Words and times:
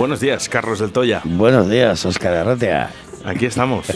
Buenos 0.00 0.20
días, 0.20 0.48
Carlos 0.48 0.78
del 0.78 0.92
Toya. 0.92 1.20
Buenos 1.24 1.68
días, 1.68 2.06
Oscar 2.06 2.32
Arratia. 2.34 2.88
Aquí 3.24 3.44
estamos, 3.46 3.86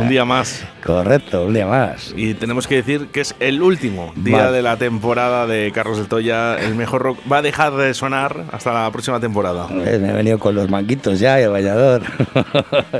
un 0.00 0.08
día 0.08 0.24
más. 0.24 0.64
Correcto, 0.84 1.44
un 1.44 1.52
día 1.52 1.66
más. 1.66 2.14
Y 2.16 2.32
tenemos 2.34 2.66
que 2.66 2.76
decir 2.76 3.08
que 3.12 3.20
es 3.20 3.34
el 3.38 3.60
último 3.62 4.12
día 4.16 4.44
Vale. 4.44 4.52
de 4.56 4.62
la 4.62 4.76
temporada 4.78 5.46
de 5.46 5.70
Carlos 5.74 5.98
del 5.98 6.06
Toya. 6.08 6.56
El 6.58 6.74
mejor 6.74 7.02
rock 7.02 7.18
va 7.30 7.38
a 7.38 7.42
dejar 7.42 7.74
de 7.76 7.92
sonar 7.92 8.44
hasta 8.52 8.72
la 8.72 8.90
próxima 8.90 9.20
temporada. 9.20 9.66
Eh, 9.70 9.98
Me 10.00 10.08
he 10.08 10.12
venido 10.14 10.38
con 10.38 10.54
los 10.54 10.70
manguitos 10.70 11.20
ya 11.20 11.38
el 11.38 11.50
bañador. 11.50 12.02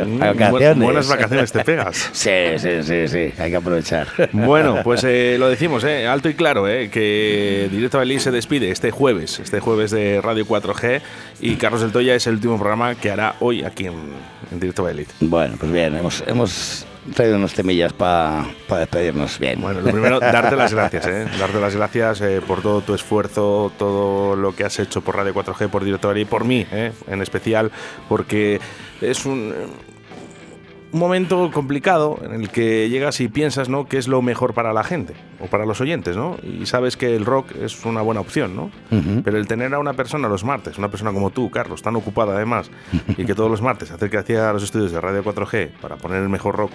Mm, 0.06 0.18
vacaciones. 0.18 0.76
bu- 0.76 0.82
buenas 0.84 1.08
vacaciones 1.08 1.52
te 1.52 1.64
pegas. 1.64 2.10
Sí, 2.20 2.30
sí, 2.58 2.82
sí, 2.82 3.08
sí, 3.08 3.32
hay 3.38 3.50
que 3.50 3.56
aprovechar. 3.56 4.06
Bueno, 4.32 4.80
pues 4.84 5.02
eh, 5.04 5.36
lo 5.38 5.48
decimos, 5.48 5.82
eh, 5.84 6.06
alto 6.06 6.28
y 6.28 6.34
claro, 6.34 6.68
eh, 6.68 6.90
que 6.90 7.68
Directo 7.70 7.96
Valladolid 7.98 8.18
se 8.20 8.30
despide 8.30 8.70
este 8.70 8.90
jueves, 8.90 9.40
este 9.40 9.60
jueves 9.60 9.90
de 9.90 10.20
Radio 10.20 10.44
4G 10.46 11.00
y 11.40 11.56
Carlos 11.56 11.80
del 11.80 11.92
Toya 11.92 12.14
es 12.14 12.26
el 12.26 12.34
último 12.34 12.58
programa 12.58 12.94
que 12.94 13.10
hará 13.10 13.36
hoy 13.40 13.64
aquí 13.64 13.86
en, 13.86 13.94
en 14.52 14.60
Directo 14.60 14.82
Valladolid. 14.82 15.06
Bueno, 15.20 15.54
pues 15.58 15.69
bien, 15.70 15.96
hemos, 15.96 16.22
hemos 16.26 16.86
traído 17.14 17.36
unos 17.36 17.54
temillas 17.54 17.92
para 17.92 18.46
despedirnos 18.68 19.38
bien. 19.38 19.60
Bueno, 19.60 19.80
lo 19.80 19.90
primero, 19.90 20.20
darte 20.20 20.56
las 20.56 20.72
gracias, 20.72 21.06
¿eh? 21.06 21.26
Darte 21.38 21.60
las 21.60 21.74
gracias 21.74 22.20
eh, 22.20 22.40
por 22.46 22.62
todo 22.62 22.80
tu 22.82 22.94
esfuerzo, 22.94 23.72
todo 23.78 24.36
lo 24.36 24.54
que 24.54 24.64
has 24.64 24.78
hecho 24.78 25.00
por 25.00 25.16
Radio 25.16 25.34
4G, 25.34 25.68
por 25.68 25.84
Director 25.84 26.16
y 26.18 26.24
por 26.24 26.44
mí, 26.44 26.66
¿eh? 26.70 26.92
en 27.08 27.22
especial, 27.22 27.70
porque 28.08 28.60
es 29.00 29.24
un, 29.26 29.54
un 30.92 30.98
momento 30.98 31.50
complicado 31.52 32.18
en 32.22 32.32
el 32.32 32.48
que 32.50 32.88
llegas 32.88 33.20
y 33.20 33.28
piensas, 33.28 33.68
¿no? 33.68 33.86
¿Qué 33.86 33.98
es 33.98 34.08
lo 34.08 34.22
mejor 34.22 34.54
para 34.54 34.72
la 34.72 34.82
gente 34.82 35.14
o 35.40 35.46
para 35.46 35.64
los 35.64 35.80
oyentes, 35.80 36.16
¿no? 36.16 36.36
Y 36.42 36.66
sabes 36.66 36.96
que 36.96 37.14
el 37.14 37.24
rock 37.24 37.52
es 37.62 37.84
una 37.84 38.02
buena 38.02 38.20
opción, 38.20 38.56
¿no? 38.56 38.70
Pero 39.24 39.38
el 39.38 39.46
tener 39.46 39.72
a 39.74 39.78
una 39.78 39.92
persona 39.92 40.28
los 40.28 40.44
martes, 40.44 40.78
una 40.78 40.90
persona 40.90 41.12
como 41.12 41.30
tú, 41.30 41.50
Carlos, 41.50 41.82
tan 41.82 41.96
ocupada 41.96 42.34
además, 42.34 42.70
y 43.16 43.24
que 43.24 43.34
todos 43.34 43.50
los 43.50 43.62
martes 43.62 43.90
acerque 43.90 44.18
hacia 44.18 44.52
los 44.52 44.62
estudios 44.62 44.92
de 44.92 45.00
Radio 45.00 45.22
4G 45.22 45.70
para 45.80 45.96
poner 45.96 46.22
el 46.22 46.28
mejor 46.28 46.56
rock, 46.56 46.72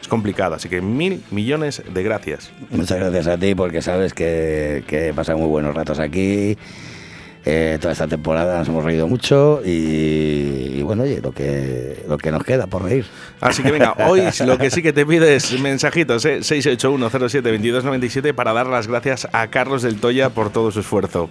es 0.00 0.08
complicado. 0.08 0.54
Así 0.54 0.68
que 0.68 0.82
mil 0.82 1.22
millones 1.30 1.82
de 1.92 2.02
gracias. 2.02 2.52
Muchas 2.70 2.98
gracias 2.98 3.26
a 3.26 3.38
ti 3.38 3.54
porque 3.54 3.80
sabes 3.80 4.12
que, 4.12 4.84
que 4.86 5.08
he 5.08 5.14
pasado 5.14 5.38
muy 5.38 5.48
buenos 5.48 5.74
ratos 5.74 5.98
aquí. 5.98 6.58
Eh, 7.46 7.78
toda 7.78 7.92
esta 7.92 8.06
temporada 8.06 8.58
nos 8.58 8.68
hemos 8.68 8.82
reído 8.84 9.06
mucho 9.06 9.60
y, 9.62 10.78
y 10.78 10.82
bueno, 10.82 11.02
oye, 11.02 11.20
lo 11.20 11.32
que, 11.32 12.02
lo 12.08 12.16
que 12.16 12.30
nos 12.30 12.42
queda 12.42 12.66
por 12.66 12.84
reír. 12.84 13.04
Así 13.40 13.62
que 13.62 13.70
venga, 13.70 13.94
hoy 14.08 14.22
lo 14.46 14.56
que 14.56 14.70
sí 14.70 14.82
que 14.82 14.94
te 14.94 15.04
pide 15.04 15.36
es 15.36 15.60
mensajitos, 15.60 16.24
¿eh? 16.24 16.38
681072297 16.40 18.32
para 18.32 18.54
dar 18.54 18.66
las 18.66 18.86
gracias 18.86 19.28
a 19.32 19.48
Carlos 19.48 19.82
del 19.82 20.00
Toya 20.00 20.30
por 20.30 20.50
todo 20.50 20.70
su 20.70 20.80
esfuerzo. 20.80 21.28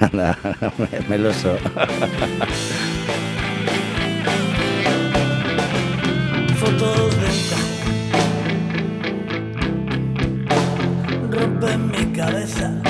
Anda, 0.00 0.36
meloso. 1.08 1.56
Fotos 6.58 7.12
de 11.60 11.78
mi 11.78 12.12
cabeza. 12.12 12.81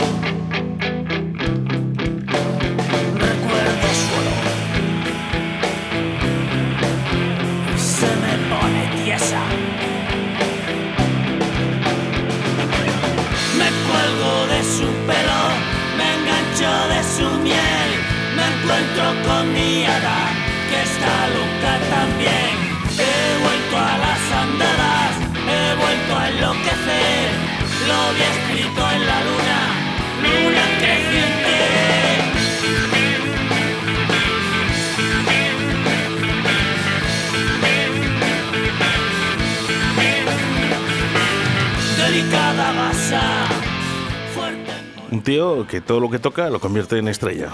Un 45.12 45.20
tío 45.22 45.66
que 45.66 45.82
todo 45.82 46.00
lo 46.00 46.08
que 46.08 46.18
toca 46.18 46.48
lo 46.48 46.58
convierte 46.58 46.96
en 46.96 47.06
estrella. 47.06 47.48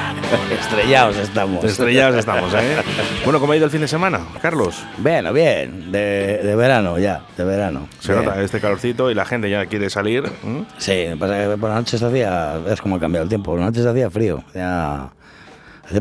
Estrellados 0.60 1.16
estamos. 1.16 1.62
Estrellados 1.64 2.16
estamos, 2.16 2.52
¿eh? 2.54 2.78
Bueno, 3.24 3.38
¿cómo 3.38 3.52
ha 3.52 3.56
ido 3.56 3.66
el 3.66 3.70
fin 3.70 3.82
de 3.82 3.86
semana, 3.88 4.18
Carlos? 4.42 4.84
Bien, 4.98 5.32
bien, 5.32 5.92
de, 5.92 6.40
de 6.42 6.56
verano 6.56 6.98
ya, 6.98 7.22
de 7.36 7.44
verano. 7.44 7.88
Se 8.00 8.12
Bien. 8.12 8.24
nota 8.24 8.42
este 8.42 8.58
calorcito 8.60 9.12
y 9.12 9.14
la 9.14 9.24
gente 9.24 9.48
ya 9.48 9.64
quiere 9.66 9.88
salir. 9.90 10.24
¿m? 10.42 10.64
Sí, 10.76 11.06
pasa 11.16 11.38
que 11.38 11.56
por 11.56 11.70
la 11.70 11.76
noche 11.76 11.98
se 11.98 12.04
hacía, 12.04 12.58
ves 12.58 12.80
cómo 12.80 12.96
ha 12.96 13.00
cambiado 13.00 13.22
el 13.22 13.28
tiempo, 13.28 13.52
por 13.52 13.60
la 13.60 13.66
noche 13.66 13.80
se 13.82 13.88
hacía 13.88 14.10
frío, 14.10 14.42
ya... 14.52 15.10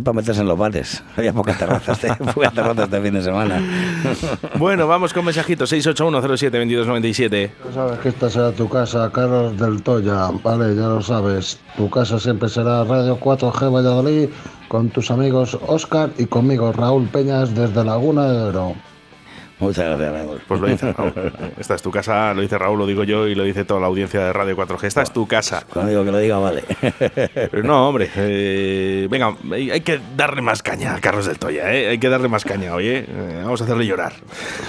Para 0.04 0.14
meterse 0.16 0.42
en 0.42 0.48
los 0.48 0.58
bares, 0.58 1.04
había 1.18 1.34
pocas 1.34 1.58
terrazas, 1.58 2.04
este- 2.04 2.16
pocas 2.34 2.54
terrazas 2.54 2.86
este 2.86 3.02
fin 3.02 3.14
de 3.14 3.22
semana. 3.22 3.62
Bueno, 4.58 4.88
vamos 4.88 5.14
con 5.14 5.26
mensajitos 5.26 5.72
681072297. 5.74 7.52
Ya 7.68 7.74
sabes 7.74 8.00
que 8.00 8.10
esta 8.10 8.30
será 8.30 8.52
tu 8.52 8.70
casa, 8.70 9.10
Carlos 9.12 9.58
del 9.58 9.82
Toya, 9.84 10.30
vale, 10.44 10.76
ya 10.76 10.88
lo 10.88 11.02
sabes. 11.02 11.60
Tu 11.76 11.90
casa 11.90 12.20
siempre 12.20 12.50
será 12.50 12.84
Radio 12.84 13.20
4G 13.20 13.74
Valladolid 13.74 14.30
con 14.68 14.90
tus 14.90 15.12
amigos 15.12 15.58
Oscar 15.68 16.12
y 16.18 16.26
conmigo 16.26 16.72
Raúl 16.72 17.08
Peñas 17.08 17.54
desde 17.54 17.84
Laguna 17.84 18.28
de 18.28 18.42
Oro. 18.44 18.76
Muchas 19.64 19.86
gracias, 19.86 20.12
Raúl. 20.12 20.42
Pues 20.48 20.62
lo 20.62 20.68
dice 20.68 20.94
Raúl. 20.94 21.14
Esta 21.58 21.76
es 21.76 21.82
tu 21.82 21.92
casa, 21.92 22.34
lo 22.34 22.42
dice 22.42 22.58
Raúl, 22.58 22.80
lo 22.80 22.86
digo 22.86 23.04
yo 23.04 23.28
y 23.28 23.36
lo 23.36 23.44
dice 23.44 23.66
toda 23.66 23.80
la 23.80 23.88
audiencia 23.88 24.20
de 24.20 24.34
Radio 24.34 24.56
4G. 24.56 24.86
Esta 24.86 25.02
es 25.02 25.12
tu 25.12 25.28
casa. 25.28 25.66
Cuando 25.72 25.92
digo 25.92 26.04
que 26.04 26.12
lo 26.12 26.18
diga, 26.20 26.38
vale. 26.38 26.64
Pero 27.34 27.64
no, 27.64 27.90
hombre, 27.90 28.10
eh, 28.16 29.08
venga, 29.10 29.36
hay 29.52 29.82
que 29.82 30.00
darle 30.16 30.42
más 30.42 30.62
caña 30.62 30.96
a 30.96 31.02
Carlos 31.02 31.26
del 31.26 31.40
Toya, 31.40 31.74
¿eh? 31.74 31.90
Hay 31.90 31.98
que 31.98 32.10
darle 32.10 32.28
más 32.28 32.44
caña, 32.44 32.74
oye. 32.74 33.06
Eh, 33.08 33.42
vamos 33.44 33.62
a 33.62 33.64
hacerle 33.64 33.86
llorar. 33.86 34.14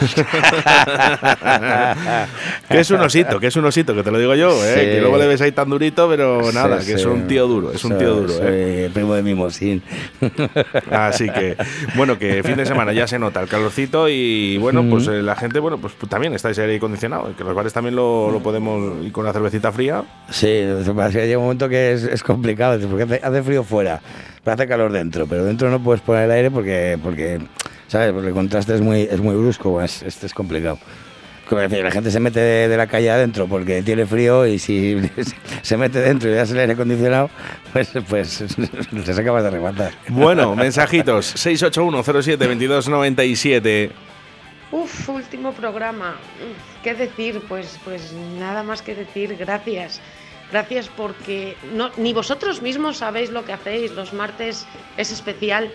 que 2.68 2.80
es 2.80 2.90
un 2.90 3.00
osito, 3.00 3.40
que 3.40 3.48
es 3.48 3.56
un 3.56 3.64
osito, 3.64 3.94
que 3.94 4.02
te 4.02 4.10
lo 4.10 4.18
digo 4.18 4.34
yo, 4.34 4.50
¿eh? 4.64 4.74
Sí. 4.74 4.80
Que 4.80 5.00
luego 5.00 5.18
le 5.18 5.26
ves 5.26 5.40
ahí 5.40 5.52
tan 5.52 5.68
durito, 5.68 6.08
pero 6.08 6.52
nada, 6.52 6.80
Sí, 6.80 6.88
que 6.88 6.94
es 6.94 7.04
un 7.04 7.26
tío 7.26 7.46
duro, 7.46 7.72
es 7.72 7.84
un 7.84 7.98
tío 7.98 8.14
duro, 8.14 8.32
¿eh? 8.42 8.86
el 8.86 8.92
primo 8.92 9.14
de 9.14 9.22
Mimosín. 9.22 9.82
Así 10.90 11.30
que, 11.30 11.56
bueno, 11.94 12.18
que 12.18 12.42
fin 12.42 12.56
de 12.56 12.66
semana 12.66 12.92
ya 12.92 13.06
se 13.06 13.18
nota 13.18 13.40
el 13.40 13.48
calorcito 13.48 14.08
y 14.08 14.58
bueno, 14.58 14.83
pues 14.90 15.06
eh, 15.08 15.22
la 15.22 15.36
gente, 15.36 15.58
bueno, 15.58 15.78
pues 15.78 15.94
también 16.08 16.34
estáis 16.34 16.58
aire 16.58 16.76
acondicionado, 16.76 17.34
que 17.36 17.44
los 17.44 17.54
bares 17.54 17.72
también 17.72 17.96
lo, 17.96 18.30
lo 18.30 18.40
podemos 18.40 19.04
ir 19.04 19.12
con 19.12 19.24
la 19.24 19.32
cervecita 19.32 19.72
fría. 19.72 20.04
Sí, 20.30 20.46
llega 20.46 21.38
un 21.38 21.44
momento 21.44 21.68
que 21.68 21.92
es, 21.92 22.04
es 22.04 22.22
complicado, 22.22 22.78
porque 22.88 23.04
hace, 23.04 23.20
hace 23.22 23.42
frío 23.42 23.64
fuera, 23.64 24.00
pero 24.42 24.54
hace 24.54 24.66
calor 24.66 24.92
dentro, 24.92 25.26
pero 25.26 25.44
dentro 25.44 25.70
no 25.70 25.82
puedes 25.82 26.00
poner 26.02 26.24
el 26.24 26.30
aire 26.30 26.50
porque, 26.50 26.98
porque 27.02 27.40
¿sabes? 27.88 28.12
Porque 28.12 28.28
el 28.28 28.34
contraste 28.34 28.74
es 28.74 28.80
muy, 28.80 29.02
es 29.02 29.20
muy 29.20 29.36
brusco, 29.36 29.80
es, 29.80 30.02
es, 30.02 30.22
es 30.24 30.34
complicado. 30.34 30.78
Como 31.48 31.60
decir, 31.60 31.84
la 31.84 31.90
gente 31.90 32.10
se 32.10 32.20
mete 32.20 32.40
de, 32.40 32.68
de 32.68 32.76
la 32.76 32.86
calle 32.86 33.10
adentro 33.10 33.46
porque 33.46 33.82
tiene 33.82 34.06
frío 34.06 34.46
y 34.46 34.58
si 34.58 34.98
se 35.62 35.76
mete 35.76 36.00
dentro 36.00 36.28
y 36.28 36.32
le 36.32 36.38
das 36.38 36.50
el 36.50 36.58
aire 36.58 36.72
acondicionado, 36.72 37.30
pues, 37.72 37.90
pues 38.08 38.44
se 39.04 39.20
acaba 39.20 39.42
de 39.42 39.50
rematar. 39.50 39.92
Bueno, 40.08 40.56
mensajitos 40.56 41.26
681 41.26 42.22
07 42.22 42.46
22 42.46 42.88
97. 42.88 43.90
Uf, 44.74 45.08
último 45.08 45.52
programa. 45.52 46.16
¿Qué 46.82 46.94
decir? 46.94 47.40
Pues, 47.48 47.78
pues 47.84 48.12
nada 48.12 48.64
más 48.64 48.82
que 48.82 48.96
decir 48.96 49.36
gracias. 49.36 50.00
Gracias 50.50 50.88
porque 50.88 51.56
no, 51.72 51.90
ni 51.96 52.12
vosotros 52.12 52.60
mismos 52.60 52.96
sabéis 52.96 53.30
lo 53.30 53.44
que 53.44 53.52
hacéis. 53.52 53.92
Los 53.92 54.12
martes 54.12 54.66
es 54.96 55.12
especial. 55.12 55.70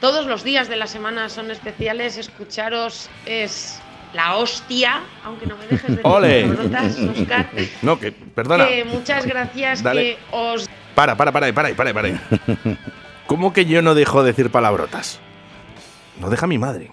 Todos 0.00 0.24
los 0.24 0.42
días 0.42 0.70
de 0.70 0.76
la 0.76 0.86
semana 0.86 1.28
son 1.28 1.50
especiales. 1.50 2.16
Escucharos 2.16 3.10
es 3.26 3.78
la 4.14 4.36
hostia, 4.36 5.02
aunque 5.22 5.44
no 5.44 5.58
me 5.58 5.66
dejes 5.66 5.82
de 5.82 5.96
decir 5.96 6.06
¡Ole! 6.06 6.42
palabrotas, 6.44 6.98
Óscar. 6.98 7.50
No, 7.82 8.00
que, 8.00 8.10
perdona. 8.10 8.68
Que 8.68 8.84
muchas 8.86 9.26
gracias 9.26 9.82
Dale. 9.82 10.02
que 10.02 10.18
os 10.30 10.66
Para, 10.94 11.14
para, 11.14 11.30
para, 11.30 11.52
para, 11.52 11.74
para, 11.74 11.92
para. 11.92 12.08
¿Cómo 13.26 13.52
que 13.52 13.66
yo 13.66 13.82
no 13.82 13.94
dejo 13.94 14.22
de 14.22 14.32
decir 14.32 14.48
palabrotas? 14.50 15.20
No 16.18 16.30
deja 16.30 16.46
mi 16.46 16.56
madre. 16.56 16.90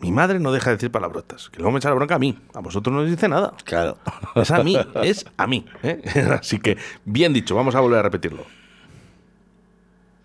Mi 0.00 0.12
madre 0.12 0.38
no 0.38 0.52
deja 0.52 0.70
de 0.70 0.76
decir 0.76 0.90
palabrotas. 0.92 1.48
Que 1.50 1.58
luego 1.58 1.72
me 1.72 1.78
echa 1.78 1.88
la 1.88 1.96
bronca 1.96 2.14
a 2.14 2.18
mí. 2.18 2.38
A 2.54 2.60
vosotros 2.60 2.94
no 2.94 3.02
os 3.02 3.10
dice 3.10 3.28
nada. 3.28 3.54
Claro. 3.64 3.98
Es 4.36 4.50
a 4.50 4.62
mí, 4.62 4.76
es 5.02 5.26
a 5.36 5.46
mí. 5.46 5.64
¿eh? 5.82 6.00
Así 6.40 6.58
que, 6.60 6.76
bien 7.04 7.32
dicho, 7.32 7.54
vamos 7.56 7.74
a 7.74 7.80
volver 7.80 7.98
a 7.98 8.02
repetirlo. 8.02 8.46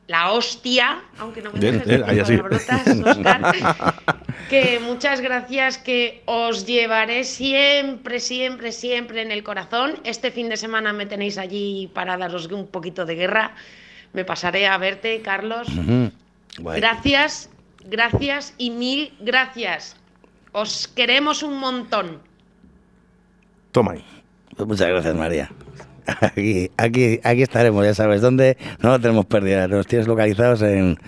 la 0.07 0.31
hostia, 0.31 1.01
aunque 1.17 1.41
no 1.41 1.51
me 1.51 1.59
Bien, 1.59 1.79
dejes 1.79 2.05
bien, 2.05 2.17
decir 2.17 2.41
palabrotas, 2.43 2.87
Óscar, 3.17 3.95
que 4.49 4.79
muchas 4.79 5.21
gracias, 5.21 5.79
que 5.79 6.21
os 6.25 6.67
llevaré 6.67 7.23
siempre, 7.23 8.19
siempre, 8.19 8.71
siempre 8.71 9.23
en 9.23 9.31
el 9.31 9.43
corazón. 9.43 9.95
Este 10.03 10.29
fin 10.29 10.49
de 10.49 10.57
semana 10.57 10.93
me 10.93 11.07
tenéis 11.07 11.39
allí 11.39 11.89
para 11.95 12.17
daros 12.17 12.45
un 12.47 12.67
poquito 12.67 13.05
de 13.05 13.15
guerra. 13.15 13.55
Me 14.11 14.23
pasaré 14.25 14.67
a 14.67 14.77
verte, 14.77 15.21
Carlos. 15.23 15.67
Gracias, 16.59 17.49
gracias 17.89 18.53
y 18.57 18.69
mil 18.71 19.13
gracias. 19.19 19.95
Os 20.51 20.87
queremos 20.87 21.43
un 21.43 21.57
montón. 21.57 22.19
Toma 23.71 23.93
ahí. 23.93 24.05
Pues 24.55 24.67
muchas 24.67 24.87
gracias, 24.87 25.15
María. 25.15 25.49
Aquí, 26.05 26.69
aquí, 26.77 27.19
aquí 27.23 27.41
estaremos, 27.41 27.83
ya 27.85 27.93
sabes 27.93 28.21
dónde. 28.21 28.57
No 28.79 28.89
lo 28.89 28.99
tenemos 28.99 29.25
perdida, 29.25 29.67
nos 29.67 29.87
tienes 29.87 30.05
localizados 30.05 30.61
en 30.61 30.99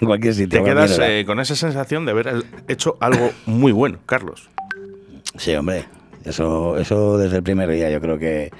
cualquier 0.00 0.34
sitio. 0.34 0.62
Te 0.62 0.64
quedas 0.64 0.98
eh, 1.02 1.24
con 1.26 1.40
esa 1.40 1.56
sensación 1.56 2.04
de 2.04 2.12
haber 2.12 2.44
hecho 2.68 2.96
algo 3.00 3.30
muy 3.46 3.72
bueno, 3.72 3.98
Carlos. 4.06 4.48
Sí, 5.36 5.54
hombre. 5.54 5.86
Eso, 6.24 6.78
eso 6.78 7.18
desde 7.18 7.38
el 7.38 7.42
primer 7.42 7.68
día 7.70 7.90
yo 7.90 8.00
creo 8.00 8.18
que, 8.18 8.50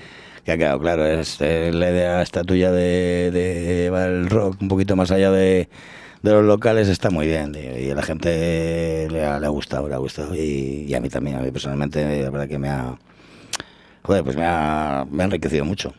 que 0.44 0.52
ha 0.52 0.58
quedado 0.58 0.80
claro. 0.80 1.06
Es 1.06 1.40
la 1.40 1.90
idea 1.90 2.22
esta 2.22 2.42
tuya 2.42 2.72
de, 2.72 3.30
de 3.30 3.82
llevar 3.84 4.08
el 4.08 4.28
rock 4.30 4.56
un 4.60 4.68
poquito 4.68 4.96
más 4.96 5.10
allá 5.10 5.30
de, 5.30 5.68
de 6.24 6.32
los 6.32 6.44
locales 6.44 6.88
está 6.88 7.10
muy 7.10 7.26
bien. 7.26 7.52
tío, 7.52 7.78
Y 7.78 7.90
a 7.90 7.94
la 7.94 8.02
gente 8.02 9.06
le 9.10 9.24
ha, 9.24 9.38
le 9.38 9.46
ha 9.46 9.50
gustado, 9.50 9.88
le 9.88 9.94
ha 9.94 9.98
gustado. 9.98 10.34
Y, 10.34 10.86
y 10.88 10.94
a 10.94 11.00
mí 11.00 11.08
también, 11.08 11.36
a 11.36 11.40
mí 11.40 11.50
personalmente, 11.50 12.22
la 12.22 12.30
verdad 12.30 12.48
que 12.48 12.58
me 12.58 12.68
ha... 12.70 12.94
Joder, 14.02 14.24
pues 14.24 14.36
me 14.36 14.44
ha, 14.46 15.06
me 15.10 15.22
ha 15.22 15.26
enriquecido 15.26 15.64
mucho. 15.64 15.94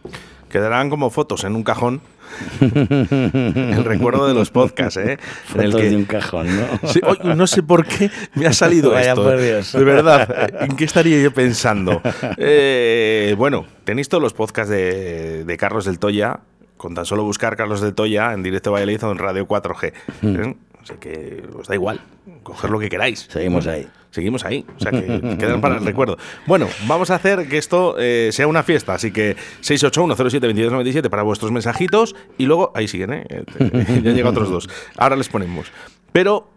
Quedarán 0.50 0.90
como 0.90 1.10
fotos 1.10 1.44
en 1.44 1.56
un 1.56 1.64
cajón. 1.64 2.02
el 2.62 3.84
recuerdo 3.86 4.28
de 4.28 4.34
los 4.34 4.50
podcasts, 4.52 4.98
¿eh? 4.98 5.18
En 5.54 5.62
el 5.62 5.68
Fotos 5.72 5.82
que- 5.82 5.90
de 5.90 5.96
un 5.96 6.06
cajón, 6.06 6.48
¿no? 6.48 6.66
Sí, 6.90 7.00
no 7.24 7.46
sé 7.48 7.62
por 7.64 7.86
qué 7.86 8.10
me 8.36 8.48
ha 8.48 8.54
salido 8.54 8.92
Vaya 8.92 9.10
esto. 9.12 9.24
por 9.24 9.40
Dios. 9.40 9.74
De 9.74 9.84
verdad, 9.84 10.50
¿en 10.62 10.76
qué 10.76 10.86
estaría 10.86 11.22
yo 11.22 11.32
pensando? 11.34 12.02
Eh, 12.38 13.36
bueno, 13.38 13.66
tenéis 13.84 14.10
todos 14.10 14.22
los 14.24 14.34
podcasts 14.34 14.70
de, 14.70 15.44
de 15.46 15.58
Carlos 15.58 15.86
del 15.86 16.00
Toya, 16.00 16.40
con 16.86 16.94
tan 16.94 17.08
solo 17.08 17.24
buscar 17.24 17.58
Carlos 17.58 17.82
del 17.82 17.96
Toya 17.96 18.32
en 18.34 18.44
directo 18.44 18.72
Valladolid 18.72 19.04
o 19.06 19.12
en 19.12 19.18
Radio 19.18 19.48
4G. 19.48 19.94
Hmm. 20.22 20.36
¿eh? 20.36 20.56
O 20.84 20.86
sea 20.86 20.98
que 20.98 21.44
os 21.58 21.68
da 21.68 21.74
igual, 21.74 22.00
coger 22.44 22.70
lo 22.70 22.78
que 22.78 22.90
queráis. 22.90 23.26
Seguimos 23.28 23.66
ahí. 23.66 23.88
Seguimos 24.12 24.46
ahí, 24.46 24.64
o 24.78 24.80
sea 24.80 24.92
que 24.92 25.36
quedan 25.40 25.62
para 25.62 25.78
el 25.78 25.86
recuerdo. 25.86 26.20
Bueno, 26.46 26.68
vamos 26.86 27.10
a 27.10 27.16
hacer 27.16 27.50
que 27.50 27.58
esto 27.58 27.96
eh, 27.98 28.30
sea 28.32 28.46
una 28.46 28.62
fiesta, 28.62 28.94
así 28.94 29.10
que 29.12 29.36
681072297 29.64 31.10
para 31.10 31.24
vuestros 31.24 31.52
mensajitos 31.52 32.16
y 32.38 32.46
luego, 32.46 32.72
ahí 32.76 32.88
siguen, 32.88 33.14
¿eh? 33.14 33.26
Eh, 33.30 34.02
ya 34.04 34.12
llega 34.12 34.30
otros 34.30 34.52
dos. 34.52 34.70
Ahora 34.96 35.16
les 35.16 35.28
ponemos. 35.28 35.72
Pero 36.12 36.48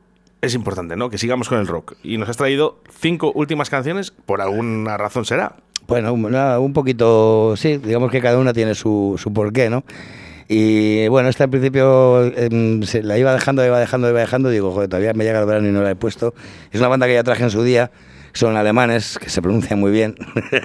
es 0.43 0.55
importante, 0.55 0.95
¿no? 0.95 1.09
Que 1.09 1.17
sigamos 1.17 1.49
con 1.49 1.59
el 1.59 1.67
rock. 1.67 1.95
Y 2.03 2.19
nos 2.19 2.29
has 2.29 2.37
traído 2.37 2.81
cinco 2.91 3.33
últimas 3.35 3.71
canciones, 3.71 4.11
por 4.11 4.43
alguna 4.43 4.99
razón 4.99 5.25
será. 5.25 5.57
Bueno, 5.89 6.15
nada, 6.29 6.61
un 6.61 6.75
poquito, 6.75 7.55
sí, 7.57 7.79
digamos 7.79 8.11
que 8.11 8.21
cada 8.21 8.37
una 8.37 8.53
tiene 8.53 8.75
su, 8.75 9.19
su 9.19 9.33
porqué, 9.33 9.71
¿no? 9.71 9.85
Y 10.47 11.09
bueno, 11.09 11.31
esta 11.31 11.45
al 11.45 11.51
principio 11.51 12.25
em, 12.37 12.83
se 12.83 13.03
la 13.03 13.17
iba 13.17 13.33
dejando, 13.33 13.65
iba 13.65 13.81
dejando, 13.81 14.09
iba 14.11 14.21
dejando, 14.21 14.51
digo, 14.51 14.71
joder, 14.71 14.91
todavía 14.91 15.15
me 15.15 15.25
llega 15.25 15.41
el 15.41 15.47
verano 15.47 15.67
y 15.67 15.73
no 15.73 15.83
la 15.83 15.91
he 15.91 15.97
puesto. 15.97 16.35
Es 16.71 16.81
una 16.81 16.89
banda 16.89 17.07
que 17.07 17.15
ya 17.15 17.25
traje 17.25 17.43
en 17.45 17.51
su 17.51 17.63
día, 17.63 17.91
son 18.35 18.55
alemanes, 18.59 19.19
que 19.19 19.31
se 19.31 19.41
pronuncian 19.41 19.81
muy 19.81 19.91
bien. 19.91 20.15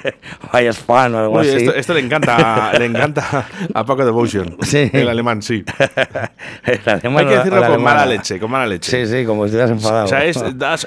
Vayas 0.52 0.78
fan 0.78 1.16
o 1.16 1.20
algo 1.20 1.40
Uy, 1.40 1.48
así. 1.48 1.56
esto, 1.56 1.74
esto 1.74 1.94
le 1.94 2.02
encanta, 2.02 2.74
le 2.78 2.86
encanta 2.86 3.48
a 3.74 3.86
Paco 3.86 4.04
Devotion. 4.04 4.58
Sí. 4.62 4.90
El 4.92 5.08
alemán, 5.08 5.42
sí. 5.42 5.64
El 6.66 6.82
alemán 6.86 7.18
Hay 7.20 7.26
que 7.28 7.38
decirlo 7.38 7.62
con 7.62 7.82
mala 7.82 8.02
alemana. 8.02 8.06
leche, 8.08 8.40
con 8.42 8.52
mala 8.52 8.68
leche. 8.68 9.06
Sí, 9.06 9.20
sí, 9.20 9.26
como 9.26 9.44
si 9.44 9.56
estuvieras 9.56 9.72
enfadado. 9.72 10.04
O 10.04 10.08
sea, 10.10 10.26
es 10.26 10.38
das 10.58 10.86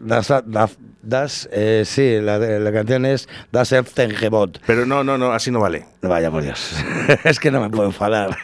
Das, 0.00 0.28
das, 0.46 0.78
das, 1.04 1.48
eh, 1.52 1.82
sí, 1.84 2.20
la, 2.20 2.38
la 2.38 2.72
canción 2.72 3.06
es 3.06 3.28
Das 3.52 3.72
Elftengebot. 3.72 4.60
Pero 4.66 4.86
no, 4.86 5.04
no, 5.04 5.18
no, 5.18 5.32
así 5.32 5.50
no 5.50 5.60
vale. 5.60 5.86
Vaya 6.02 6.30
por 6.30 6.42
Dios. 6.42 6.76
es 7.24 7.40
que 7.40 7.50
no 7.50 7.60
me 7.60 7.70
puedo 7.70 7.86
enfadar. 7.86 8.36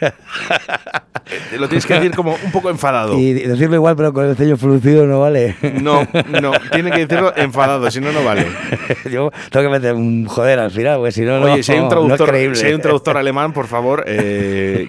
Lo 1.57 1.67
tienes 1.67 1.85
que 1.85 1.93
decir 1.93 2.15
como 2.15 2.35
un 2.43 2.51
poco 2.51 2.69
enfadado. 2.69 3.17
y 3.17 3.33
decirlo 3.33 3.75
igual, 3.75 3.95
pero 3.95 4.13
con 4.13 4.25
el 4.25 4.35
ceño 4.35 4.57
fruncido 4.57 5.05
no 5.05 5.19
vale. 5.19 5.55
No, 5.81 6.07
no, 6.41 6.51
tiene 6.71 6.91
que 6.91 7.05
decirlo 7.05 7.33
enfadado, 7.35 7.89
si 7.91 8.01
no, 8.01 8.11
no 8.11 8.23
vale. 8.23 8.47
Yo 9.11 9.31
tengo 9.49 9.65
que 9.65 9.71
meter 9.71 9.93
un 9.93 10.25
joder 10.25 10.59
al 10.59 10.71
final, 10.71 10.97
porque 10.97 11.11
si 11.11 11.21
no, 11.21 11.39
no, 11.39 11.61
si 11.61 11.71
hay 11.71 11.79
un 11.79 11.89
no 11.89 12.07
es 12.07 12.17
traductor, 12.17 12.55
si 12.55 12.65
hay 12.65 12.73
un 12.73 12.81
traductor 12.81 13.17
alemán, 13.17 13.53
por 13.53 13.67
favor, 13.67 14.03
eh, 14.07 14.87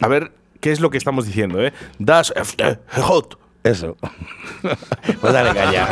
a 0.00 0.08
ver 0.08 0.32
qué 0.60 0.72
es 0.72 0.80
lo 0.80 0.90
que 0.90 0.98
estamos 0.98 1.26
diciendo, 1.26 1.64
¿eh? 1.64 1.72
Das 1.98 2.32
Hot. 3.02 3.38
Eso. 3.62 3.96
pues 5.20 5.32
dale 5.32 5.52
caña. 5.52 5.88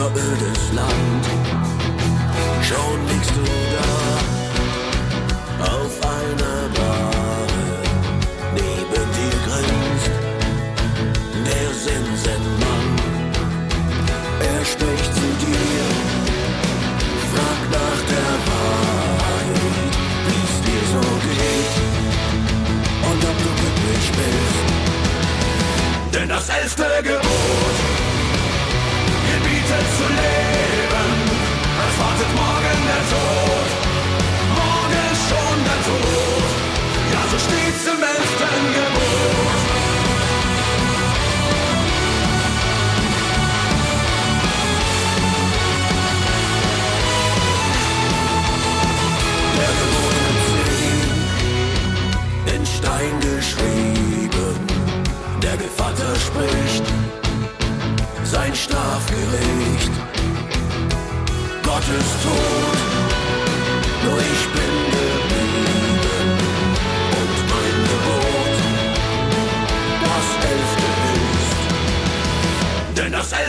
Über 0.00 0.08
ödes 0.16 0.72
Land. 0.72 1.24
Schon 2.62 3.06
liegst 3.08 3.34
du 3.36 3.44
da 3.76 3.92
auf 5.64 5.94
einer 6.02 6.68
Bahre. 6.74 7.66
Neben 8.54 9.06
dir 9.16 9.36
grinst 9.46 10.10
der 11.48 11.70
Sensenmann. 11.84 12.88
Er 14.40 14.62
spricht 14.64 15.12
zu 15.14 15.28
dir, 15.44 15.84
fragt 17.32 17.68
nach 17.78 18.02
der 18.14 18.32
Wahrheit, 18.48 19.94
wie's 20.26 20.56
dir 20.64 20.84
so 20.94 21.04
geht 21.28 21.74
und 23.08 23.20
ob 23.30 23.36
du 23.44 23.50
glücklich 23.60 24.06
bist. 24.18 24.60
Denn 26.14 26.28
das 26.28 26.46
elfte 26.48 26.88
Gebot 27.02 27.89
der 33.00 33.08
Tod. 33.08 33.68
Morgen 34.56 35.12
schon 35.28 35.58
der 35.68 35.80
Tod, 35.88 36.50
ja 37.12 37.22
so 37.30 37.38
steht's 37.38 37.84
im 37.86 38.02
elften 38.02 38.64
Gebot. 38.76 39.60
Der 49.56 49.72
Gebote 49.80 50.26
zehn, 50.46 51.10
in 52.54 52.62
Stein 52.66 53.14
geschrieben, 53.20 54.58
der 55.42 55.56
Gevatter 55.56 56.14
spricht, 56.16 56.86
sein 58.24 58.54
Strafgericht. 58.54 59.94
Gottes 61.62 62.10
Tod, 62.22 62.89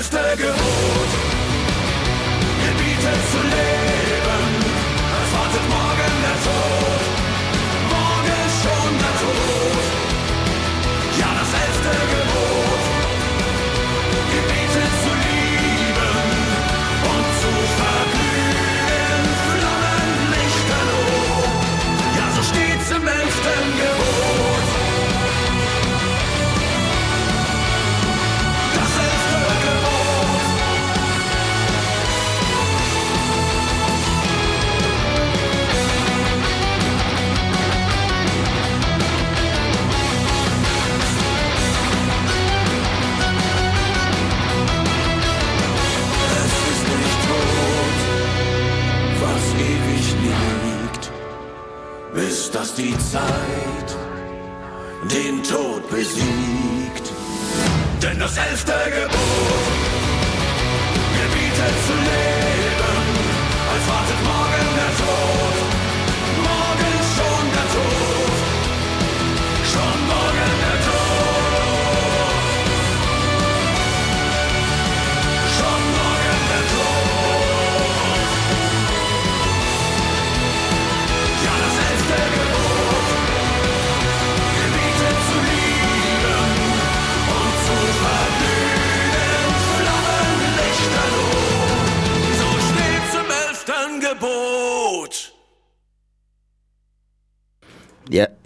let's 0.02 0.10
take. 0.10 1.31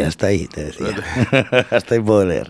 Hasta 0.06 0.28
ahí, 0.28 0.48
te 0.48 0.66
decía. 0.66 0.96
hasta 1.72 1.96
ahí 1.96 2.02
puedo 2.02 2.26
leer. 2.26 2.48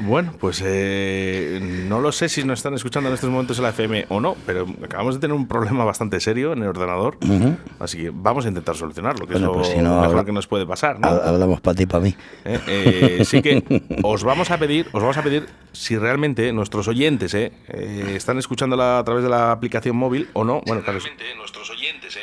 Bueno, 0.00 0.34
pues 0.40 0.62
eh, 0.64 1.60
no 1.86 2.00
lo 2.00 2.12
sé 2.12 2.30
si 2.30 2.44
nos 2.44 2.60
están 2.60 2.72
escuchando 2.72 3.10
en 3.10 3.14
estos 3.14 3.28
momentos 3.28 3.58
en 3.58 3.64
la 3.64 3.70
FM 3.70 4.06
o 4.08 4.20
no, 4.20 4.36
pero 4.46 4.66
acabamos 4.82 5.16
de 5.16 5.20
tener 5.20 5.36
un 5.36 5.46
problema 5.46 5.84
bastante 5.84 6.18
serio 6.18 6.54
en 6.54 6.62
el 6.62 6.68
ordenador, 6.68 7.18
Ujú. 7.22 7.56
así 7.78 7.98
que 7.98 8.10
vamos 8.10 8.46
a 8.46 8.48
intentar 8.48 8.74
solucionarlo, 8.74 9.26
que 9.26 9.34
Bueno, 9.34 9.48
es 9.48 9.52
lo 9.52 9.62
pues 9.62 9.68
si 9.68 9.78
no, 9.82 10.00
mejor 10.00 10.24
que 10.24 10.32
nos 10.32 10.46
puede 10.46 10.64
pasar, 10.64 10.98
¿no? 10.98 11.08
Ha- 11.08 11.28
Hablamos 11.28 11.60
para 11.60 11.74
ti 11.74 11.82
y 11.82 11.86
para 11.86 12.04
mí. 12.04 12.16
Eh, 12.46 12.60
eh, 12.68 13.24
sí 13.26 13.42
que 13.42 13.82
os 14.02 14.24
vamos 14.24 14.50
a 14.50 14.56
pedir, 14.58 14.86
os 14.92 15.02
vamos 15.02 15.18
a 15.18 15.22
pedir 15.22 15.46
si 15.72 15.98
realmente 15.98 16.50
nuestros 16.54 16.88
oyentes 16.88 17.34
eh, 17.34 17.52
eh, 17.68 18.14
están 18.16 18.38
escuchándola 18.38 18.98
a 18.98 19.04
través 19.04 19.22
de 19.24 19.28
la 19.28 19.52
aplicación 19.52 19.94
móvil 19.96 20.28
o 20.32 20.42
no. 20.42 20.62
Bueno, 20.64 20.82
claro. 20.82 21.00
nuestros 21.36 21.68
oyentes, 21.70 22.18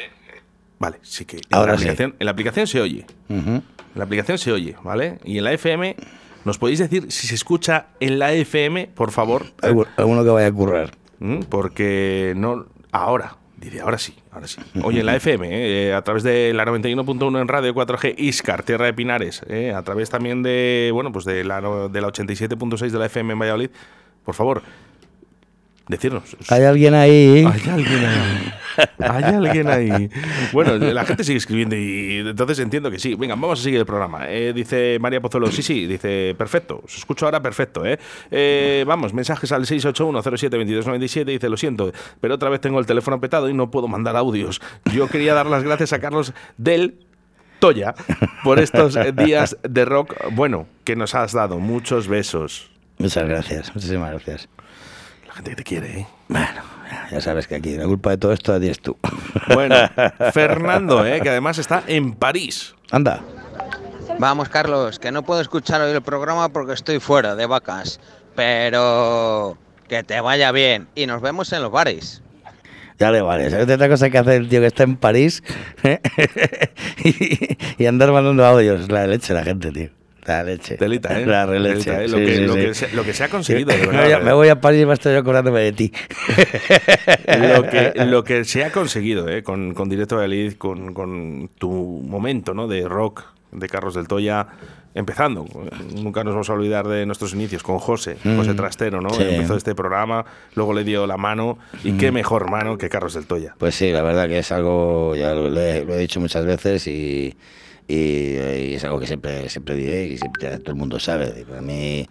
Vale, 0.79 0.97
sí 1.03 1.25
que 1.25 1.35
en 1.37 1.43
Ahora 1.51 1.73
la 1.73 1.77
sí. 1.77 1.83
aplicación, 1.83 2.15
en 2.17 2.25
la 2.25 2.31
aplicación 2.31 2.65
se 2.65 2.81
oye. 2.81 3.05
Ujú. 3.27 3.61
En 3.93 4.00
la 4.00 4.03
aplicación 4.05 4.38
se 4.38 4.51
oye, 4.51 4.75
¿vale? 4.84 5.19
Y 5.24 5.38
en 5.38 5.43
la 5.43 5.53
FM 5.53 5.96
nos 6.46 6.58
podéis 6.58 6.79
decir 6.79 7.12
si 7.12 7.27
se 7.27 7.36
escucha 7.36 7.88
en 8.00 8.19
la 8.19 8.34
FM, 8.34 8.89
por 8.96 9.12
favor. 9.12 9.46
Algu- 9.62 9.88
Alguno 9.98 10.24
que 10.24 10.29
vaya 10.29 10.48
a 10.48 10.51
currar. 10.51 10.91
¿Mm? 11.19 11.39
Porque 11.50 12.34
no. 12.38 12.65
Ahora, 12.91 13.36
diría, 13.58 13.84
ahora 13.84 13.98
sí, 13.98 14.15
ahora 14.31 14.48
sí. 14.48 14.62
Oye, 14.84 15.01
en 15.01 15.05
la 15.05 15.15
FM, 15.17 15.48
¿eh? 15.48 15.89
Eh, 15.89 15.93
a 15.93 16.01
través 16.03 16.24
de 16.24 16.53
la 16.53 16.65
91.1 16.65 17.41
en 17.41 17.48
radio 17.48 17.74
4G 17.75 18.15
Iscar, 18.17 18.63
Tierra 18.63 18.86
de 18.86 18.93
Pinares, 18.93 19.41
¿eh? 19.50 19.74
a 19.75 19.81
través 19.84 20.10
también 20.10 20.41
de, 20.43 20.89
bueno, 20.93 21.12
pues 21.12 21.25
de 21.25 21.43
la, 21.43 21.60
de 21.60 22.01
la 22.01 22.08
87.6 22.08 22.89
de 22.89 22.98
la 23.00 23.05
FM 23.08 23.34
en 23.34 23.39
Valladolid, 23.39 23.69
por 24.24 24.34
favor, 24.34 24.62
decirnos. 25.89 26.38
Hay 26.50 26.63
alguien 26.63 26.93
ahí. 26.93 27.46
Hay 27.46 27.69
alguien 27.69 28.05
ahí. 28.05 28.53
Hay 29.00 29.24
alguien 29.24 29.67
ahí. 29.67 30.10
Bueno, 30.53 30.77
la 30.77 31.03
gente 31.03 31.24
sigue 31.24 31.38
escribiendo 31.38 31.75
y 31.75 32.19
entonces 32.19 32.60
entiendo 32.60 32.89
que 32.89 33.00
sí. 33.00 33.15
Venga, 33.15 33.36
vamos 33.36 33.60
a 33.60 33.63
seguir 33.63 33.79
el 33.79 33.86
programa. 33.86 34.29
Eh, 34.29 34.53
dice 34.53 34.98
María 35.01 35.19
Pozuelo, 35.19 35.51
sí, 35.51 35.63
sí, 35.63 35.88
dice, 35.88 36.36
perfecto. 36.38 36.81
Os 36.86 36.96
escucho 36.98 37.25
ahora 37.25 37.41
perfecto, 37.41 37.86
¿eh? 37.86 38.00
Eh, 38.31 38.86
vamos, 38.88 39.13
mensajes 39.13 39.51
al 39.51 39.65
681072297. 39.65 41.25
Dice, 41.25 41.50
lo 41.50 41.58
siento, 41.58 41.91
pero 42.22 42.36
otra 42.36 42.50
vez 42.50 42.62
tengo 42.62 42.79
el 42.79 42.86
teléfono 42.86 43.19
petado 43.19 43.50
y 43.50 43.53
no 43.53 43.72
puedo 43.72 43.88
mandar 43.88 44.15
audios. 44.15 44.62
Yo 44.93 45.08
quería 45.08 45.34
dar 45.34 45.48
las 45.48 45.63
gracias 45.63 45.91
a 45.91 46.00
Carlos 46.00 46.34
del 46.58 47.00
Toya 47.60 47.96
por 48.43 48.60
estos 48.60 48.96
días 49.15 49.58
de 49.67 49.86
rock, 49.86 50.15
bueno, 50.31 50.67
que 50.84 50.96
nos 50.96 51.15
has 51.15 51.34
dado. 51.34 51.60
Muchos 51.60 52.08
besos. 52.08 52.72
Muchas 53.00 53.27
gracias, 53.27 53.74
muchísimas 53.74 54.12
gracias. 54.12 54.48
Gente 55.39 55.51
que 55.51 55.55
te 55.55 55.63
quiere, 55.63 56.00
¿eh? 56.01 56.08
Bueno, 56.27 56.62
ya- 57.12 57.22
sabes 57.22 57.48
que 57.48 57.55
aquí 57.55 57.77
la 57.77 57.86
culpa 57.86 58.10
de 58.10 58.17
todo 58.17 58.34
esto 58.34 58.51
la 58.51 58.60
tienes 58.60 58.79
tú. 58.81 58.98
Bueno, 59.53 59.75
Fernando, 60.34 61.05
¿eh? 61.05 61.22
que 61.22 61.29
además 61.29 61.58
está 61.60 61.81
en 61.88 62.12
París. 62.13 62.75
Anda. 62.91 63.22
Vamos, 64.19 64.50
Carlos, 64.50 65.00
que 65.00 65.10
no 65.13 65.24
puedo 65.24 65.39
escuchar 65.39 65.79
hoy 65.79 65.91
el 65.93 66.01
programa 66.01 66.50
porque 66.50 66.74
estoy 66.74 67.00
fuera 67.00 67.36
de 67.38 67.46
vacas. 67.46 68.01
Pero 68.36 69.58
que 69.88 70.03
te 70.03 70.19
vaya 70.19 70.51
bien 70.51 70.89
y 70.93 71.05
nos 71.08 71.22
vemos 71.22 71.53
en 71.53 71.62
los 71.62 71.72
bares. 71.72 72.22
Ya 73.00 73.12
le 73.12 73.22
vale. 73.22 73.50
¿Sabes 73.50 73.65
de 73.67 73.75
otra 73.75 73.88
cosa 73.88 74.10
que 74.10 74.17
hace 74.17 74.36
el 74.36 74.50
tío 74.50 74.60
que 74.60 74.67
está 74.67 74.84
en 74.84 74.98
París? 74.98 75.41
¿Eh? 75.84 76.01
y, 77.77 77.84
y 77.84 77.86
andar 77.88 78.12
mandando 78.12 78.46
audios. 78.46 78.91
La 78.91 79.08
leche 79.08 79.34
la 79.34 79.43
gente, 79.46 79.72
tío. 79.72 79.89
La 80.29 80.43
leche. 80.43 80.77
Telita, 80.77 81.19
¿eh? 81.19 81.25
La 81.25 81.45
releche. 81.45 81.91
Telita, 81.91 82.03
¿eh? 82.03 82.07
Lo, 82.07 82.17
Sí, 82.17 82.25
que, 82.25 82.36
sí, 82.36 82.41
lo, 82.45 82.53
sí. 82.53 82.59
que 82.59 82.74
se, 82.74 82.95
lo 82.95 83.03
que 83.03 83.13
se 83.13 83.24
ha 83.24 83.29
conseguido, 83.29 83.75
de 83.75 83.88
me, 83.88 83.98
voy 84.01 84.12
a, 84.12 84.17
¿eh? 84.17 84.24
me 84.24 84.33
voy 84.33 84.50
a 84.50 84.62
París 84.62 84.83
y 84.83 84.86
me 84.86 84.93
estoy 84.93 85.15
acordándome 85.15 85.62
de 85.62 85.71
ti. 85.71 85.91
lo, 87.55 87.63
que, 87.69 87.93
lo 88.05 88.24
que 88.24 88.43
se 88.45 88.63
ha 88.63 88.71
conseguido 88.71 89.27
¿eh? 89.29 89.43
con, 89.43 89.74
con 89.74 89.89
Directo 89.89 90.15
Valladolid, 90.15 90.53
con, 90.53 90.93
con 90.93 91.50
tu 91.57 91.71
momento 91.71 92.53
¿no? 92.53 92.67
de 92.67 92.88
rock 92.88 93.24
de 93.51 93.67
Carlos 93.67 93.95
del 93.95 94.07
Toya 94.07 94.48
empezando. 94.95 95.45
Nunca 95.95 96.24
nos 96.24 96.33
vamos 96.33 96.50
a 96.50 96.53
olvidar 96.53 96.88
de 96.88 97.05
nuestros 97.05 97.33
inicios 97.33 97.63
con 97.63 97.77
José, 97.79 98.17
Mm. 98.24 98.38
José 98.38 98.53
Trastero, 98.53 99.01
¿no? 99.01 99.09
Sí. 99.12 99.24
Empezó 99.24 99.55
este 99.55 99.74
programa, 99.75 100.25
luego 100.55 100.74
le 100.74 100.83
dio 100.83 101.07
la 101.07 101.15
mano 101.17 101.57
y 101.83 101.93
qué 101.93 102.12
mejor 102.12 102.50
mano 102.50 102.77
que 102.77 102.89
Carlos 102.89 103.13
del 103.13 103.25
Toya. 103.25 103.55
Pues 103.57 103.75
sí, 103.75 103.91
la 103.91 104.01
verdad 104.01 104.27
que 104.27 104.39
es 104.39 104.51
algo, 104.51 105.15
ya 105.15 105.33
lo, 105.33 105.50
lo 105.50 105.62
he, 105.62 105.86
lo 105.86 105.93
he 105.93 105.98
dicho 106.00 106.19
muchas 106.19 106.45
veces 106.45 106.86
y, 106.88 107.36
y- 107.89 108.69
y 108.72 108.74
es 108.75 108.84
algo 108.84 109.00
que 109.00 109.08
siempre, 109.08 109.50
siempre 109.50 109.75
diré 109.75 110.05
y 110.08 110.17
siempre 110.17 110.58
todo 110.60 110.72
el 110.72 110.77
mundo 110.77 111.00
sabe. 111.00 111.46
Para 111.48 111.62
mí 111.62 112.08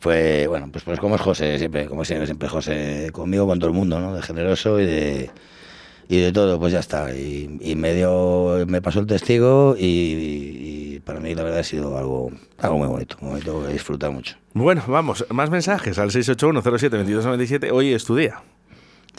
fue, 0.00 0.46
bueno, 0.48 0.68
pues, 0.72 0.84
pues 0.84 0.98
como 1.00 1.14
es 1.16 1.20
José, 1.20 1.58
siempre, 1.58 1.86
como 1.86 2.04
siempre, 2.04 2.48
José 2.48 3.10
conmigo, 3.12 3.46
con 3.46 3.58
todo 3.58 3.70
el 3.70 3.76
mundo, 3.76 4.00
¿no? 4.00 4.14
De 4.14 4.22
generoso 4.22 4.80
y 4.80 4.86
de, 4.86 5.30
y 6.08 6.20
de 6.20 6.32
todo, 6.32 6.58
pues 6.58 6.72
ya 6.72 6.78
está. 6.80 7.14
Y, 7.14 7.58
y 7.60 7.74
me 7.74 7.94
dio, 7.94 8.64
me 8.66 8.80
pasó 8.80 9.00
el 9.00 9.06
testigo 9.06 9.76
y, 9.78 9.84
y 10.96 11.00
para 11.00 11.20
mí 11.20 11.34
la 11.34 11.42
verdad 11.42 11.60
ha 11.60 11.64
sido 11.64 11.98
algo, 11.98 12.30
algo 12.58 12.78
muy 12.78 12.88
bonito, 12.88 13.16
muy 13.20 13.30
bonito 13.32 13.66
que 13.66 13.72
disfrutar 13.72 14.10
mucho. 14.10 14.36
Bueno, 14.54 14.82
vamos, 14.88 15.24
más 15.30 15.50
mensajes 15.50 15.98
al 15.98 16.10
681-07-2297. 16.10 17.70
Hoy 17.72 17.92
es 17.92 18.04
tu 18.04 18.16
día. 18.16 18.42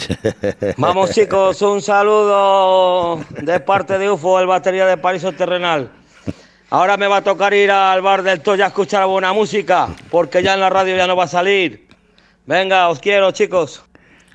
Vamos 0.77 1.11
chicos, 1.11 1.61
un 1.61 1.81
saludo 1.81 3.23
de 3.41 3.59
parte 3.59 3.97
de 3.97 4.09
UFO, 4.09 4.39
el 4.39 4.47
batería 4.47 4.85
de 4.85 4.97
Paraíso 4.97 5.31
Terrenal. 5.31 5.91
Ahora 6.69 6.97
me 6.97 7.07
va 7.07 7.17
a 7.17 7.23
tocar 7.23 7.53
ir 7.53 7.71
al 7.71 8.01
bar 8.01 8.21
del 8.21 8.41
Toya 8.41 8.65
a 8.65 8.67
escuchar 8.67 9.05
buena 9.07 9.33
música, 9.33 9.89
porque 10.11 10.43
ya 10.43 10.53
en 10.53 10.59
la 10.59 10.69
radio 10.69 10.95
ya 10.95 11.07
no 11.07 11.15
va 11.15 11.23
a 11.23 11.27
salir. 11.27 11.87
Venga, 12.45 12.89
os 12.89 12.99
quiero 12.99 13.31
chicos. 13.31 13.83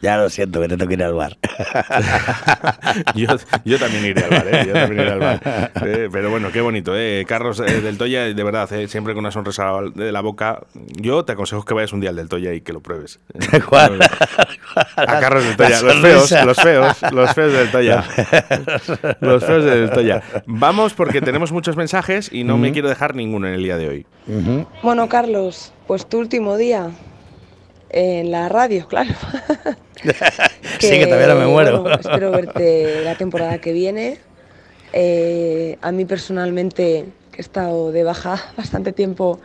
Ya 0.02 0.16
lo 0.16 0.28
siento, 0.28 0.60
que 0.60 0.68
te 0.68 0.76
tengo 0.76 0.88
que 0.88 0.94
ir 0.94 1.02
al 1.02 1.14
bar. 1.14 1.38
yo, 3.14 3.28
yo 3.64 3.78
también 3.78 4.04
iré 4.04 4.24
al 4.24 4.30
bar, 4.30 4.46
¿eh? 4.48 4.64
Yo 4.66 4.72
también 4.72 5.00
iré 5.00 5.12
al 5.12 5.18
bar. 5.18 5.72
Eh, 5.86 6.08
pero 6.12 6.30
bueno, 6.30 6.52
qué 6.52 6.60
bonito, 6.60 6.92
¿eh? 6.94 7.24
Carlos 7.26 7.60
eh, 7.60 7.80
del 7.80 7.96
Toya, 7.96 8.24
de 8.24 8.44
verdad, 8.44 8.70
eh, 8.72 8.88
siempre 8.88 9.14
con 9.14 9.20
una 9.20 9.30
sonrisa 9.30 9.72
de 9.94 10.12
la 10.12 10.20
boca. 10.20 10.60
Yo 11.00 11.24
te 11.24 11.32
aconsejo 11.32 11.64
que 11.64 11.74
vayas 11.74 11.92
un 11.92 12.00
día 12.00 12.10
al 12.10 12.16
del 12.16 12.28
Toya 12.28 12.52
y 12.52 12.60
que 12.60 12.72
lo 12.72 12.80
pruebes. 12.80 13.18
¿Cuál? 13.68 13.98
A 14.96 15.20
Carlos 15.20 15.44
del 15.44 15.56
Toya. 15.56 15.80
Los 15.80 16.00
feos, 16.00 16.30
los 16.44 16.56
feos, 16.56 17.02
los 17.12 17.34
feos 17.34 17.52
del 17.52 17.70
Toya. 17.70 18.04
Los 19.20 19.44
feos 19.44 19.64
del 19.64 19.90
Toya. 19.90 20.22
Vamos 20.46 20.94
porque 20.94 21.20
tenemos 21.20 21.52
muchos 21.52 21.76
mensajes 21.76 22.30
y 22.32 22.44
no 22.44 22.58
me 22.58 22.72
quiero 22.72 22.88
dejar 22.88 23.14
ninguno 23.14 23.48
en 23.48 23.54
el 23.54 23.62
día 23.62 23.76
de 23.76 23.88
hoy. 23.88 24.06
Bueno, 24.82 25.08
Carlos, 25.08 25.72
pues 25.86 26.06
tu 26.06 26.18
último 26.18 26.56
día 26.56 26.90
en 27.90 28.30
la 28.30 28.48
radio, 28.48 28.86
claro. 28.86 29.14
Sí, 30.80 30.90
que 30.90 31.06
todavía 31.06 31.28
no 31.28 31.36
me 31.36 31.46
muero. 31.46 31.80
bueno, 31.80 31.96
espero 31.98 32.30
verte 32.30 33.02
la 33.04 33.14
temporada 33.14 33.58
que 33.58 33.72
viene. 33.72 34.18
Eh, 34.92 35.78
a 35.80 35.92
mí 35.92 36.04
personalmente, 36.04 37.06
que 37.32 37.38
he 37.38 37.40
estado 37.40 37.90
de 37.90 38.04
baja 38.04 38.38
bastante 38.56 38.92
tiempo, 38.92 39.40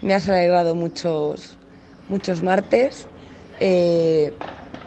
me 0.00 0.14
has 0.14 0.28
alegrado 0.28 0.74
muchos, 0.74 1.56
muchos 2.08 2.42
martes. 2.42 3.06
Eh, 3.60 4.32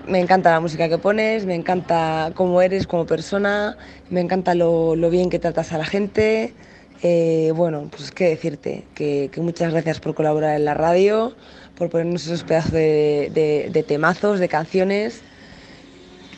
me 0.07 0.19
encanta 0.19 0.51
la 0.51 0.59
música 0.59 0.89
que 0.89 0.97
pones, 0.97 1.45
me 1.45 1.55
encanta 1.55 2.31
cómo 2.33 2.61
eres 2.61 2.87
como 2.87 3.05
persona, 3.05 3.77
me 4.09 4.19
encanta 4.19 4.55
lo, 4.55 4.95
lo 4.95 5.09
bien 5.09 5.29
que 5.29 5.39
tratas 5.39 5.71
a 5.73 5.77
la 5.77 5.85
gente. 5.85 6.53
Eh, 7.01 7.51
bueno, 7.55 7.89
pues 7.91 8.11
qué 8.11 8.29
decirte, 8.29 8.85
que, 8.95 9.29
que 9.31 9.41
muchas 9.41 9.71
gracias 9.71 9.99
por 9.99 10.15
colaborar 10.15 10.55
en 10.55 10.65
la 10.65 10.73
radio, 10.73 11.35
por 11.77 11.89
ponernos 11.89 12.25
esos 12.25 12.43
pedazos 12.43 12.71
de, 12.71 13.31
de- 13.33 13.69
de 13.71 13.83
temazos, 13.83 14.39
de 14.39 14.47
canciones. 14.49 15.21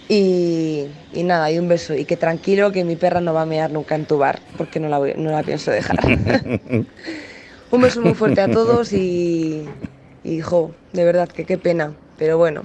Y, 0.07 0.85
y 1.13 1.23
nada, 1.23 1.51
y 1.51 1.57
un 1.57 1.67
beso. 1.67 1.95
Y 1.95 2.05
que 2.05 2.15
tranquilo 2.15 2.71
que 2.71 2.83
mi 2.83 2.95
perra 2.95 3.21
no 3.21 3.33
va 3.33 3.41
a 3.41 3.45
mear 3.45 3.71
nunca 3.71 3.95
en 3.95 4.05
tu 4.05 4.17
bar, 4.17 4.39
porque 4.57 4.79
no 4.79 4.87
la, 4.87 4.99
voy- 4.99 5.15
no 5.17 5.31
la 5.31 5.41
pienso 5.43 5.71
dejar. 5.71 5.97
un 7.71 7.81
beso 7.81 8.01
muy 8.01 8.13
fuerte 8.13 8.41
a 8.41 8.51
todos 8.51 8.93
y, 8.93 9.67
y 10.23 10.41
jo, 10.41 10.71
de 10.93 11.03
verdad 11.03 11.27
que 11.27 11.45
qué 11.45 11.57
pena. 11.57 11.93
Pero 12.19 12.37
bueno, 12.37 12.61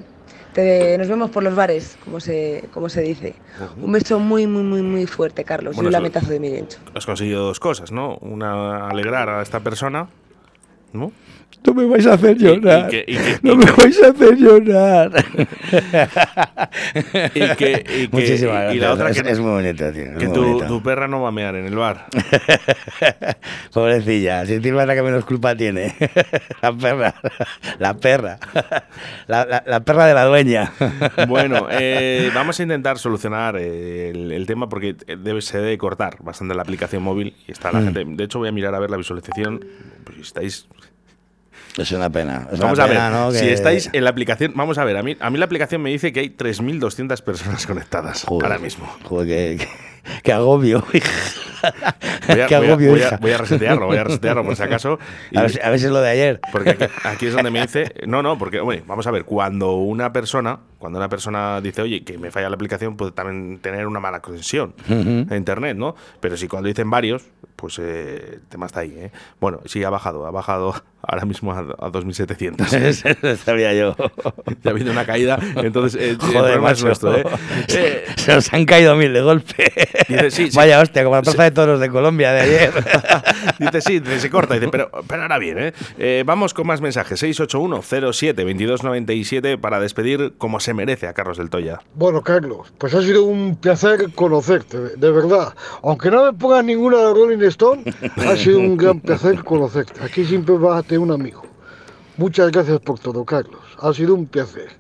te- 0.53 0.97
nos 0.99 1.09
vemos 1.09 1.31
por 1.31 1.43
los 1.43 1.55
bares, 1.55 1.97
como 2.05 2.21
se, 2.21 2.65
como 2.75 2.89
se 2.91 3.01
dice. 3.01 3.35
Un 3.83 3.91
beso 3.93 4.19
muy, 4.21 4.47
muy, 4.47 4.63
muy, 4.63 4.83
muy 4.83 5.07
fuerte, 5.07 5.43
Carlos. 5.45 5.77
Bueno, 5.77 5.87
y 5.87 5.89
un 5.89 5.93
lamentazo 5.95 6.29
de 6.29 6.41
mi. 6.41 6.63
Has 6.95 7.07
conseguido 7.07 7.47
dos 7.47 7.59
cosas, 7.59 7.91
¿no? 7.91 8.17
Una, 8.21 8.87
alegrar 8.89 9.31
a 9.31 9.41
esta 9.43 9.61
persona, 9.61 10.09
¿no? 10.93 11.11
No 11.67 11.75
me 11.75 11.85
vais 11.87 12.07
a 12.07 12.15
hacer 12.15 12.37
llorar. 12.39 12.89
que- 12.89 13.05
y 13.07 13.17
que- 13.17 13.39
no 13.43 13.55
me 13.57 13.65
que- 13.67 13.73
vais 13.73 14.03
a 14.03 14.09
hacer 14.09 14.37
llorar. 14.37 15.25
Y 17.35 17.41
que, 17.57 18.09
Muchísimas 18.11 18.75
y 18.75 18.79
la 18.79 18.89
gracias. 18.89 18.93
otra 18.93 19.11
es, 19.11 19.23
que, 19.23 19.31
es 19.31 19.39
muy 19.41 19.63
tío. 19.75 19.89
es 19.89 20.19
que 20.19 20.29
tu, 20.29 20.83
perra 20.83 21.07
no 21.07 21.21
va 21.21 21.29
a 21.29 21.33
mear 21.33 21.55
en 21.57 21.67
el 21.67 21.77
bar. 21.77 22.07
Pobrecilla, 23.73 24.47
si 24.47 24.55
es 24.55 24.65
la 24.65 24.95
que 24.95 25.03
menos 25.03 25.25
culpa 25.25 25.55
tiene. 25.55 25.95
la 26.63 26.73
perra. 26.73 27.15
La 27.79 27.95
perra. 27.95 28.39
La, 29.27 29.45
la- 29.45 29.63
la 29.67 29.81
perra 29.81 30.07
de 30.07 30.15
la 30.15 30.25
dueña. 30.25 30.73
Bueno, 31.29 31.67
eh, 31.71 32.31
vamos 32.35 32.59
a 32.59 32.63
intentar 32.63 32.99
solucionar 32.99 33.57
eh, 33.59 34.11
el, 34.11 34.33
el 34.33 34.47
tema 34.47 34.69
porque 34.69 34.97
debe, 35.07 35.43
se 35.43 35.59
debe 35.59 35.77
cortar 35.79 36.17
bastante 36.21 36.55
la 36.55 36.63
aplicación 36.63 37.03
móvil 37.03 37.35
y 37.47 37.53
está 37.53 37.71
la 37.73 37.81
Mm. 37.81 37.85
gente. 37.85 38.05
De 38.07 38.25
hecho, 38.25 38.39
voy 38.39 38.49
a 38.49 38.53
mirar 38.53 38.75
a 38.75 38.79
ver 38.79 38.91
la 38.91 38.97
visualización. 38.97 39.65
Pues 40.05 40.19
estáis. 40.19 40.67
Es 41.83 41.93
una 41.93 42.11
pena. 42.11 42.49
Es 42.53 42.59
vamos 42.59 42.79
una 42.79 42.85
a 42.85 43.29
ver, 43.29 43.39
si 43.39 43.47
que- 43.47 43.53
estáis 43.53 43.91
en 43.93 44.05
la 44.05 44.11
aplicación, 44.11 44.53
vamos 44.55 44.79
a 44.79 44.85
ver, 44.85 44.97
a 44.97 45.03
mí, 45.03 45.17
a 45.19 45.31
mí 45.31 45.39
la 45.39 45.45
aplicación 45.47 45.83
me 45.83 45.91
dice 45.91 46.13
que 46.13 46.21
hay 46.21 46.31
3.200 46.31 47.23
personas 47.23 47.67
conectadas 47.67 48.25
Joder, 48.25 48.45
ahora 48.47 48.59
mismo. 48.59 48.87
Joder, 49.05 49.27
que, 49.59 49.65
que- 49.65 50.21
que 50.23 50.33
agobio. 50.33 50.85
hija. 50.93 51.11
Voy 52.29 52.41
a, 52.41 52.47
voy 52.49 52.55
a- 52.55 52.57
agobio, 52.71 52.91
voy 52.91 53.03
a- 53.03 53.17
voy 53.19 53.33
a 53.33 53.39
resetearlo, 53.39 53.87
voy 53.87 53.97
a 53.99 54.05
resetearlo 54.05 54.45
por 54.45 54.57
si 54.57 54.63
acaso. 54.63 54.99
Y- 55.31 55.37
A 55.39 55.43
ver, 55.43 55.51
si- 55.51 55.61
a 55.63 55.71
ver 55.71 55.79
si 55.79 55.87
es 55.87 55.91
lo 55.93 56.01
de 56.01 56.11
ayer. 56.11 56.41
Porque 56.53 56.71
aquí, 56.71 56.85
aquí 57.05 57.27
es 57.27 57.35
donde 57.35 57.51
me 57.51 57.61
dice. 57.63 57.93
No, 58.07 58.23
no, 58.23 58.39
porque, 58.39 58.61
hombre, 58.61 58.83
vamos 58.87 59.07
a 59.07 59.11
ver, 59.11 59.25
cuando 59.25 59.73
una 59.77 60.13
persona, 60.13 60.61
cuando 60.81 60.99
una 60.99 61.09
persona 61.09 61.61
dice, 61.61 61.83
oye, 61.83 62.03
que 62.03 62.19
me 62.19 62.33
falla 62.33 62.49
la 62.49 62.57
aplicación, 62.57 62.97
puede 62.97 63.13
también 63.13 63.61
tener 63.61 63.87
una 63.87 64.01
mala 64.01 64.21
conexión 64.21 64.75
a 65.31 65.37
internet, 65.37 65.77
¿no? 65.77 65.95
Pero 66.21 66.37
si 66.37 66.49
cuando 66.49 66.67
dicen 66.69 66.91
varios, 66.91 67.23
pues 67.55 67.79
eh, 67.79 68.31
el 68.37 68.41
tema 68.49 68.67
está 68.67 68.81
ahí, 68.81 68.95
¿eh? 68.97 69.13
Bueno, 69.39 69.61
sí, 69.67 69.85
ha 69.85 69.91
bajado, 69.91 70.27
ha 70.27 70.31
bajado 70.31 70.75
ahora 71.03 71.27
mismo 71.27 71.53
a, 71.53 71.59
a 71.59 71.93
2.700. 71.93 72.73
Eso 72.73 73.09
sabía 73.45 73.75
yo. 73.75 73.95
Ya 74.63 74.65
ha 74.65 74.71
habido 74.71 74.91
una 74.91 75.05
caída, 75.05 75.39
entonces 75.57 76.01
eh, 76.01 76.11
el 76.11 76.19
Joder, 76.33 76.55
es 76.57 76.61
macho. 76.63 76.87
nuestro, 76.87 77.15
¿eh? 77.15 77.25
Se 78.17 78.35
nos 78.35 78.51
han 78.55 78.65
caído 78.65 78.97
mil 78.97 79.13
de 79.13 79.21
golpe. 79.21 79.71
Dice, 80.09 80.31
sí, 80.31 80.51
sí. 80.51 80.57
Vaya 80.57 80.81
hostia, 80.81 81.05
como 81.05 81.17
la 81.17 81.23
plaza 81.23 81.43
de 81.45 81.51
toros 81.51 81.79
de 81.79 81.91
Colombia 81.91 82.33
de 82.33 82.41
ayer. 82.41 82.73
Dice, 83.59 83.81
sí, 83.83 84.01
se 84.19 84.31
corta. 84.31 84.55
Dice, 84.55 84.69
pero, 84.69 84.91
pero 85.07 85.23
ahora 85.23 85.37
bien, 85.39 85.59
¿eh? 85.59 85.73
Eh, 85.99 86.23
Vamos 86.25 86.55
con 86.55 86.67
más 86.67 86.81
mensajes. 86.81 87.23
681-07-2297 87.23 89.59
para 89.61 89.79
despedir 89.81 90.33
como 90.39 90.59
se 90.61 90.70
merece 90.75 91.07
a 91.07 91.13
Carlos 91.13 91.39
del 91.39 91.51
Toya. 91.51 91.81
Bueno, 91.95 92.23
Carlos, 92.23 92.73
pues 92.79 92.95
ha 92.95 93.03
sido 93.03 93.25
un 93.25 93.57
placer 93.57 94.13
conocerte, 94.15 94.79
de 94.97 95.11
verdad. 95.11 95.55
Aunque 95.83 96.11
no 96.11 96.25
me 96.25 96.33
pongas 96.33 96.65
ninguna 96.65 96.99
de 96.99 97.15
Rolling 97.15 97.43
Stone, 97.49 97.85
ha 98.17 98.37
sido 98.37 98.59
un 98.59 98.77
gran 98.77 99.01
placer 99.01 99.43
conocerte. 99.45 100.03
Aquí 100.03 100.25
siempre 100.25 100.57
vas 100.57 100.81
a 100.81 100.83
tener 100.83 101.01
un 101.01 101.13
amigo. 101.13 101.43
Muchas 102.17 102.51
gracias 102.51 102.81
por 102.81 102.99
todo, 102.99 103.25
Carlos. 103.25 103.61
Ha 103.79 103.93
sido 103.95 104.15
un 104.15 104.27
placer. 104.27 104.80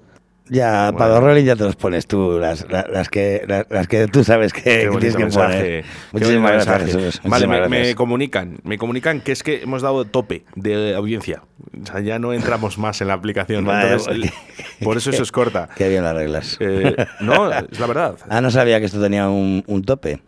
Ya, 0.50 0.92
para 0.98 1.14
los 1.14 1.22
rolling 1.22 1.44
ya 1.44 1.54
te 1.54 1.62
los 1.62 1.76
pones 1.76 2.06
tú, 2.06 2.38
las, 2.40 2.66
las, 2.68 2.88
las 2.88 3.08
que, 3.08 3.44
las, 3.46 3.66
las 3.70 3.86
que 3.86 4.08
tú 4.08 4.24
sabes 4.24 4.52
que, 4.52 4.88
tienes 4.90 5.16
que 5.16 5.22
mensaje. 5.22 5.58
poner. 5.58 5.84
Muchísimas 6.12 6.66
gracias. 6.66 6.96
Jesús. 6.96 7.20
Vale, 7.24 7.68
me, 7.68 7.94
comunican, 7.94 8.58
me 8.64 8.76
comunican 8.76 9.20
que 9.20 9.30
es 9.32 9.42
que 9.44 9.62
hemos 9.62 9.80
dado 9.80 10.04
tope 10.04 10.44
de 10.56 10.94
audiencia. 10.96 11.42
O 11.80 11.86
sea, 11.86 12.00
ya 12.00 12.18
no 12.18 12.32
entramos 12.32 12.78
más 12.78 13.00
en 13.00 13.08
la 13.08 13.14
aplicación. 13.14 13.64
por 14.82 14.96
eso 14.96 15.12
se 15.12 15.22
os 15.22 15.30
corta. 15.32 15.68
Qué 15.76 15.88
bien 15.88 16.02
las 16.02 16.14
reglas. 16.14 16.56
Eh, 16.58 16.96
no, 17.20 17.50
es 17.52 17.78
la 17.78 17.86
verdad. 17.86 18.16
Ah, 18.28 18.40
no 18.40 18.50
sabía 18.50 18.78
que 18.80 18.86
esto 18.86 19.00
tenía 19.00 19.28
un, 19.28 19.64
un 19.66 19.82
tope. 19.82 20.20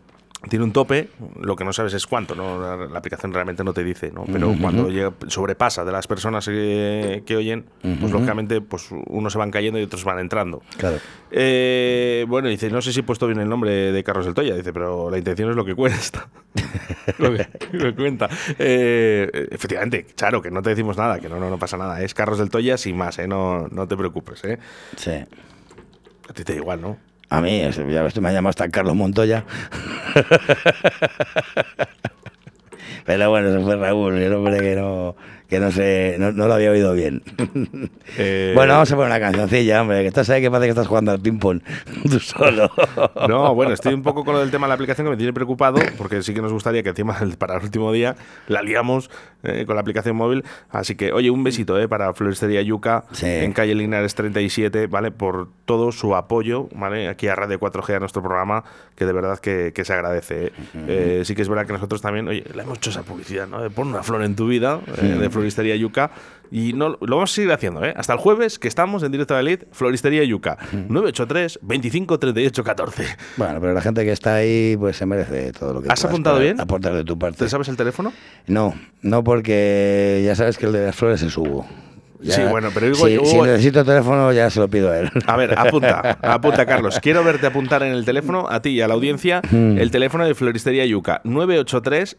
Tiene 0.49 0.65
un 0.65 0.73
tope, 0.73 1.07
lo 1.39 1.55
que 1.55 1.63
no 1.63 1.71
sabes 1.71 1.93
es 1.93 2.05
cuánto, 2.05 2.35
¿no? 2.35 2.59
La, 2.61 2.75
la 2.75 2.99
aplicación 2.99 3.33
realmente 3.33 3.63
no 3.63 3.73
te 3.73 3.81
dice, 3.83 4.11
¿no? 4.11 4.25
Pero 4.31 4.53
cuando 4.59 4.89
llega- 4.89 5.13
sobrepasa 5.27 5.85
de 5.85 5.91
las 5.93 6.05
personas 6.05 6.45
que, 6.45 7.23
que 7.25 7.37
oyen, 7.37 7.65
pues 7.81 8.11
lógicamente 8.11 8.59
pues 8.59 8.89
unos 9.07 9.31
se 9.31 9.39
van 9.39 9.51
cayendo 9.51 9.79
y 9.79 9.83
otros 9.83 10.03
van 10.03 10.19
entrando. 10.19 10.61
Claro. 10.77 10.97
Eh, 11.31 12.25
bueno, 12.27 12.49
dice, 12.49 12.69
no 12.69 12.81
sé 12.81 12.91
si 12.91 12.99
he 12.99 13.03
puesto 13.03 13.25
bien 13.25 13.39
el 13.39 13.47
nombre 13.47 13.71
de 13.93 14.03
Carlos 14.03 14.25
del 14.25 14.33
Toya, 14.35 14.53
dice, 14.53 14.73
pero 14.73 15.09
la 15.09 15.17
intención 15.17 15.49
es 15.49 15.55
lo 15.55 15.63
que 15.63 15.75
cuesta. 15.75 16.27
lo, 17.19 17.33
que, 17.33 17.47
lo 17.71 17.95
cuenta. 17.95 18.29
Eh, 18.59 19.47
efectivamente, 19.49 20.05
claro, 20.15 20.41
que 20.41 20.51
no 20.51 20.61
te 20.61 20.71
decimos 20.71 20.97
nada, 20.97 21.19
que 21.21 21.29
no, 21.29 21.39
no, 21.39 21.49
no 21.49 21.57
pasa 21.57 21.77
nada. 21.77 22.01
Es 22.01 22.13
Carlos 22.13 22.37
del 22.39 22.49
Toya 22.49 22.77
sin 22.77 22.97
más, 22.97 23.17
¿eh? 23.17 23.27
No, 23.29 23.67
no 23.69 23.87
te 23.87 23.95
preocupes, 23.95 24.43
¿eh? 24.43 24.59
Sí. 24.97 25.11
A 25.11 26.33
ti 26.33 26.43
te 26.43 26.53
da 26.53 26.59
igual, 26.59 26.81
¿no? 26.81 26.97
A 27.33 27.41
mí, 27.41 27.61
ya 27.61 27.71
me 27.81 27.97
has 27.97 28.13
llamado 28.13 28.49
hasta 28.49 28.69
Carlos 28.69 28.95
Montoya. 28.95 29.43
Pero 33.07 33.31
bueno, 33.31 33.49
eso 33.49 33.63
fue 33.63 33.75
Raúl, 33.75 34.19
el 34.19 34.35
hombre 34.35 34.59
que 34.59 34.75
no, 34.75 35.15
que 35.53 35.59
no 35.59 35.71
sé, 35.71 36.15
no, 36.17 36.31
no 36.31 36.47
lo 36.47 36.53
había 36.55 36.71
oído 36.71 36.93
bien. 36.93 37.21
Eh, 38.17 38.51
Bueno, 38.55 38.73
vamos 38.73 38.91
a 38.91 38.95
poner 38.95 39.09
una 39.09 39.19
cancioncilla, 39.19 39.81
hombre, 39.81 40.01
que 40.01 40.07
estás 40.07 40.29
ahí 40.29 40.41
que 40.41 40.51
parece 40.51 40.67
que 40.67 40.71
estás 40.71 40.87
jugando 40.87 41.11
al 41.11 41.19
ping-pong 41.19 41.61
tú 42.11 42.19
solo. 42.19 42.69
No, 43.27 43.55
bueno, 43.55 43.73
estoy 43.73 43.93
un 43.93 44.03
poco 44.03 44.23
con 44.23 44.35
lo 44.35 44.39
del 44.41 44.51
tema 44.51 44.67
de 44.67 44.69
la 44.69 44.73
aplicación 44.75 45.05
que 45.07 45.11
me 45.11 45.17
tiene 45.17 45.33
preocupado, 45.33 45.79
porque 45.97 46.21
sí 46.21 46.33
que 46.33 46.41
nos 46.41 46.51
gustaría 46.51 46.83
que 46.83 46.89
encima 46.89 47.17
para 47.39 47.57
el 47.57 47.63
último 47.63 47.91
día 47.91 48.15
la 48.47 48.61
liamos 48.61 49.09
eh, 49.43 49.63
con 49.65 49.75
la 49.75 49.81
aplicación 49.81 50.15
móvil. 50.15 50.43
Así 50.69 50.95
que, 50.95 51.11
oye, 51.11 51.31
un 51.31 51.43
besito 51.43 51.79
eh, 51.79 51.87
para 51.87 52.13
Floristería 52.13 52.61
Yuca 52.61 53.05
en 53.43 53.53
calle 53.53 53.73
Linares 53.73 54.13
37, 54.15 54.87
¿vale? 54.87 55.09
Por 55.11 55.47
todo 55.65 55.91
su 55.91 56.15
apoyo, 56.15 56.67
¿vale? 56.75 57.07
Aquí 57.07 57.27
a 57.27 57.35
Radio 57.35 57.59
4G, 57.59 57.95
a 57.95 57.99
nuestro 57.99 58.21
programa, 58.21 58.63
que 58.95 59.05
de 59.05 59.13
verdad 59.13 59.39
que, 59.39 59.71
que 59.73 59.85
se 59.85 59.93
agradece. 59.93 60.51
eh. 60.87 61.21
Sí 61.25 61.33
que 61.35 61.41
es 61.41 61.49
verdad 61.49 61.65
que 61.65 61.73
nosotros 61.73 62.01
también, 62.01 62.27
oye, 62.27 62.43
le 62.53 62.61
hemos 62.61 62.77
hecho 62.77 62.89
esa 62.91 63.01
publicidad, 63.03 63.47
¿no? 63.47 63.61
De 63.61 63.69
Pon 63.69 63.87
una 63.87 64.03
flor 64.03 64.23
en 64.23 64.35
tu 64.35 64.47
vida, 64.47 64.79
eh, 65.01 65.17
de 65.19 65.29
Floristería 65.43 65.75
Yuca. 65.75 66.11
Y 66.51 66.73
no, 66.73 66.89
lo 66.89 67.15
vamos 67.15 67.31
a 67.31 67.35
seguir 67.35 67.51
haciendo, 67.51 67.83
¿eh? 67.83 67.93
Hasta 67.97 68.13
el 68.13 68.19
jueves, 68.19 68.59
que 68.59 68.67
estamos 68.67 69.01
en 69.03 69.11
directo 69.11 69.33
de 69.33 69.39
Elite, 69.41 69.67
Floristería 69.71 70.23
Yuca. 70.23 70.57
983 70.71 71.59
25 71.63 72.19
38 72.19 72.63
14. 72.63 73.05
Bueno, 73.37 73.59
pero 73.59 73.73
la 73.73 73.81
gente 73.81 74.05
que 74.05 74.11
está 74.11 74.35
ahí, 74.35 74.75
pues 74.77 74.97
se 74.97 75.05
merece 75.07 75.51
todo 75.51 75.73
lo 75.73 75.81
que 75.81 75.89
¿Has 75.91 76.05
apuntado 76.05 76.39
bien? 76.39 76.59
Aportar 76.61 76.93
de 76.93 77.03
tu 77.03 77.17
parte. 77.17 77.39
¿Te 77.39 77.49
sabes 77.49 77.67
el 77.69 77.75
teléfono? 77.77 78.13
No, 78.47 78.75
no 79.01 79.23
porque 79.23 80.21
ya 80.25 80.35
sabes 80.35 80.57
que 80.57 80.67
el 80.67 80.71
de 80.73 80.85
las 80.85 80.95
flores 80.95 81.21
es 81.23 81.35
Hugo. 81.37 81.65
Ya- 82.21 82.35
Sí, 82.35 82.41
bueno, 82.49 82.69
pero 82.73 82.85
digo, 82.85 83.05
si, 83.05 83.17
Hugo- 83.17 83.25
si 83.25 83.41
necesito 83.41 83.83
teléfono 83.83 84.31
ya 84.31 84.49
se 84.49 84.59
lo 84.61 84.69
pido 84.69 84.91
a 84.91 84.99
él. 84.99 85.09
A 85.25 85.35
ver, 85.35 85.57
apunta, 85.59 86.17
apunta, 86.21 86.65
Carlos. 86.65 86.99
Quiero 87.01 87.21
verte 87.23 87.47
apuntar 87.47 87.83
en 87.83 87.91
el 87.93 88.05
teléfono, 88.05 88.47
a 88.49 88.61
ti 88.61 88.69
y 88.69 88.81
a 88.81 88.87
la 88.87 88.93
audiencia, 88.93 89.41
Mm. 89.51 89.77
el 89.79 89.91
teléfono 89.91 90.23
de 90.25 90.33
Floristería 90.35 90.85
Yuca. 90.85 91.19
983 91.25 92.15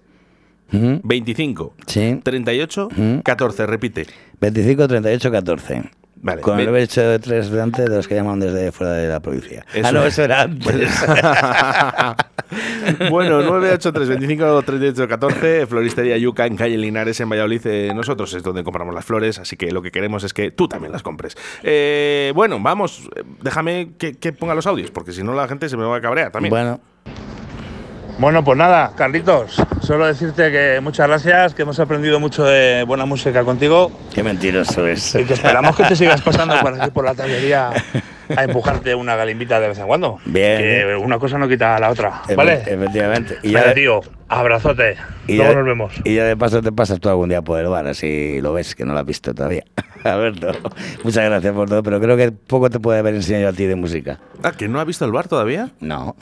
Ujú. 0.72 1.00
25 1.04 1.74
Sí. 1.86 2.20
38 2.22 2.88
Ujú. 2.90 3.22
14. 3.22 3.66
Repite. 3.66 4.06
25 4.40 4.88
38 4.88 5.30
14. 5.30 5.82
Vale. 6.16 6.40
Con 6.40 6.58
el 6.58 6.74
hecho 6.76 7.02
de 7.02 7.18
tres 7.18 7.50
delante 7.50 7.82
de 7.82 7.94
los 7.96 8.08
que 8.08 8.14
llaman 8.14 8.40
desde 8.40 8.72
fuera 8.72 8.94
de 8.94 9.08
la 9.08 9.20
provincia. 9.20 9.66
Eso 9.74 9.88
ah, 9.88 9.92
no, 9.92 10.04
es. 10.04 10.14
eso 10.14 10.22
era 10.24 10.40
antes. 10.40 10.74
bueno, 13.10 13.42
983 13.42 14.08
25 14.08 14.62
38 14.62 15.06
14, 15.08 15.66
Floristería 15.66 16.16
Yuca 16.16 16.46
en 16.46 16.56
calle 16.56 16.78
Linares, 16.78 17.20
en 17.20 17.28
Valladolid. 17.28 17.60
Eh, 17.66 17.92
nosotros 17.94 18.32
es 18.32 18.42
donde 18.42 18.64
compramos 18.64 18.94
las 18.94 19.04
flores, 19.04 19.38
así 19.38 19.58
que 19.58 19.70
lo 19.70 19.82
que 19.82 19.90
queremos 19.90 20.24
es 20.24 20.32
que 20.32 20.50
tú 20.50 20.66
también 20.66 20.92
las 20.92 21.02
compres. 21.02 21.36
Eh, 21.62 22.32
bueno, 22.34 22.58
vamos, 22.58 23.02
eh, 23.16 23.22
déjame 23.42 23.90
que, 23.98 24.14
que 24.14 24.32
ponga 24.32 24.54
los 24.54 24.66
audios, 24.66 24.90
porque 24.90 25.12
si 25.12 25.22
no 25.22 25.34
la 25.34 25.46
gente 25.46 25.68
se 25.68 25.76
me 25.76 25.84
va 25.84 25.96
a 25.96 26.00
cabrear 26.00 26.32
también. 26.32 26.48
Bueno. 26.50 26.80
Bueno, 28.16 28.44
pues 28.44 28.56
nada, 28.56 28.92
Carlitos, 28.96 29.56
solo 29.82 30.06
decirte 30.06 30.52
que 30.52 30.78
muchas 30.80 31.08
gracias, 31.08 31.52
que 31.52 31.62
hemos 31.62 31.80
aprendido 31.80 32.20
mucho 32.20 32.44
de 32.44 32.84
buena 32.84 33.06
música 33.06 33.42
contigo 33.42 33.90
Qué 34.14 34.22
mentiroso 34.22 34.86
es. 34.86 35.16
y 35.16 35.24
que 35.24 35.34
esperamos 35.34 35.74
que 35.76 35.82
te 35.82 35.96
sigas 35.96 36.22
pasando 36.22 36.54
por 36.60 36.80
aquí 36.80 36.90
por 36.92 37.04
la 37.04 37.14
tablería 37.14 37.70
a 38.36 38.44
empujarte 38.44 38.94
una 38.94 39.16
galimbita 39.16 39.58
de 39.58 39.68
vez 39.68 39.78
en 39.80 39.88
cuando. 39.88 40.18
Bien, 40.26 40.58
Que 40.58 40.96
una 40.96 41.18
cosa 41.18 41.38
no 41.38 41.48
quita 41.48 41.74
a 41.74 41.80
la 41.80 41.90
otra, 41.90 42.22
¿vale? 42.36 42.62
Efectivamente. 42.64 43.38
Y 43.42 43.52
Vale, 43.52 43.66
ya, 43.66 43.74
tío, 43.74 44.00
abrazote. 44.28 44.96
y, 45.26 45.36
Luego 45.36 45.50
ya, 45.52 45.58
nos 45.58 45.66
vemos. 45.66 45.92
y 46.04 46.14
ya 46.14 46.24
de 46.24 46.36
paso 46.36 46.62
te 46.62 46.70
pasas 46.70 47.00
tú 47.00 47.08
algún 47.08 47.30
día 47.30 47.42
por 47.42 47.58
el 47.58 47.66
bar, 47.66 47.88
así 47.88 48.40
lo 48.40 48.52
ves, 48.52 48.76
que 48.76 48.84
no 48.84 48.92
lo 48.92 49.00
has 49.00 49.06
visto 49.06 49.34
todavía. 49.34 49.64
Alberto, 50.04 50.52
muchas 51.02 51.24
gracias 51.24 51.52
por 51.52 51.68
todo, 51.68 51.82
pero 51.82 52.00
creo 52.00 52.16
que 52.16 52.30
poco 52.30 52.70
te 52.70 52.78
puede 52.78 53.00
haber 53.00 53.16
enseñado 53.16 53.48
a 53.48 53.52
ti 53.52 53.66
de 53.66 53.74
música. 53.74 54.20
Ah, 54.44 54.52
¿que 54.52 54.68
no 54.68 54.78
ha 54.78 54.84
visto 54.84 55.04
el 55.04 55.10
bar 55.10 55.26
todavía? 55.26 55.70
No. 55.80 56.14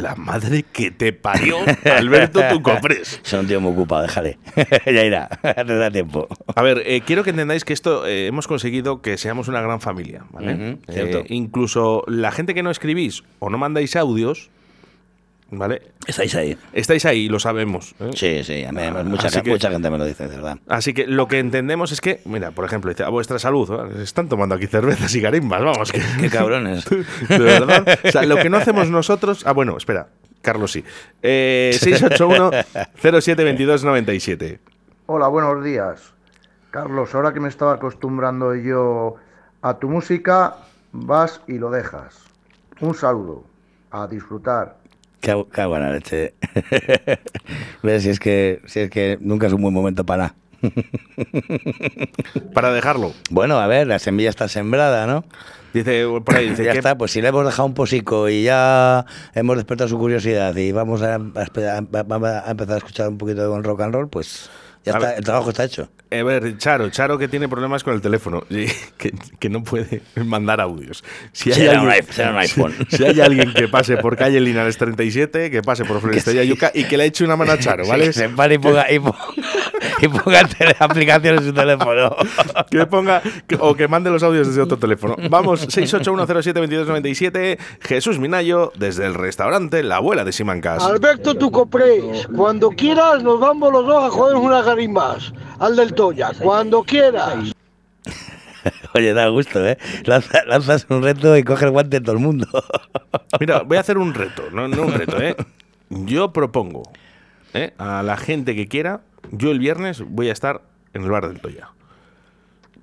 La 0.00 0.14
madre 0.14 0.64
que 0.64 0.90
te 0.90 1.12
parió, 1.12 1.56
Alberto 1.84 2.40
Tucopres. 2.50 3.20
Soy 3.22 3.40
un 3.40 3.46
tío 3.46 3.60
muy 3.60 3.72
ocupado, 3.72 4.02
déjale. 4.02 4.38
ya 4.86 5.04
irá, 5.04 5.28
te 5.42 5.76
da 5.76 5.90
tiempo. 5.90 6.28
A 6.54 6.62
ver, 6.62 6.82
eh, 6.86 7.02
quiero 7.04 7.24
que 7.24 7.30
entendáis 7.30 7.64
que 7.64 7.72
esto 7.72 8.06
eh, 8.06 8.26
hemos 8.26 8.46
conseguido 8.46 9.02
que 9.02 9.18
seamos 9.18 9.48
una 9.48 9.60
gran 9.60 9.80
familia, 9.80 10.24
¿vale? 10.30 10.52
Eh, 10.52 10.92
cierto. 10.92 11.24
incluso 11.28 12.04
la 12.06 12.32
gente 12.32 12.54
que 12.54 12.62
no 12.62 12.70
escribís 12.70 13.22
o 13.38 13.50
no 13.50 13.58
mandáis 13.58 13.96
audios, 13.96 14.50
¿vale? 15.52 15.82
Estáis 16.06 16.34
ahí. 16.34 16.56
Estáis 16.72 17.04
ahí, 17.04 17.28
lo 17.28 17.38
sabemos. 17.38 17.94
¿eh? 18.00 18.10
Sí, 18.14 18.42
sí, 18.42 18.64
a 18.64 18.72
mí, 18.72 18.80
además, 18.80 19.04
mucha, 19.04 19.28
que- 19.42 19.50
mucha 19.50 19.70
gente 19.70 19.88
me 19.90 19.98
lo 19.98 20.04
dice, 20.04 20.26
de 20.26 20.34
verdad. 20.36 20.58
Así 20.66 20.92
que 20.94 21.06
lo 21.06 21.28
que 21.28 21.38
entendemos 21.38 21.92
es 21.92 22.00
que, 22.00 22.20
mira, 22.24 22.50
por 22.50 22.64
ejemplo, 22.64 22.90
dice, 22.90 23.04
a 23.04 23.08
vuestra 23.10 23.38
salud, 23.38 23.70
¿eh? 23.70 24.02
están 24.02 24.28
tomando 24.28 24.54
aquí 24.56 24.66
cervezas 24.66 25.14
y 25.14 25.20
garimbas, 25.20 25.62
vamos. 25.62 25.92
Que, 25.92 26.02
Qué 26.20 26.28
cabrones. 26.30 26.84
de 27.28 27.38
verdad. 27.38 27.86
O 28.04 28.10
sea, 28.10 28.22
lo 28.24 28.36
que 28.36 28.50
no 28.50 28.56
hacemos 28.56 28.88
nosotros. 28.90 29.44
Ah, 29.46 29.52
bueno, 29.52 29.76
espera, 29.76 30.08
Carlos 30.40 30.72
sí. 30.72 30.82
Eh, 31.22 31.70
681-072297. 31.80 34.58
Hola, 35.06 35.28
buenos 35.28 35.62
días. 35.64 36.12
Carlos, 36.70 37.14
ahora 37.14 37.32
que 37.34 37.40
me 37.40 37.48
estaba 37.48 37.74
acostumbrando 37.74 38.54
yo 38.54 39.16
a 39.60 39.78
tu 39.78 39.88
música, 39.90 40.56
vas 40.92 41.42
y 41.46 41.58
lo 41.58 41.70
dejas. 41.70 42.16
Un 42.80 42.94
saludo. 42.94 43.44
A 43.90 44.06
disfrutar. 44.06 44.78
Qué, 45.22 45.46
qué 45.54 45.64
buena 45.64 45.90
leche. 45.92 46.34
¿Ves? 47.82 48.02
Si 48.02 48.10
es, 48.10 48.18
que, 48.20 48.60
si 48.66 48.80
es 48.80 48.90
que 48.90 49.16
nunca 49.20 49.46
es 49.46 49.52
un 49.54 49.62
buen 49.62 49.72
momento 49.72 50.04
para 50.04 50.24
nada. 50.24 50.34
Para 52.54 52.72
dejarlo. 52.72 53.12
Bueno, 53.30 53.58
a 53.58 53.66
ver, 53.66 53.86
la 53.86 53.98
semilla 53.98 54.30
está 54.30 54.48
sembrada, 54.48 55.06
¿no? 55.06 55.24
Dice 55.72 56.04
por 56.24 56.36
ahí, 56.36 56.50
dice 56.50 56.64
ya 56.64 56.72
que- 56.72 56.78
está, 56.78 56.98
pues 56.98 57.12
si 57.12 57.22
le 57.22 57.28
hemos 57.28 57.46
dejado 57.46 57.64
un 57.66 57.72
posico 57.74 58.28
y 58.28 58.42
ya 58.42 59.06
hemos 59.34 59.56
despertado 59.56 59.88
su 59.88 59.96
curiosidad 59.98 60.54
y 60.56 60.70
vamos 60.72 61.00
a, 61.02 61.14
a 61.14 61.18
a- 61.18 62.44
a 62.46 62.50
empezar 62.50 62.74
a 62.74 62.78
escuchar 62.78 63.08
un 63.08 63.16
poquito 63.16 63.48
de 63.56 63.62
rock 63.62 63.80
and 63.80 63.94
roll, 63.94 64.08
pues 64.08 64.50
ya 64.84 64.94
A 64.94 64.96
está, 64.96 65.08
ver. 65.08 65.18
el 65.18 65.24
trabajo 65.24 65.50
está 65.50 65.64
hecho. 65.64 65.88
A 66.10 66.22
ver, 66.22 66.58
Charo, 66.58 66.90
Charo 66.90 67.16
que 67.18 67.28
tiene 67.28 67.48
problemas 67.48 67.84
con 67.84 67.94
el 67.94 68.00
teléfono, 68.00 68.44
que, 68.48 69.14
que 69.38 69.48
no 69.48 69.62
puede 69.62 70.02
mandar 70.16 70.60
audios. 70.60 71.02
Si 71.32 71.52
hay, 71.52 71.68
alguien, 71.68 72.04
un 72.30 72.36
iPhone. 72.38 72.74
Si, 72.90 72.96
si 72.98 73.04
hay 73.04 73.20
alguien 73.20 73.52
que 73.54 73.68
pase 73.68 73.96
por 73.96 74.16
calle 74.18 74.40
Linares 74.40 74.76
37, 74.76 75.50
que 75.50 75.62
pase 75.62 75.84
por 75.84 76.00
Floristería 76.00 76.42
sí. 76.42 76.48
Yuca 76.48 76.70
y 76.74 76.84
que 76.84 76.96
le 76.96 77.06
eche 77.06 77.24
una 77.24 77.36
mano 77.36 77.52
a 77.52 77.58
Charo, 77.58 77.86
¿vale? 77.88 78.06
Que 78.06 78.12
se 78.12 78.28
pare 78.28 78.56
y 78.56 78.58
ponga, 78.58 78.90
y 78.92 78.98
ponga, 78.98 79.18
y 80.00 80.08
ponga 80.08 80.44
tele- 80.44 80.76
aplicaciones 80.78 81.40
en 81.42 81.46
su 81.48 81.52
teléfono. 81.54 82.14
Que 82.70 82.86
ponga 82.86 83.22
que- 83.46 83.56
o 83.58 83.74
que 83.74 83.88
mande 83.88 84.10
los 84.10 84.22
audios 84.22 84.46
desde 84.48 84.62
otro 84.62 84.76
teléfono. 84.78 85.16
Vamos, 85.30 85.66
681072297, 85.68 87.58
Jesús 87.80 88.18
Minayo, 88.18 88.72
desde 88.76 89.06
el 89.06 89.14
restaurante 89.14 89.82
La 89.82 89.96
Abuela 89.96 90.24
de 90.24 90.32
Simancas. 90.32 90.82
Alberto 90.82 91.34
Tucopres, 91.34 92.26
cuando 92.34 92.70
quieras 92.70 93.22
nos 93.22 93.40
vamos 93.40 93.72
los 93.72 93.86
dos 93.86 94.04
a 94.04 94.10
joder 94.10 94.36
unas 94.36 94.64
garimbas. 94.64 95.32
Al 95.58 95.76
del 95.76 95.94
Toya, 95.94 96.30
cuando 96.40 96.82
quieras. 96.82 97.52
Oye, 98.94 99.14
da 99.14 99.28
gusto, 99.28 99.66
¿eh? 99.66 99.78
Lanza- 100.04 100.44
lanzas 100.46 100.86
un 100.90 101.02
reto 101.02 101.36
y 101.36 101.42
coge 101.44 101.64
el 101.64 101.70
guante 101.70 101.98
de 101.98 102.04
todo 102.04 102.14
el 102.16 102.22
mundo. 102.22 102.46
Mira, 103.40 103.62
voy 103.62 103.76
a 103.78 103.80
hacer 103.80 103.96
un 103.98 104.12
reto, 104.14 104.44
no, 104.52 104.68
no 104.68 104.82
un 104.82 104.92
reto, 104.92 105.20
¿eh? 105.20 105.34
Yo 105.88 106.32
propongo 106.32 106.82
¿eh? 107.54 107.72
a 107.78 108.02
la 108.02 108.16
gente 108.16 108.54
que 108.54 108.68
quiera, 108.68 109.00
yo 109.32 109.50
el 109.50 109.58
viernes 109.58 110.02
voy 110.06 110.28
a 110.28 110.32
estar 110.32 110.62
en 110.94 111.02
el 111.02 111.10
bar 111.10 111.26
del 111.26 111.40
Toya. 111.40 111.70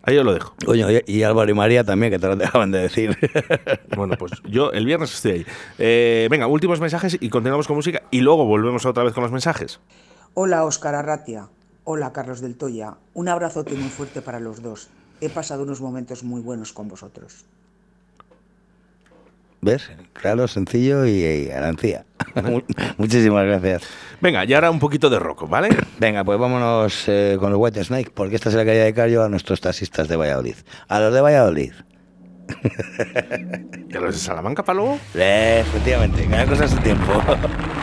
Ahí 0.03 0.17
os 0.17 0.25
lo 0.25 0.33
dejo. 0.33 0.55
Coño, 0.65 0.89
y- 0.91 1.03
y 1.07 1.23
Álvaro 1.23 1.49
y 1.51 1.53
María 1.53 1.83
también, 1.83 2.11
que 2.11 2.19
te 2.19 2.27
lo 2.27 2.35
dejaban 2.35 2.71
de 2.71 2.79
decir. 2.79 3.17
Bueno, 3.95 4.15
pues 4.17 4.31
yo 4.45 4.71
el 4.71 4.85
viernes 4.85 5.13
estoy 5.13 5.31
ahí. 5.31 5.45
Eh, 5.77 6.27
venga, 6.31 6.47
últimos 6.47 6.79
mensajes 6.79 7.17
y 7.19 7.29
continuamos 7.29 7.67
con 7.67 7.75
música 7.75 8.03
y 8.11 8.21
luego 8.21 8.45
volvemos 8.45 8.85
otra 8.85 9.03
vez 9.03 9.13
con 9.13 9.23
los 9.23 9.31
mensajes. 9.31 9.79
Hola 10.35 10.63
Óscar 10.63 10.95
Arratia. 10.95 11.49
Hola 11.83 12.13
Carlos 12.13 12.39
del 12.39 12.55
Toya. 12.55 12.95
Un 13.13 13.27
abrazote 13.29 13.73
muy 13.75 13.89
fuerte 13.89 14.21
para 14.21 14.39
los 14.39 14.61
dos. 14.61 14.89
He 15.21 15.29
pasado 15.29 15.63
unos 15.63 15.81
momentos 15.81 16.23
muy 16.23 16.39
buenos 16.41 16.71
con 16.71 16.87
vosotros. 16.87 17.45
¿Ves? 19.61 19.89
Claro, 20.13 20.47
sencillo 20.47 21.05
y, 21.05 21.23
y 21.23 21.49
Muchísimas 22.97 23.45
gracias. 23.45 23.83
Venga, 24.21 24.45
y 24.45 24.53
ahora 24.53 24.71
un 24.71 24.79
poquito 24.79 25.09
de 25.09 25.19
rock, 25.19 25.49
¿vale? 25.49 25.69
Venga, 25.99 26.23
pues 26.23 26.39
vámonos 26.39 27.03
eh, 27.07 27.37
con 27.39 27.51
los 27.51 27.59
White 27.59 27.83
Snake, 27.83 28.11
porque 28.13 28.35
esta 28.35 28.51
se 28.51 28.57
la 28.57 28.65
quería 28.65 28.83
dedicar 28.83 29.09
yo 29.09 29.23
a 29.23 29.29
nuestros 29.29 29.61
taxistas 29.61 30.07
de 30.07 30.15
Valladolid. 30.15 30.55
A 30.87 30.99
los 30.99 31.13
de 31.13 31.21
Valladolid. 31.21 31.73
¿Y 33.89 33.95
a 33.95 33.99
los 33.99 34.15
de 34.15 34.19
Salamanca 34.19 34.63
luego? 34.73 34.99
Eh, 35.15 35.59
efectivamente, 35.61 36.25
cada 36.29 36.45
cosa 36.45 36.65
a 36.65 36.67
su 36.67 36.77
tiempo. 36.77 37.21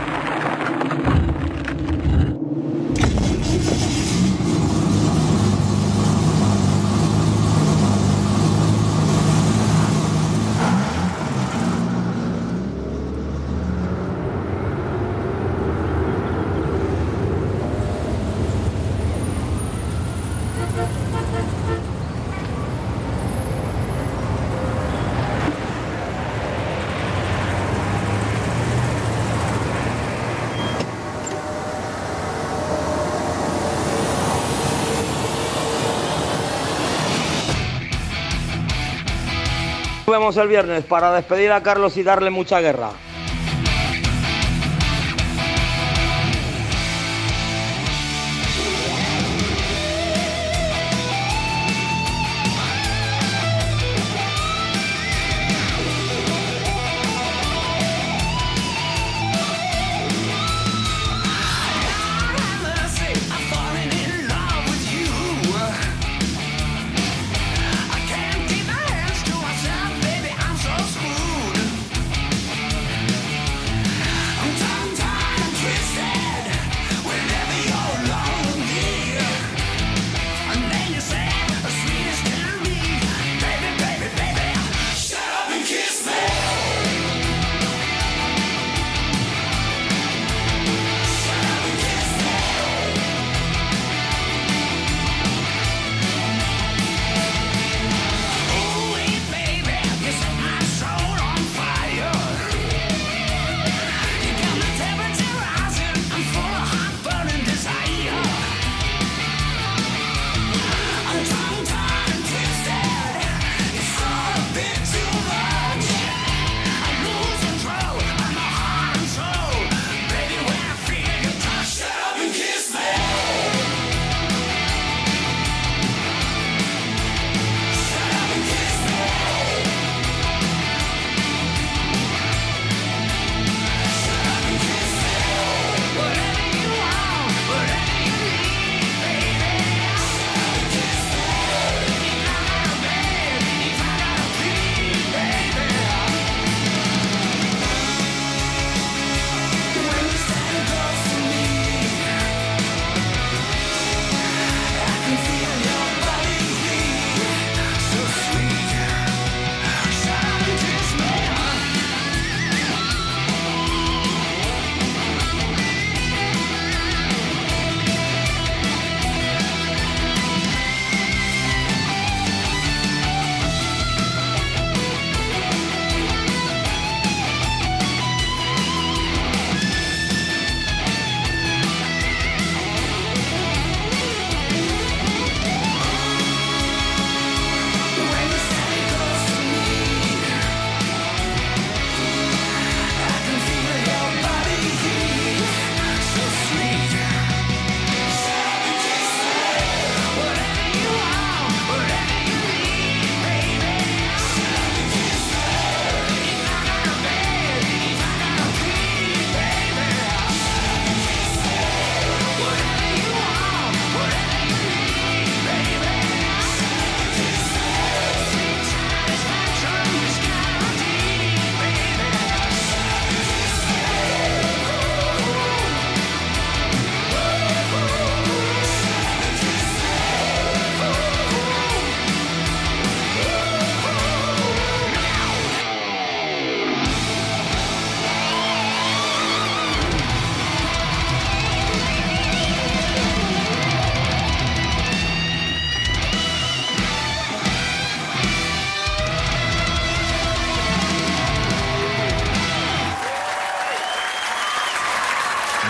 el 40.34 40.48
viernes 40.48 40.84
para 40.84 41.12
despedir 41.12 41.52
a 41.52 41.62
Carlos 41.62 41.96
y 41.96 42.02
darle 42.02 42.30
mucha 42.30 42.60
guerra. 42.60 42.90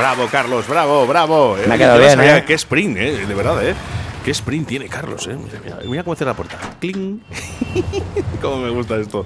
Bravo, 0.06 0.28
Carlos, 0.30 0.68
bravo, 0.68 1.04
bravo. 1.04 1.56
Me 1.66 1.74
ha 1.74 1.78
quedado 1.78 1.98
bien, 1.98 2.20
¿eh? 2.20 2.44
Qué 2.46 2.54
sprint, 2.54 2.96
¿eh? 2.96 3.26
De 3.26 3.34
verdad, 3.34 3.66
¿eh? 3.66 3.74
Qué 4.24 4.30
sprint 4.30 4.68
tiene 4.68 4.88
Carlos, 4.88 5.26
¿eh? 5.26 5.34
Mira, 5.36 5.58
mira, 5.64 5.78
mira 5.84 6.04
cómo 6.04 6.14
cierra 6.14 6.30
la 6.30 6.36
puerta. 6.36 6.56
¡Cling! 6.78 7.20
Cómo 8.40 8.58
me 8.58 8.70
gusta 8.70 8.96
esto. 8.98 9.24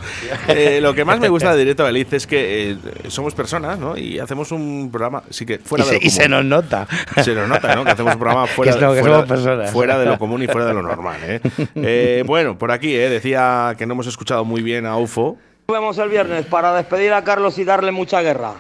Eh, 0.49 0.79
lo 0.81 0.95
que 0.95 1.05
más 1.05 1.21
me 1.21 1.29
gusta 1.29 1.53
de 1.53 1.59
Directo 1.59 1.83
a 1.83 1.87
Beliz 1.87 2.11
es 2.15 2.27
que 2.27 2.71
eh, 2.71 2.77
somos 3.09 3.35
personas, 3.35 3.79
¿no? 3.79 3.95
Y 3.99 4.19
hacemos 4.21 4.53
un 4.53 4.89
programa, 4.91 5.23
sí 5.29 5.45
que 5.45 5.59
fuera 5.59 5.85
Y 5.85 5.89
de 5.89 5.93
se- 5.97 6.01
lo 6.01 6.07
y 6.07 6.11
se 6.11 6.23
común. 6.23 6.49
nos 6.49 6.63
nota. 6.65 6.89
Se 7.23 7.35
nos 7.35 7.47
nota, 7.47 7.77
¿no? 7.77 7.85
Que 7.85 7.91
hacemos 7.91 8.15
un 8.15 8.19
programa 8.19 8.47
fuera, 8.47 8.73
Que 8.73 8.79
que 8.79 8.85
fuera- 8.87 9.03
somos 9.05 9.27
personas. 9.29 9.71
fuera 9.73 9.99
de 9.99 10.07
lo 10.07 10.19
común 10.19 10.43
y 10.43 10.47
fuera 10.47 10.67
de 10.67 10.73
lo 10.73 10.81
normal, 10.83 11.19
¿eh? 11.25 11.41
Eh, 11.75 12.25
bueno, 12.27 12.57
por 12.57 12.73
aquí, 12.73 12.95
¿eh? 12.95 13.11
Decía 13.11 13.75
que 13.77 13.85
no 13.85 13.93
hemos 13.93 14.07
escuchado 14.07 14.47
muy 14.47 14.63
bien 14.63 14.87
a 14.87 14.97
UFO. 14.97 15.37
Nos 15.69 15.79
vemos 15.79 15.99
el 15.99 16.09
viernes 16.09 16.47
para 16.47 16.73
despedir 16.75 17.13
a 17.13 17.23
Carlos 17.23 17.59
y 17.59 17.65
darle 17.65 17.93
mucha 17.93 18.23
guerra. 18.23 18.55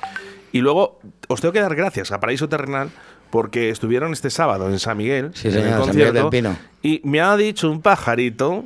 Y 0.52 0.60
luego 0.60 0.98
os 1.28 1.40
tengo 1.40 1.52
que 1.52 1.60
dar 1.60 1.74
gracias 1.74 2.12
a 2.12 2.20
Paraíso 2.20 2.48
Terrenal 2.48 2.90
porque 3.30 3.70
estuvieron 3.70 4.12
este 4.12 4.30
sábado 4.30 4.68
en 4.68 4.78
San 4.80 4.96
Miguel, 4.96 5.30
Sí, 5.34 5.48
en 5.48 5.54
señor, 5.54 5.68
el 5.68 5.84
San 5.84 5.96
Miguel 5.96 6.56
y 6.82 7.00
me 7.04 7.20
ha 7.20 7.36
dicho 7.36 7.70
un 7.70 7.80
pajarito 7.80 8.64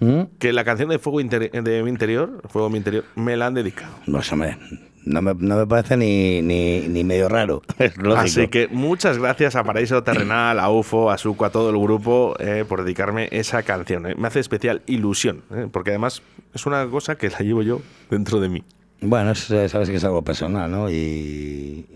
¿Mm? 0.00 0.22
que 0.38 0.52
la 0.52 0.64
canción 0.64 0.88
de 0.90 0.98
Fuego 0.98 1.20
Inter- 1.20 1.50
de 1.50 1.82
mi 1.82 1.88
interior, 1.90 2.42
Fuego 2.50 2.68
de 2.68 2.72
mi 2.72 2.78
interior, 2.78 3.04
me 3.14 3.36
la 3.36 3.46
han 3.46 3.54
dedicado. 3.54 3.94
Pues 4.04 4.30
hombre, 4.32 4.58
no 5.04 5.22
me, 5.22 5.32
no 5.34 5.56
me 5.56 5.66
parece 5.66 5.96
ni, 5.96 6.42
ni, 6.42 6.80
ni 6.88 7.04
medio 7.04 7.28
raro. 7.30 7.62
Es. 7.78 7.94
Así 8.16 8.48
que 8.48 8.68
muchas 8.68 9.16
gracias 9.18 9.56
a 9.56 9.64
Paraíso 9.64 10.02
Terrenal, 10.02 10.58
a 10.60 10.68
UFO, 10.70 11.10
a 11.10 11.16
Suco, 11.18 11.44
a 11.46 11.50
todo 11.50 11.70
el 11.70 11.78
grupo 11.78 12.34
eh, 12.38 12.64
por 12.68 12.82
dedicarme 12.84 13.28
esa 13.32 13.62
canción. 13.62 14.06
eh. 14.06 14.14
Me 14.18 14.28
hace 14.28 14.40
especial 14.40 14.82
ilusión, 14.86 15.42
eh, 15.54 15.68
porque 15.72 15.90
además 15.90 16.20
es 16.52 16.66
una 16.66 16.84
cosa 16.88 17.14
que 17.16 17.30
la 17.30 17.38
llevo 17.38 17.62
yo 17.62 17.80
dentro 18.10 18.40
de 18.40 18.48
mí. 18.50 18.64
Bueno, 19.04 19.32
es- 19.32 19.50
eh, 19.50 19.68
sabes 19.68 19.90
que 19.90 19.96
es 19.96 20.04
algo 20.04 20.22
personal, 20.22 20.70
¿no? 20.70 20.88
Y, 20.88 21.86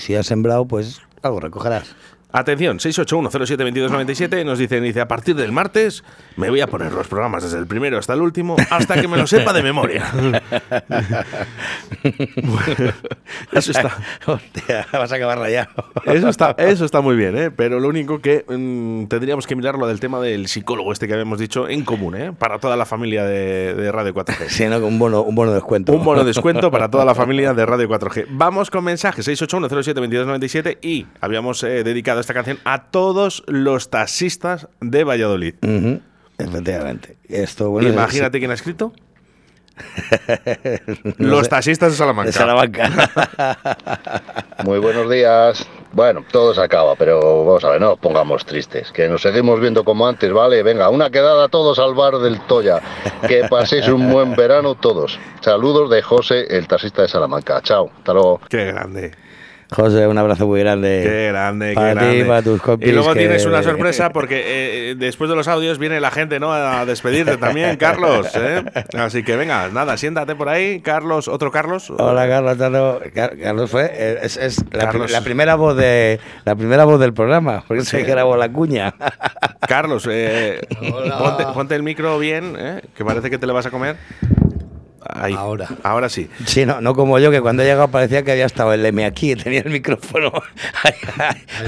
si 0.00 0.14
has 0.14 0.26
sembrado, 0.26 0.66
pues 0.66 1.00
algo 1.22 1.40
recogerás. 1.40 1.94
Atención, 2.30 2.78
681072297 2.78 4.44
nos 4.44 4.58
dicen, 4.58 4.82
dice, 4.82 5.00
a 5.00 5.08
partir 5.08 5.34
del 5.34 5.50
martes 5.50 6.04
me 6.36 6.50
voy 6.50 6.60
a 6.60 6.66
poner 6.66 6.92
los 6.92 7.08
programas 7.08 7.42
desde 7.42 7.56
el 7.56 7.66
primero 7.66 7.96
hasta 7.96 8.12
el 8.12 8.20
último 8.20 8.54
hasta 8.70 9.00
que 9.00 9.08
me 9.08 9.16
lo 9.16 9.26
sepa 9.26 9.52
de 9.52 9.62
memoria. 9.62 10.04
Bueno, 12.36 12.92
eso 13.52 13.72
está. 13.72 13.96
Hostia, 14.26 14.86
vas 14.92 15.12
a 15.12 15.16
acabar 15.16 15.38
rayado. 15.38 15.68
Eso 16.04 16.28
está, 16.28 16.54
eso 16.58 16.84
está 16.84 17.00
muy 17.00 17.16
bien, 17.16 17.36
¿eh? 17.36 17.50
pero 17.50 17.80
lo 17.80 17.88
único 17.88 18.20
que 18.20 18.44
mm, 18.48 19.06
tendríamos 19.06 19.46
que 19.46 19.56
mirar 19.56 19.76
lo 19.76 19.86
del 19.86 20.00
tema 20.00 20.20
del 20.20 20.48
psicólogo 20.48 20.92
este 20.92 21.06
que 21.06 21.14
habíamos 21.14 21.38
dicho 21.38 21.68
en 21.68 21.84
común, 21.84 22.14
¿eh? 22.16 22.32
para 22.32 22.58
toda 22.58 22.76
la 22.76 22.86
familia 22.86 23.24
de, 23.24 23.74
de 23.74 23.92
Radio 23.92 24.14
4G. 24.14 24.48
Sí, 24.48 24.66
¿no? 24.66 24.78
Un 24.78 24.98
bono, 24.98 25.22
un 25.22 25.34
bono 25.34 25.50
de 25.50 25.56
descuento. 25.56 25.92
Un 25.92 26.04
bono 26.04 26.20
de 26.20 26.26
descuento 26.26 26.70
para 26.70 26.90
toda 26.90 27.04
la 27.04 27.14
familia 27.16 27.52
de 27.52 27.66
Radio 27.66 27.88
4G. 27.88 28.26
Vamos 28.30 28.70
con 28.70 28.84
mensajes 28.84 29.26
681072297 29.28 30.78
y 30.82 31.06
habíamos 31.20 31.62
eh, 31.64 31.84
dedicado 31.84 32.17
esta 32.20 32.34
canción 32.34 32.58
a 32.64 32.90
todos 32.90 33.42
los 33.46 33.90
taxistas 33.90 34.68
de 34.80 35.04
Valladolid. 35.04 35.54
Ujú, 35.62 36.00
Efectivamente. 36.38 37.16
Esto, 37.28 37.70
bueno, 37.70 37.88
Imagínate 37.88 38.38
quién 38.38 38.50
ha 38.50 38.54
escrito. 38.54 38.92
Los 41.18 41.48
taxistas 41.48 41.92
de 41.92 41.96
Salamanca. 41.96 42.26
De 42.26 42.32
Salamanca. 42.32 42.90
Muy 44.64 44.78
buenos 44.78 45.10
días. 45.10 45.68
Bueno, 45.92 46.24
todo 46.30 46.54
se 46.54 46.60
acaba, 46.60 46.94
pero 46.96 47.44
vamos 47.44 47.64
a 47.64 47.70
ver, 47.70 47.80
no 47.80 47.92
os 47.92 47.98
pongamos 47.98 48.44
tristes, 48.44 48.92
que 48.92 49.08
nos 49.08 49.22
seguimos 49.22 49.58
viendo 49.60 49.84
como 49.84 50.06
antes, 50.06 50.32
¿vale? 50.32 50.62
Venga, 50.62 50.90
una 50.90 51.10
quedada 51.10 51.48
todos 51.48 51.78
al 51.78 51.94
bar 51.94 52.18
del 52.18 52.40
Toya. 52.42 52.80
Que 53.26 53.44
paséis 53.48 53.88
un 53.88 54.10
buen 54.10 54.36
verano 54.36 54.74
todos. 54.74 55.18
Saludos 55.40 55.90
de 55.90 56.02
José, 56.02 56.46
el 56.50 56.68
taxista 56.68 57.02
de 57.02 57.08
Salamanca. 57.08 57.60
Chao, 57.62 57.90
hasta 57.96 58.12
luego. 58.12 58.40
Qué 58.48 58.66
grande. 58.66 59.12
José, 59.70 60.06
un 60.06 60.16
abrazo 60.16 60.46
muy 60.46 60.60
grande. 60.60 61.02
Qué 61.04 61.28
grande, 61.28 61.74
para 61.74 61.92
qué 61.92 61.98
ti, 61.98 62.04
grande. 62.06 62.24
para 62.24 62.42
tus 62.42 62.62
compis. 62.62 62.88
y 62.88 62.92
luego 62.92 63.12
que- 63.12 63.18
tienes 63.18 63.44
una 63.44 63.62
sorpresa 63.62 64.10
porque 64.10 64.42
eh, 64.46 64.94
después 64.96 65.28
de 65.28 65.36
los 65.36 65.46
audios 65.46 65.78
viene 65.78 66.00
la 66.00 66.10
gente 66.10 66.40
¿no? 66.40 66.52
a 66.52 66.86
despedirte 66.86 67.36
también, 67.36 67.76
Carlos. 67.78 68.28
¿eh? 68.34 68.64
Así 68.96 69.22
que 69.22 69.36
venga, 69.36 69.68
nada, 69.68 69.96
siéntate 69.98 70.34
por 70.34 70.48
ahí. 70.48 70.80
Carlos, 70.80 71.28
otro 71.28 71.50
Carlos. 71.52 71.90
Hola 71.90 72.26
Carlos, 72.26 72.56
Tano. 72.56 72.98
Car- 73.14 73.36
Carlos 73.38 73.70
fue 73.70 73.90
eh, 73.92 74.18
es, 74.22 74.36
es 74.38 74.64
la, 74.72 74.84
Carlos. 74.86 75.10
la 75.10 75.20
primera 75.20 75.54
voz 75.54 75.76
de 75.76 76.18
la 76.46 76.56
primera 76.56 76.84
voz 76.84 76.98
del 76.98 77.12
programa, 77.12 77.62
porque 77.68 77.84
se 77.84 77.98
Sí. 78.00 78.04
grabó 78.06 78.36
la 78.38 78.48
cuña. 78.50 78.94
Carlos, 79.68 80.08
eh, 80.10 80.60
ponte, 81.18 81.44
ponte 81.52 81.74
el 81.74 81.82
micro 81.82 82.18
bien, 82.18 82.56
¿eh? 82.58 82.80
que 82.96 83.04
parece 83.04 83.28
que 83.28 83.36
te 83.36 83.46
le 83.46 83.52
vas 83.52 83.66
a 83.66 83.70
comer. 83.70 83.96
Ahí. 85.00 85.32
Ahora. 85.32 85.68
Ahora 85.82 86.08
sí. 86.08 86.28
Sí, 86.44 86.66
no, 86.66 86.80
no 86.80 86.94
como 86.94 87.18
yo, 87.18 87.30
que 87.30 87.40
cuando 87.40 87.62
he 87.62 87.66
llegado 87.66 87.88
parecía 87.88 88.22
que 88.22 88.32
había 88.32 88.46
estado 88.46 88.72
el 88.72 88.84
M 88.84 89.04
aquí, 89.04 89.34
tenía 89.36 89.60
el 89.60 89.70
micrófono 89.70 90.32
ahí, 90.82 90.92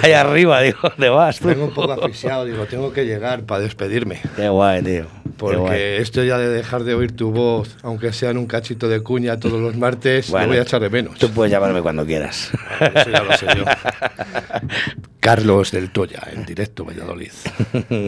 ahí 0.02 0.12
arriba, 0.12 0.60
digo, 0.62 0.78
¿dónde 0.82 1.08
vas? 1.08 1.38
tú? 1.38 1.48
Vengo 1.48 1.64
un 1.64 1.74
poco 1.74 1.92
asfixiado, 1.92 2.44
digo, 2.44 2.66
tengo 2.66 2.92
que 2.92 3.06
llegar 3.06 3.42
para 3.44 3.62
despedirme. 3.62 4.20
Qué 4.36 4.48
guay, 4.48 4.82
tío. 4.82 5.06
Porque 5.36 5.56
guay. 5.56 5.80
esto 5.98 6.22
ya 6.22 6.36
de 6.38 6.48
dejar 6.48 6.84
de 6.84 6.94
oír 6.94 7.16
tu 7.16 7.30
voz, 7.30 7.76
aunque 7.82 8.12
sea 8.12 8.30
en 8.30 8.38
un 8.38 8.46
cachito 8.46 8.88
de 8.88 9.00
cuña 9.02 9.38
todos 9.38 9.60
los 9.60 9.76
martes, 9.76 10.30
Bueno, 10.30 10.46
lo 10.46 10.52
voy 10.52 10.58
a 10.58 10.62
echar 10.62 10.80
de 10.80 10.90
menos. 10.90 11.18
Tú 11.18 11.30
puedes 11.30 11.50
llamarme 11.50 11.80
cuando 11.80 12.04
quieras. 12.04 12.50
Eso 12.80 13.10
ya 13.10 13.22
lo 13.22 13.32
sé 13.36 13.46
yo. 13.56 13.64
Carlos 15.20 15.70
del 15.70 15.90
Toya, 15.90 16.22
en 16.32 16.44
directo 16.44 16.84
Valladolid. 16.84 17.32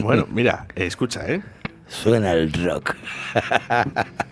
Bueno, 0.02 0.26
mira, 0.30 0.66
escucha, 0.74 1.26
¿eh? 1.26 1.42
Suena 1.86 2.32
el 2.32 2.52
rock. 2.52 2.96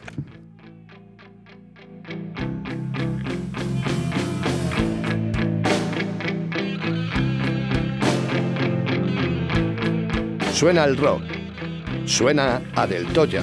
Suena 10.61 10.85
el 10.85 10.99
rock. 10.99 11.23
Suena 12.05 12.61
a 12.77 12.87
Del 12.87 13.07
Toya. 13.15 13.41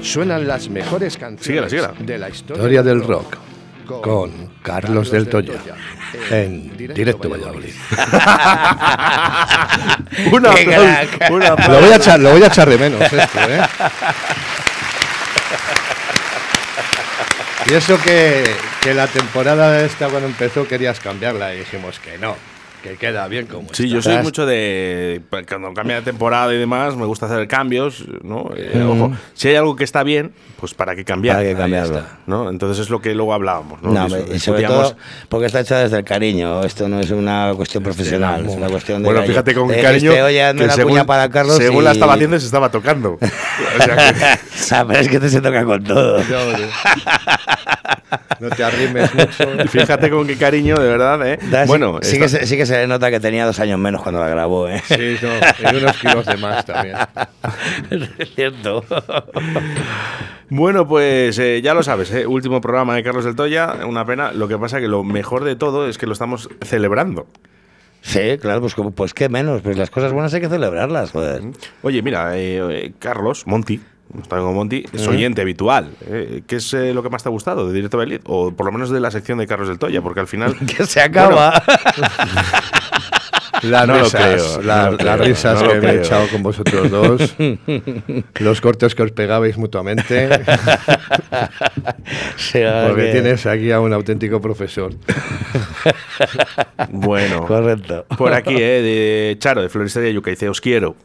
Suenan 0.00 0.46
las 0.48 0.70
mejores 0.70 1.18
canciones 1.18 1.70
Síguela, 1.70 1.90
síguela. 1.90 2.06
de 2.06 2.18
la 2.18 2.30
historia, 2.30 2.62
Historia 2.62 2.82
del 2.82 3.02
rock 3.04 3.36
con 4.00 4.54
Carlos 4.62 5.10
del 5.10 5.28
Toya 5.28 5.52
en 6.30 6.74
directo 6.94 7.28
Valladolid. 7.28 7.74
Un 10.32 10.42
Qué 10.44 10.48
aplauso, 10.48 10.64
crack. 10.64 11.30
un 11.30 11.42
aplauso. 11.42 11.72
Lo 11.72 11.80
voy 11.80 11.90
a 11.92 11.96
echar, 11.96 12.20
lo 12.20 12.30
voy 12.30 12.42
a 12.42 12.46
echar 12.46 12.70
de 12.70 12.78
menos 12.78 13.02
esto, 13.02 13.38
¿eh? 13.40 13.60
Y 17.66 17.74
eso 17.74 18.00
que, 18.02 18.44
que 18.80 18.94
la 18.94 19.08
temporada 19.08 19.84
esta 19.84 20.08
cuando 20.08 20.28
empezó 20.28 20.66
querías 20.66 21.00
cambiarla 21.00 21.54
y 21.54 21.58
dijimos 21.58 21.98
que 22.00 22.16
no, 22.16 22.34
que 22.84 22.96
queda 22.96 23.26
bien 23.28 23.46
como 23.46 23.68
Sí, 23.72 23.84
está. 23.84 23.94
yo 23.96 24.02
soy 24.02 24.18
mucho 24.22 24.44
de. 24.44 25.22
Cuando 25.48 25.72
cambia 25.72 25.96
de 25.96 26.02
temporada 26.02 26.52
y 26.52 26.58
demás, 26.58 26.94
me 26.96 27.06
gusta 27.06 27.24
hacer 27.26 27.48
cambios, 27.48 28.04
¿no? 28.22 28.50
Eh, 28.54 28.72
Mm. 28.74 28.90
ojo, 28.90 29.12
si 29.32 29.48
hay 29.48 29.56
algo 29.56 29.74
que 29.74 29.84
está 29.84 30.02
bien, 30.02 30.32
pues 30.60 30.74
para 30.74 30.94
qué 30.94 31.02
cambiar. 31.04 31.36
Para 31.36 31.48
qué 31.48 31.54
cambiarlo. 31.56 31.98
está, 32.00 32.18
¿no? 32.26 32.50
Entonces 32.50 32.78
es 32.84 32.90
lo 32.90 33.00
que 33.00 33.14
luego 33.14 33.32
hablábamos, 33.32 33.80
¿no? 33.82 33.90
No, 33.90 34.06
y 34.34 34.38
sobre 34.38 34.64
todo 34.64 34.94
porque 35.30 35.46
está 35.46 35.60
hecha 35.60 35.78
desde 35.78 35.96
el 35.96 36.04
cariño. 36.04 36.62
Esto 36.62 36.86
no 36.88 37.00
es 37.00 37.10
una 37.10 37.52
cuestión 37.56 37.82
profesional, 37.82 38.44
es 38.46 38.54
una 38.54 38.68
cuestión 38.68 39.02
de. 39.02 39.06
Bueno, 39.06 39.20
cariño. 39.20 39.32
fíjate 39.32 39.54
con 39.54 39.68
qué 39.68 39.76
dijiste, 39.76 40.08
cariño. 40.08 40.24
Oye, 40.26 40.52
que 40.58 40.64
una 40.64 40.72
según, 40.74 41.06
para 41.06 41.30
Carlos. 41.30 41.56
según 41.56 41.80
y... 41.80 41.84
la 41.86 41.92
estaba 41.92 42.14
haciendo, 42.14 42.38
se 42.38 42.46
estaba 42.46 42.70
tocando. 42.70 43.18
O 43.74 44.62
sea 44.66 44.82
que- 44.82 44.86
pero 44.88 45.00
es 45.00 45.08
que 45.08 45.20
te 45.20 45.28
se 45.30 45.40
toca 45.40 45.64
con 45.64 45.82
todo. 45.84 46.18
No 48.44 48.50
te 48.54 48.62
arrimes 48.62 49.14
mucho. 49.14 49.68
Fíjate 49.68 50.10
con 50.10 50.26
qué 50.26 50.36
cariño, 50.36 50.76
de 50.76 50.88
verdad, 50.88 51.26
¿eh? 51.26 51.38
Da- 51.50 51.62
sí- 51.62 51.68
bueno, 51.68 51.98
sí, 52.02 52.18
que 52.18 52.28
se, 52.28 52.46
sí 52.46 52.56
que 52.56 52.66
se 52.66 52.76
le 52.78 52.86
nota 52.86 53.10
que 53.10 53.20
tenía 53.20 53.46
dos 53.46 53.58
años 53.60 53.78
menos 53.78 54.02
cuando 54.02 54.20
la 54.20 54.28
grabó, 54.28 54.68
¿eh? 54.68 54.82
Sí, 54.86 55.16
no, 55.22 55.72
y 55.72 55.76
unos 55.76 55.96
kilos 55.96 56.26
de 56.26 56.36
más 56.36 56.64
también. 56.66 56.96
es 58.18 58.34
cierto. 58.34 58.84
Bueno, 60.50 60.86
pues 60.86 61.38
eh, 61.38 61.60
ya 61.62 61.74
lo 61.74 61.82
sabes, 61.82 62.12
¿eh? 62.12 62.26
último 62.26 62.60
programa 62.60 62.94
de 62.94 63.02
Carlos 63.02 63.24
del 63.24 63.34
Toya, 63.34 63.78
una 63.86 64.04
pena. 64.04 64.32
Lo 64.32 64.46
que 64.48 64.58
pasa 64.58 64.78
que 64.80 64.88
lo 64.88 65.02
mejor 65.04 65.44
de 65.44 65.56
todo 65.56 65.88
es 65.88 65.98
que 65.98 66.06
lo 66.06 66.12
estamos 66.12 66.48
celebrando. 66.62 67.26
Sí, 68.02 68.36
claro, 68.38 68.60
pues, 68.60 68.74
pues 68.94 69.14
qué 69.14 69.30
menos. 69.30 69.62
Pues 69.62 69.78
las 69.78 69.88
cosas 69.90 70.12
buenas 70.12 70.34
hay 70.34 70.42
que 70.42 70.48
celebrarlas, 70.50 71.10
joder. 71.12 71.40
Oye, 71.82 72.02
mira, 72.02 72.36
eh, 72.36 72.60
eh, 72.70 72.92
Carlos, 72.98 73.46
Monty, 73.46 73.80
Monty, 74.14 74.84
es 74.92 75.06
oyente 75.08 75.42
habitual. 75.42 75.90
eh, 76.06 76.42
¿Qué 76.46 76.56
es 76.56 76.72
eh, 76.74 76.94
lo 76.94 77.02
que 77.02 77.10
más 77.10 77.22
te 77.22 77.28
ha 77.28 77.32
gustado 77.32 77.66
de 77.68 77.74
Directo 77.74 77.98
Valladolid? 77.98 78.20
O 78.26 78.52
por 78.52 78.66
lo 78.66 78.72
menos 78.72 78.90
de 78.90 79.00
la 79.00 79.10
sección 79.10 79.38
de 79.38 79.46
Carlos 79.46 79.68
del 79.68 79.78
Toya, 79.78 80.02
porque 80.02 80.20
al 80.20 80.26
final... 80.28 80.54
Que 80.66 80.86
se 80.86 81.00
acaba. 81.00 81.62
Las 83.62 83.86
No 83.86 83.94
risas, 84.02 84.42
creo, 84.42 84.62
la- 84.62 84.84
no 84.86 84.90
lo 84.92 84.96
las 84.98 85.16
creo, 85.16 85.26
risas 85.28 85.60
no 85.62 85.66
lo 85.66 85.72
que 85.72 85.80
me 85.86 85.92
he 85.92 85.98
echado 85.98 86.28
con 86.28 86.42
vosotros 86.42 86.90
dos, 86.90 87.34
los 88.40 88.60
cortes 88.60 88.94
que 88.94 89.02
os 89.04 89.12
pegabais 89.12 89.56
mutuamente, 89.56 90.28
porque 92.82 92.94
que- 92.96 93.10
tienes 93.12 93.46
aquí 93.46 93.70
a 93.70 93.80
un 93.80 93.92
auténtico 93.94 94.40
profesor. 94.40 94.92
Bueno, 96.90 97.46
Correcto. 97.46 98.04
por 98.18 98.34
aquí, 98.34 98.54
eh, 98.56 98.82
de 99.30 99.36
Charo, 99.38 99.62
de 99.62 99.68
Floristería 99.70 100.10
Yuca, 100.10 100.30
dice, 100.30 100.48
os 100.48 100.60
quiero. 100.60 100.96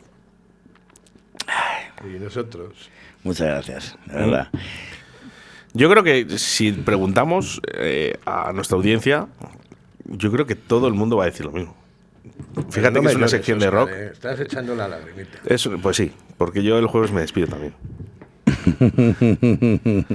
Y 2.03 2.19
nosotros. 2.19 2.89
Muchas 3.23 3.47
gracias, 3.47 3.97
de 4.05 4.13
verdad. 4.15 4.47
Yo 5.73 5.89
creo 5.89 6.03
que 6.03 6.37
si 6.39 6.71
preguntamos 6.71 7.61
eh, 7.73 8.17
a 8.25 8.51
nuestra 8.53 8.75
audiencia, 8.77 9.27
yo 10.05 10.31
creo 10.31 10.45
que 10.47 10.55
todo 10.55 10.87
el 10.87 10.93
mundo 10.93 11.17
va 11.17 11.23
a 11.23 11.27
decir 11.27 11.45
lo 11.45 11.51
mismo. 11.51 11.75
Fíjate 12.71 12.95
No 12.95 13.01
que 13.01 13.07
es 13.09 13.15
una 13.15 13.27
sección 13.27 13.59
de 13.59 13.69
rock. 13.69 13.89
eh, 13.91 14.09
Estás 14.13 14.39
echando 14.39 14.75
la 14.75 14.87
lagrimita. 14.87 15.37
Es- 15.45 15.69
pues 15.81 15.97
sí, 15.97 16.11
porque 16.37 16.63
yo 16.63 16.77
el 16.79 16.87
jueves 16.87 17.11
me 17.11 17.21
despido 17.21 17.47
también. 17.47 17.73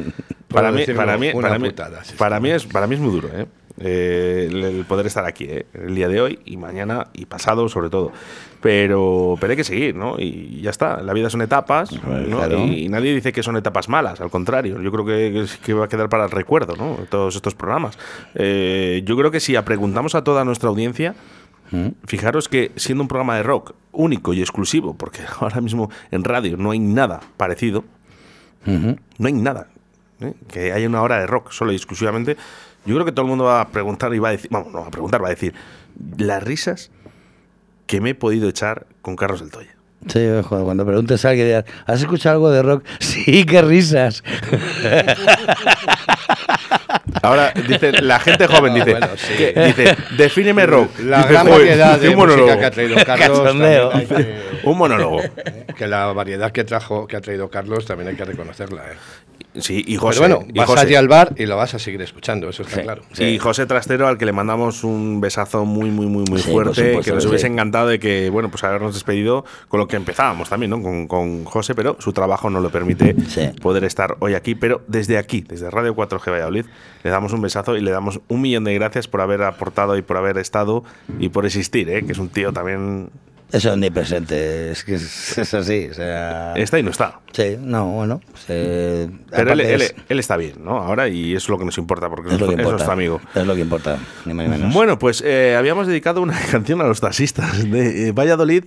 para 0.49 0.73
mí, 0.73 0.85
para 0.95 1.17
mí, 1.19 1.31
una 1.35 1.49
para 1.49 1.59
mí, 1.59 1.69
putada, 1.71 2.05
sí, 2.05 2.14
para 2.17 2.40
mí 2.40 2.51
es, 2.51 2.67
para 2.67 2.87
mí 2.87 2.95
es 2.95 3.01
muy 3.01 3.12
duro, 3.12 3.29
¿eh? 3.33 3.47
Eh, 3.79 4.49
el, 4.51 4.85
poder 4.85 5.07
estar 5.07 5.25
aquí, 5.25 5.45
¿eh? 5.45 5.67
el 5.75 5.97
día 5.97 6.07
de 6.09 6.21
hoy 6.21 6.39
y 6.45 6.57
mañana 6.57 7.09
y 7.13 7.27
pasado 7.27 7.69
sobre 7.69 7.91
todo. 7.91 8.13
Pero, 8.61 9.37
pero 9.41 9.51
hay 9.51 9.57
que 9.57 9.65
seguir, 9.65 9.95
¿no? 9.95 10.17
Y 10.19 10.61
ya 10.63 10.71
está. 10.71 11.03
La 11.03 11.13
vida 11.13 11.29
son 11.29 11.43
etapas, 11.43 11.93
¿no? 11.93 12.39
claro. 12.39 12.65
y, 12.65 12.85
y 12.85 12.89
nadie 12.89 13.15
dice 13.15 13.33
que 13.33 13.43
son 13.43 13.57
etapas 13.57 13.89
malas. 13.89 14.21
Al 14.21 14.31
contrario, 14.31 14.81
yo 14.81 14.91
creo 14.91 15.05
que, 15.05 15.73
va 15.75 15.85
a 15.85 15.89
quedar 15.89 16.09
para 16.09 16.25
el 16.25 16.31
recuerdo, 16.31 16.75
¿no? 16.77 16.99
Todos 17.11 17.37
estos 17.37 17.55
programas. 17.55 17.99
Eh, 18.35 19.03
yo 19.05 19.17
creo 19.17 19.31
que 19.31 19.41
si 19.41 19.55
preguntamos 19.59 20.15
a 20.15 20.25
toda 20.25 20.45
nuestra 20.45 20.69
audiencia, 20.69 21.15
Fijaros 22.07 22.49
que 22.49 22.71
siendo 22.77 23.03
un 23.03 23.09
programa 23.09 23.37
de 23.37 23.43
rock 23.43 23.75
único 23.91 24.33
y 24.33 24.41
exclusivo, 24.41 24.95
porque 24.95 25.21
ahora 25.41 25.61
mismo 25.61 25.91
en 26.11 26.25
radio 26.25 26.57
no 26.57 26.71
hay 26.71 26.79
nada 26.79 27.21
parecido, 27.37 27.85
no 28.67 29.27
hay 29.27 29.33
nada 29.33 29.69
¿eh? 30.21 30.35
que 30.49 30.73
haya 30.73 30.89
una 30.89 31.03
hora 31.03 31.19
de 31.19 31.27
rock 31.27 31.51
solo 31.51 31.73
y 31.73 31.77
exclusivamente, 31.77 32.37
yo 32.87 32.94
creo 32.94 33.05
que 33.05 33.12
todo 33.12 33.23
el 33.27 33.29
mundo 33.31 33.44
va 33.44 33.61
a 33.62 33.68
preguntar 33.68 34.12
y 34.14 34.18
va 34.18 34.29
a 34.29 34.33
decir, 34.33 34.49
vamos, 34.51 34.73
no 34.73 34.81
va 34.83 34.87
a 34.88 34.90
preguntar, 34.90 35.23
va 35.23 35.29
a 35.29 35.31
decir, 35.31 35.55
las 36.18 36.42
risas 36.42 36.90
que 37.87 38.01
me 38.01 38.11
he 38.11 38.14
podido 38.14 38.49
echar 38.49 38.87
con 39.03 39.16
Carlos 39.16 39.40
del 39.40 39.51
Toya. 39.51 39.70
Sí, 40.07 40.20
joder, 40.47 40.64
cuando 40.64 40.85
preguntes 40.85 41.25
a 41.25 41.31
alguien, 41.31 41.47
dirás, 41.47 41.64
¿has 41.87 42.01
escuchado 42.01 42.35
algo 42.37 42.51
de 42.51 42.62
rock? 42.62 42.85
Sí, 43.01 43.44
qué 43.47 43.62
risas. 43.62 44.23
Ahora 47.23 47.53
dice 47.66 47.92
la 48.03 48.18
gente 48.20 48.47
joven 48.47 48.75
dice, 48.75 48.90
Bueno, 48.90 49.09
sí. 49.16 49.35
que- 49.37 49.53
dice 49.66 49.97
defíneme 50.16 50.66
rock. 50.66 50.99
La 51.01 51.18
Dice, 51.18 51.29
gran 51.33 51.47
"Joder, 51.47 51.59
variedad 51.61 51.99
de 51.99 52.09
un 52.11 52.16
monólogo. 52.16 52.42
música 52.49 52.61
que 52.61 52.66
ha 52.66 52.70
traído 52.70 52.97
Carlos. 53.05 53.40
Que- 54.09 54.61
Un 54.64 54.79
monólogo. 54.79 55.20
que 55.77 55.87
la 55.87 56.07
variedad 56.12 56.53
que 56.53 56.64
trajo 56.64 57.07
que 57.07 57.16
ha 57.16 57.20
traído 57.20 57.49
Carlos 57.49 57.87
también 57.87 58.09
hay 58.11 58.17
que 58.17 58.25
reconocerla. 58.25 58.83
¿eh? 58.90 58.96
Sí, 59.57 59.85
y 59.87 59.96
José. 59.96 60.21
Pero 60.21 60.37
bueno, 60.38 60.52
y 60.52 60.59
vas 60.59 60.67
José. 60.69 60.81
allí 60.81 60.94
al 60.96 61.07
bar 61.09 61.33
y 61.37 61.46
lo 61.46 61.57
vas 61.57 61.75
a 61.75 61.79
seguir 61.79 62.02
escuchando, 62.02 62.48
eso 62.48 62.63
está 62.63 62.83
claro. 62.83 63.02
Y 63.19 63.38
José 63.38 63.67
Trastero, 63.67 64.09
al 64.09 64.19
que 64.19 64.27
le 64.27 64.33
mandamos 64.33 64.83
un 64.83 65.21
besazo 65.21 65.65
muy, 65.65 65.90
muy, 65.90 66.07
muy, 66.07 66.25
muy 66.29 66.40
Sí, 66.40 66.50
fuerte, 66.50 66.75
supuesto 66.75 67.02
que 67.02 67.15
nos 67.15 67.27
hubiese 67.27 67.46
encantado 67.46 67.88
de 67.88 67.98
que, 68.00 68.31
bueno, 68.31 68.50
pues 68.50 68.65
habernos 68.65 68.94
despedido 68.94 69.44
con 69.69 69.79
lo 69.79 69.87
que 69.87 69.96
empezábamos 69.96 70.48
también, 70.48 70.71
¿no? 70.71 70.83
Con, 70.83 71.07
con 71.07 71.44
José, 71.44 71.75
pero 71.75 71.96
su 72.00 72.13
trabajo 72.13 72.50
no 72.50 72.61
lo 72.61 72.71
permite 72.71 73.15
poder 73.63 73.85
estar 73.85 74.17
hoy 74.19 74.35
aquí. 74.35 74.55
Pero 74.55 74.83
desde 74.88 75.19
aquí, 75.19 75.42
desde 75.42 75.71
Radio 75.71 75.94
4G 75.94 76.31
Valladolid, 76.33 76.67
le 77.05 77.11
damos 77.11 77.33
un 77.33 77.40
besazo 77.40 77.77
y 77.77 77.81
le 77.81 77.90
damos 77.92 78.21
un 78.29 78.40
millón 78.40 78.65
de 78.65 78.75
gracias 78.75 79.07
por 79.07 79.21
haber 79.21 79.42
aportado 79.42 79.96
y 79.96 80.02
por 80.02 80.17
haber 80.17 80.38
estado 80.38 80.83
y 81.21 81.29
por 81.29 81.46
existir, 81.46 81.88
¿eh? 81.90 82.05
Que 82.05 82.13
es 82.13 82.19
un 82.19 82.29
tío 82.29 82.52
también. 82.52 83.11
Es 83.53 83.65
omnipresente, 83.67 84.73
es 84.73 84.83
que 84.85 84.95
es, 84.97 85.38
es 85.38 85.55
así. 85.55 85.88
O 85.90 85.95
sea, 85.95 86.55
Está 86.57 86.79
y 86.79 86.83
no 86.83 86.90
está. 86.90 87.21
Sí, 87.33 87.57
no, 87.61 87.87
bueno. 87.92 88.21
se- 88.47 89.09
Pero 89.31 89.53
él, 89.53 89.61
aparte 89.61 89.75
él- 89.75 89.83
es- 89.83 89.95
él 90.09 90.19
está 90.19 90.37
bien, 90.37 90.65
¿no? 90.65 90.79
Ahora, 90.79 91.09
y 91.09 91.31
eso 91.35 91.45
es 91.47 91.49
lo 91.51 91.59
que 91.59 91.65
nos 91.65 91.79
importa, 91.79 92.09
porque 92.11 92.35
es 92.35 92.40
lo 92.40 92.47
que 92.49 92.55
es 92.55 92.59
importa. 92.59 92.71
nuestro 92.73 92.92
amigo. 92.92 93.21
Es 93.35 93.47
lo 93.47 93.55
que 93.55 93.61
importa, 93.61 93.99
ni 94.25 94.35
más 94.35 94.47
ni 94.47 94.53
menos. 94.53 94.75
Bueno, 94.75 94.99
pues 94.99 95.23
eh, 95.25 95.55
habíamos 95.57 95.87
dedicado 95.87 96.21
una 96.21 96.38
canción 96.51 96.81
a 96.81 96.85
los 96.85 97.01
taxistas 97.01 97.71
de 97.71 98.09
eh, 98.09 98.13
Valladolid. 98.13 98.65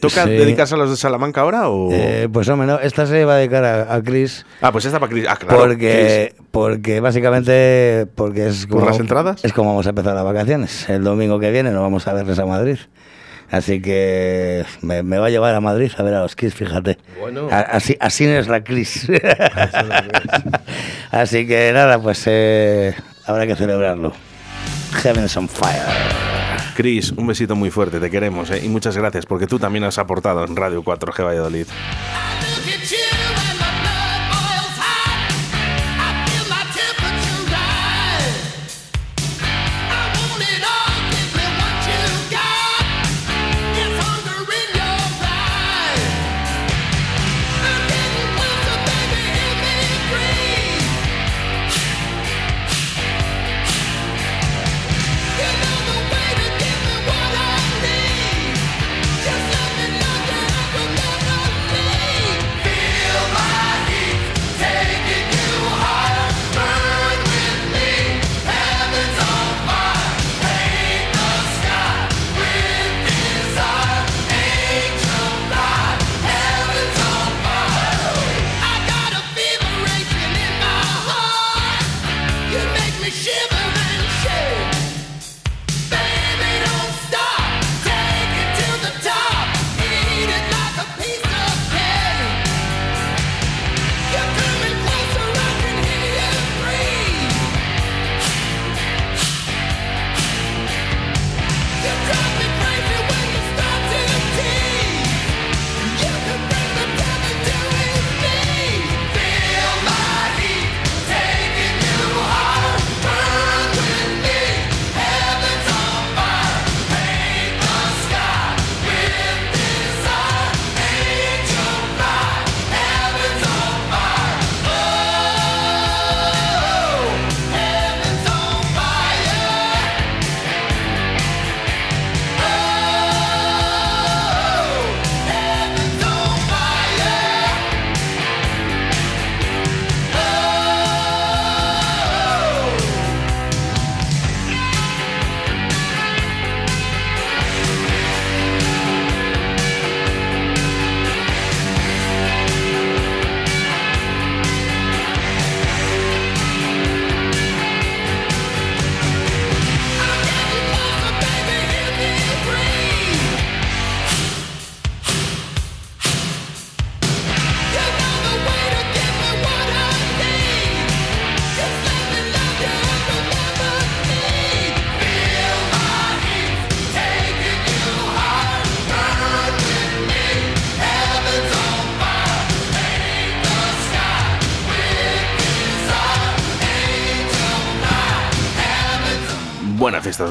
¿Toca 0.00 0.24
Sí. 0.24 0.30
dedicarse 0.30 0.74
a 0.76 0.78
los 0.78 0.88
de 0.88 0.96
Salamanca 0.96 1.42
ahora 1.42 1.68
o...? 1.68 1.90
Eh, 1.92 2.26
pues 2.32 2.48
hombre, 2.48 2.66
no, 2.66 2.78
esta 2.78 3.04
se 3.06 3.26
va 3.26 3.34
a 3.34 3.36
dedicar 3.38 3.64
a, 3.64 3.94
a 3.94 4.02
Chris. 4.02 4.46
ah, 4.62 4.72
pues 4.72 4.86
esta 4.86 4.98
para 4.98 5.10
Chris. 5.12 5.26
Ah, 5.28 5.36
claro. 5.36 5.58
porque, 5.58 6.34
porque 6.52 7.00
básicamente 7.00 8.06
porque 8.14 8.46
es 8.46 8.66
¿Por 8.66 8.78
como, 8.78 8.86
las 8.90 9.00
entradas? 9.00 9.44
es 9.44 9.52
como 9.52 9.70
vamos 9.70 9.84
a 9.86 9.90
empezar 9.90 10.14
las 10.14 10.24
vacaciones. 10.24 10.88
El 10.88 11.04
domingo 11.04 11.38
que 11.38 11.50
viene 11.50 11.70
nos 11.70 11.82
vamos 11.82 12.06
a 12.08 12.14
verles 12.14 12.38
a 12.38 12.46
Madrid. 12.46 12.78
Así 13.54 13.80
que 13.80 14.64
me, 14.82 15.04
me 15.04 15.18
va 15.18 15.26
a 15.26 15.30
llevar 15.30 15.54
a 15.54 15.60
Madrid 15.60 15.92
a 15.96 16.02
ver 16.02 16.14
a 16.14 16.22
los 16.22 16.34
Kiss, 16.34 16.54
fíjate. 16.54 16.98
Bueno. 17.20 17.46
A- 17.52 17.60
Así, 17.60 17.96
así 18.00 18.24
es 18.24 18.48
la 18.48 18.64
Cris. 18.64 19.06
así 21.10 21.46
que 21.46 21.72
nada, 21.72 21.98
pues 22.00 22.22
eh, 22.26 22.94
habrá 23.26 23.46
que 23.46 23.54
celebrarlo. 23.54 24.12
Heaven's 25.02 25.36
on 25.36 25.48
fire. 25.48 25.82
Chris, 26.74 27.12
un 27.12 27.28
besito 27.28 27.54
muy 27.54 27.70
fuerte, 27.70 28.00
te 28.00 28.10
queremos 28.10 28.50
¿eh? 28.50 28.60
y 28.64 28.68
muchas 28.68 28.96
gracias 28.96 29.26
porque 29.26 29.46
tú 29.46 29.60
también 29.60 29.84
has 29.84 29.98
aportado 29.98 30.44
en 30.44 30.56
Radio 30.56 30.82
4G 30.82 31.24
Valladolid. 31.24 31.66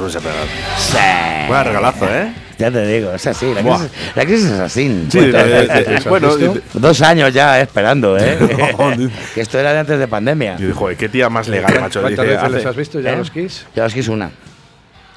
Buena 0.03 0.11
fiesta 0.11 0.11
os 0.11 0.13
vais 0.13 0.15
a 0.15 0.19
pegar. 0.19 0.47
Sí. 0.77 1.47
Buen 1.47 1.63
regalazo, 1.65 2.05
¿eh? 2.09 2.33
Ya 2.59 2.71
te 2.71 2.85
digo, 2.87 3.11
es 3.13 3.25
así. 3.27 3.53
La 3.53 3.61
crisis, 3.61 3.89
la 4.15 4.25
crisis 4.25 4.45
es 4.51 4.59
así. 4.59 5.05
Sí, 5.09 5.19
de- 5.19 5.31
de- 5.31 5.67
de- 5.67 6.09
bueno, 6.09 6.35
de- 6.37 6.61
dos 6.73 7.01
años 7.01 7.33
ya 7.33 7.59
esperando, 7.59 8.17
¿eh? 8.17 8.37
No, 8.77 9.09
que 9.33 9.41
esto 9.41 9.59
era 9.59 9.73
de 9.73 9.79
antes 9.79 9.97
de 9.99 10.07
pandemia. 10.07 10.55
Y 10.59 10.71
joder, 10.71 10.95
qué 10.97 11.09
tía 11.09 11.29
más 11.29 11.47
legal, 11.47 11.73
macho. 11.81 12.01
¿Cuántas 12.01 12.25
veces 12.27 12.51
les 12.51 12.65
has 12.65 12.75
visto 12.75 12.99
ya 12.99 13.13
¿Eh? 13.13 13.17
los 13.17 13.31
Kiss? 13.31 13.65
Ya 13.75 13.85
os 13.85 13.93
quise 13.93 14.11
una. 14.11 14.29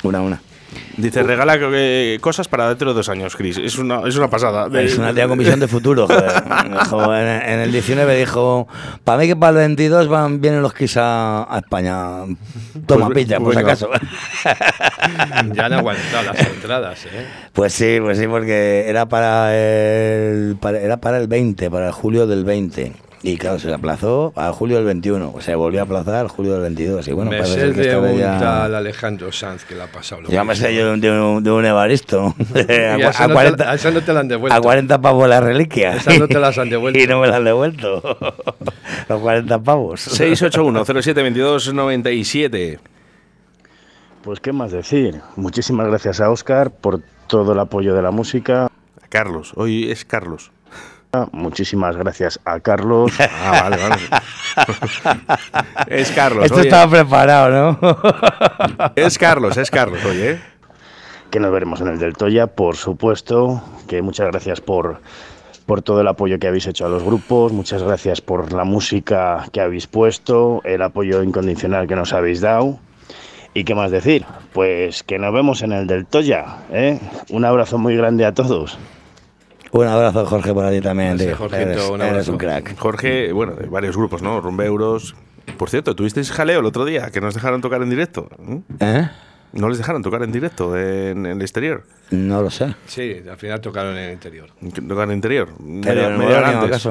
Una, 0.02 0.20
una. 0.22 0.40
Dice, 0.96 1.22
regala 1.22 1.58
eh, 1.60 2.18
cosas 2.20 2.48
para 2.48 2.68
dentro 2.68 2.90
de 2.90 2.94
dos 2.94 3.08
años, 3.08 3.36
Chris. 3.36 3.58
Es 3.58 3.78
una, 3.78 4.00
es 4.06 4.16
una 4.16 4.28
pasada. 4.30 4.68
Es 4.80 4.96
una 4.98 5.12
tía 5.12 5.28
con 5.28 5.38
visión 5.38 5.60
de 5.60 5.68
futuro, 5.68 6.06
joder. 6.08 6.32
En, 7.42 7.50
en 7.52 7.60
el 7.60 7.72
19 7.72 8.16
dijo, 8.18 8.66
para 9.04 9.18
mí 9.18 9.26
que 9.26 9.36
para 9.36 9.50
el 9.50 9.56
22 9.56 10.08
van, 10.08 10.40
vienen 10.40 10.62
los 10.62 10.72
Kiss 10.74 10.96
a, 10.96 11.44
a 11.54 11.58
España. 11.58 12.24
Toma 12.86 13.06
Pues, 13.06 13.24
pilla, 13.24 13.38
por 13.38 13.52
si 13.52 13.56
venga. 13.58 13.72
acaso. 13.72 13.90
Ya 15.54 15.66
han 15.66 15.72
aguantado 15.72 16.22
las 16.24 16.40
entradas, 16.46 17.04
¿eh? 17.06 17.26
Pues 17.52 17.72
sí, 17.72 17.98
pues 18.00 18.18
sí, 18.18 18.26
porque 18.26 18.84
era 18.88 19.06
para 19.06 19.54
el, 19.56 20.56
para- 20.60 20.80
era 20.80 20.96
para 20.98 21.18
el 21.18 21.26
20, 21.28 21.70
para 21.70 21.86
el 21.86 21.92
julio 21.92 22.26
del 22.26 22.44
20. 22.44 22.92
Y 23.28 23.38
claro, 23.38 23.58
se 23.58 23.74
aplazó 23.74 24.32
a 24.36 24.52
julio 24.52 24.76
del 24.76 24.84
21. 24.84 25.32
O 25.34 25.40
sea, 25.40 25.56
volvió 25.56 25.80
a 25.80 25.82
aplazar 25.82 26.28
julio 26.28 26.52
del 26.52 26.62
22. 26.62 27.08
Y 27.08 27.12
bueno, 27.12 27.32
me 27.32 27.44
sé 27.44 27.72
que 27.72 27.80
de 27.80 27.96
un 27.96 28.18
ya... 28.18 28.38
tal 28.38 28.72
Alejandro 28.72 29.32
Sanz 29.32 29.64
que 29.64 29.74
le 29.74 29.82
ha 29.82 29.90
pasado. 29.90 30.22
lo 30.22 30.28
Ya 30.28 30.44
me 30.44 30.54
sé 30.54 30.72
yo 30.72 30.96
de 30.96 31.10
un, 31.10 31.42
de 31.42 31.50
un 31.50 31.64
Evaristo. 31.64 32.36
A, 32.54 32.60
a 32.60 32.96
esa 33.10 33.24
a 33.24 33.26
no 33.26 33.28
te- 33.28 33.32
40, 33.34 33.70
a 33.70 33.74
esa 33.74 33.90
no 33.90 34.00
te 34.02 34.12
la 34.12 34.20
han 34.20 34.28
devuelto. 34.28 34.56
a 34.56 34.60
40 34.60 35.00
pavos 35.00 35.28
las 35.28 35.42
reliquias. 35.42 35.96
Esas 35.96 36.20
no 36.20 36.28
te 36.28 36.38
las 36.38 36.56
han 36.56 36.70
devuelto. 36.70 37.00
y 37.00 37.06
no 37.08 37.20
me 37.20 37.26
las 37.26 37.36
han 37.38 37.44
devuelto. 37.44 38.00
Los 39.08 39.20
40 39.20 39.58
pavos. 39.58 40.02
681 40.02 40.84
07 41.02 41.22
22 41.22 41.74
97. 41.74 42.78
Pues 44.22 44.38
qué 44.38 44.52
más 44.52 44.70
decir. 44.70 45.20
Muchísimas 45.34 45.88
gracias 45.88 46.20
a 46.20 46.30
Oscar 46.30 46.70
por 46.70 47.00
todo 47.26 47.54
el 47.54 47.58
apoyo 47.58 47.92
de 47.92 48.02
la 48.02 48.12
música. 48.12 48.68
Carlos, 49.08 49.52
hoy 49.56 49.90
es 49.90 50.04
Carlos. 50.04 50.52
Muchísimas 51.32 51.96
gracias 51.96 52.40
a 52.44 52.60
Carlos. 52.60 53.12
Ah, 53.48 53.68
vale, 53.68 53.76
vale. 53.82 54.02
Es 55.88 56.10
Carlos. 56.10 56.44
Esto 56.46 56.56
oye. 56.56 56.68
estaba 56.68 56.90
preparado, 56.90 57.50
¿no? 57.50 57.78
Es 58.96 59.18
Carlos, 59.18 59.56
es 59.56 59.70
Carlos, 59.70 60.04
oye. 60.04 60.40
que 61.30 61.38
nos 61.38 61.52
veremos 61.52 61.80
en 61.80 61.88
el 61.88 61.98
del 61.98 62.14
Toya, 62.14 62.48
por 62.48 62.76
supuesto. 62.76 63.62
Que 63.88 64.02
muchas 64.02 64.26
gracias 64.28 64.60
por, 64.60 65.00
por 65.66 65.82
todo 65.82 66.00
el 66.00 66.08
apoyo 66.08 66.38
que 66.38 66.48
habéis 66.48 66.66
hecho 66.66 66.86
a 66.86 66.88
los 66.88 67.02
grupos. 67.04 67.52
Muchas 67.52 67.82
gracias 67.82 68.20
por 68.20 68.52
la 68.52 68.64
música 68.64 69.46
que 69.52 69.60
habéis 69.60 69.86
puesto, 69.86 70.60
el 70.64 70.82
apoyo 70.82 71.22
incondicional 71.22 71.86
que 71.86 71.96
nos 71.96 72.12
habéis 72.12 72.40
dado. 72.40 72.78
¿Y 73.54 73.64
qué 73.64 73.74
más 73.74 73.90
decir? 73.90 74.24
Pues 74.52 75.02
que 75.02 75.18
nos 75.18 75.32
vemos 75.32 75.62
en 75.62 75.72
el 75.72 75.86
del 75.86 76.06
Toya. 76.06 76.58
¿eh? 76.72 76.98
Un 77.30 77.44
abrazo 77.44 77.78
muy 77.78 77.96
grande 77.96 78.24
a 78.24 78.34
todos. 78.34 78.78
Un 79.76 79.86
abrazo, 79.86 80.26
Jorge, 80.26 80.52
por 80.54 80.64
allí 80.64 80.80
también. 80.80 81.18
tío. 81.18 81.36
Jorgito, 81.36 81.56
eres, 81.60 81.88
un 81.88 82.00
eres 82.00 82.10
abrazo. 82.12 82.32
un 82.32 82.38
crack. 82.38 82.76
Jorge, 82.78 83.32
bueno, 83.32 83.54
de 83.54 83.66
varios 83.66 83.96
grupos, 83.96 84.22
¿no? 84.22 84.40
Rumbeuros. 84.40 85.14
Por 85.58 85.70
cierto, 85.70 85.94
¿tuvisteis 85.94 86.30
jaleo 86.32 86.60
el 86.60 86.66
otro 86.66 86.84
día 86.84 87.10
que 87.10 87.20
nos 87.20 87.34
dejaron 87.34 87.60
tocar 87.60 87.82
en 87.82 87.90
directo? 87.90 88.28
¿Mm? 88.38 88.56
¿Eh? 88.80 89.10
¿No 89.52 89.68
les 89.68 89.78
dejaron 89.78 90.02
tocar 90.02 90.22
en 90.22 90.32
directo 90.32 90.76
en, 90.76 91.24
en 91.24 91.26
el 91.26 91.40
exterior? 91.42 91.84
No 92.10 92.42
lo 92.42 92.50
sé. 92.50 92.74
Sí, 92.86 93.22
al 93.30 93.36
final 93.38 93.60
tocaron 93.60 93.92
en 93.96 94.04
el 94.04 94.12
interior. 94.12 94.50
¿Tocar 94.88 95.04
en 95.04 95.10
el 95.10 95.16
interior? 95.16 95.48
¿Pero 95.82 96.10
media 96.18 96.38
hora 96.38 96.60
antes. 96.60 96.88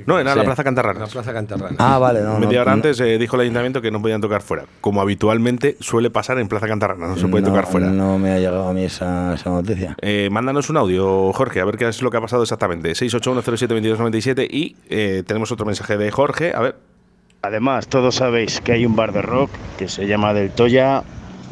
Acaso? 0.00 0.12
No, 0.12 0.18
era 0.18 0.32
Sí. 0.32 0.38
la 0.38 0.44
Plaza 0.44 0.64
Cantarrana. 0.64 1.00
La 1.00 1.06
Plaza 1.06 1.32
Cantarrana. 1.32 1.76
Ah, 1.78 1.98
vale, 1.98 2.22
no, 2.22 2.38
Media 2.38 2.58
no, 2.58 2.62
hora 2.62 2.70
no. 2.72 2.76
antes 2.76 3.00
eh, 3.00 3.18
dijo 3.18 3.36
el 3.36 3.42
ayuntamiento 3.42 3.80
que 3.82 3.90
no 3.90 4.00
podían 4.00 4.20
tocar 4.20 4.42
fuera, 4.42 4.64
como 4.80 5.00
habitualmente 5.00 5.76
suele 5.80 6.10
pasar 6.10 6.38
en 6.38 6.48
Plaza 6.48 6.66
Cantarrana, 6.66 7.06
no 7.08 7.16
se 7.16 7.28
puede 7.28 7.42
no, 7.42 7.48
tocar 7.50 7.66
fuera. 7.66 7.88
No 7.88 8.18
me 8.18 8.32
ha 8.32 8.38
llegado 8.38 8.68
a 8.68 8.72
mí 8.72 8.84
esa, 8.84 9.34
esa 9.34 9.50
noticia. 9.50 9.96
Eh, 10.00 10.28
mándanos 10.30 10.70
un 10.70 10.76
audio, 10.78 11.32
Jorge, 11.32 11.60
a 11.60 11.64
ver 11.64 11.76
qué 11.76 11.88
es 11.88 12.02
lo 12.02 12.10
que 12.10 12.16
ha 12.16 12.20
pasado 12.20 12.42
exactamente. 12.42 12.92
681072297 12.92 14.46
y 14.50 14.76
eh, 14.88 15.22
tenemos 15.26 15.52
otro 15.52 15.66
mensaje 15.66 15.96
de 15.96 16.10
Jorge. 16.10 16.52
A 16.54 16.60
ver. 16.60 16.76
Además, 17.44 17.88
todos 17.88 18.14
sabéis 18.14 18.60
que 18.60 18.72
hay 18.72 18.86
un 18.86 18.94
bar 18.94 19.12
de 19.12 19.20
rock 19.20 19.50
que 19.76 19.88
se 19.88 20.06
llama 20.06 20.32
Del 20.32 20.50
Toya. 20.50 21.02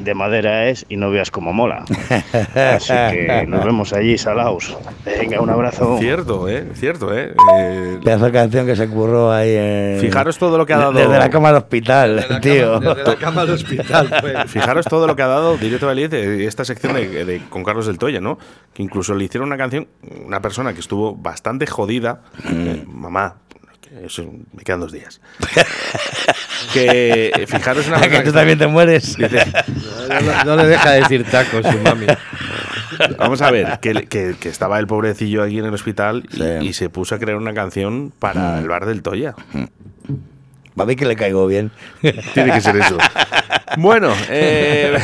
De 0.01 0.15
madera 0.15 0.69
es 0.69 0.87
y 0.89 0.97
no 0.97 1.11
veas 1.11 1.31
cómo 1.31 1.53
mola. 1.53 1.85
Así 2.55 2.93
que 2.93 3.45
nos 3.47 3.65
vemos 3.65 3.93
allí, 3.93 4.17
salaos. 4.19 4.77
Venga, 5.05 5.41
un 5.41 5.51
abrazo. 5.51 5.99
Cierto, 5.99 6.49
¿eh? 6.49 6.69
Cierto, 6.75 7.17
¿eh? 7.17 7.35
Eh, 7.59 7.99
Pedazo 8.03 8.25
de 8.27 8.33
canción 8.33 8.67
que 8.67 8.77
se 8.77 8.89
curró 8.89 9.31
ahí 9.33 9.55
en... 9.57 9.99
Fijaros 10.01 10.39
todo 10.39 10.57
lo 10.59 10.67
que 10.67 10.73
ha 10.75 10.79
dado- 10.79 10.93
Desde 10.93 11.19
la 11.19 11.29
cama 11.31 11.51
al 11.51 11.57
hospital, 11.57 12.41
tío. 12.41 12.81
Desde 12.81 13.05
la 13.05 13.17
cama 13.21 13.43
al 13.43 13.51
hospital. 13.51 14.11
pues. 14.21 14.51
Fijaros 14.51 14.87
todo 14.87 15.07
lo 15.07 15.15
que 15.17 15.23
ha 15.23 15.27
dado 15.29 15.57
Directo 15.59 15.87
de 15.95 16.47
esta 16.47 16.65
sección 16.65 16.95
de, 16.95 17.25
de- 17.25 17.43
con 17.51 17.63
Carlos 17.65 17.87
del 17.87 17.99
Toya, 17.99 18.21
¿no? 18.21 18.39
Que 18.73 18.83
incluso 18.83 19.15
le 19.15 19.25
hicieron 19.25 19.49
una 19.49 19.57
canción, 19.59 19.89
una 20.25 20.41
persona 20.41 20.73
que 20.73 20.81
estuvo 20.81 21.15
bastante 21.15 21.67
jodida. 21.67 22.23
eh, 22.49 22.85
mamá, 22.87 23.37
eso, 24.05 24.31
me 24.53 24.63
quedan 24.63 24.81
dos 24.81 24.93
días. 24.93 25.21
que 26.73 27.33
eh, 27.35 27.47
fijaros 27.47 27.87
una 27.89 27.99
¿A 27.99 28.01
que 28.09 28.21
tú 28.21 28.33
también 28.33 28.59
te 28.59 28.67
mueres? 28.67 29.17
Dice, 29.17 29.45
No, 30.09 30.21
no- 30.21 30.45
no 30.45 30.57
le 30.57 30.67
deja 30.69 30.91
decir 30.93 31.25
tacos, 31.25 31.67
su 31.67 31.79
mami. 31.79 32.07
Vamos 33.19 33.41
a 33.43 33.51
ver, 33.51 33.79
que, 33.81 34.07
que- 34.07 34.35
que 34.39 34.49
estaba 34.49 34.79
el 34.79 34.87
pobrecillo 34.87 35.43
aquí 35.43 35.59
en 35.59 35.65
el 35.67 35.75
hospital 35.75 36.25
y, 36.33 36.69
y 36.69 36.73
se 36.73 36.89
puso 36.91 37.15
a 37.15 37.19
crear 37.19 37.37
una 37.37 37.55
canción 37.55 38.13
para 38.19 38.59
el 38.59 38.69
bar 38.69 38.87
del 38.87 39.03
Toya. 39.03 39.35
Va 40.79 40.85
a 40.85 40.87
ver 40.87 40.97
que 40.97 41.05
le 41.07 41.17
caigo 41.17 41.47
bien. 41.47 41.71
Tiene 42.35 42.53
que 42.53 42.61
ser 42.61 42.77
eso. 42.77 42.97
Bueno, 43.77 44.13
eh, 44.29 44.97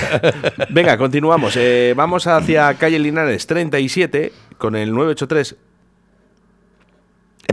venga, 0.70 0.96
continuamos. 0.96 1.54
Eh, 1.56 1.94
vamos 1.96 2.26
hacia 2.26 2.72
calle 2.74 2.98
Linares 2.98 3.46
37 3.46 4.32
con 4.58 4.76
el 4.76 4.90
983. 4.92 5.56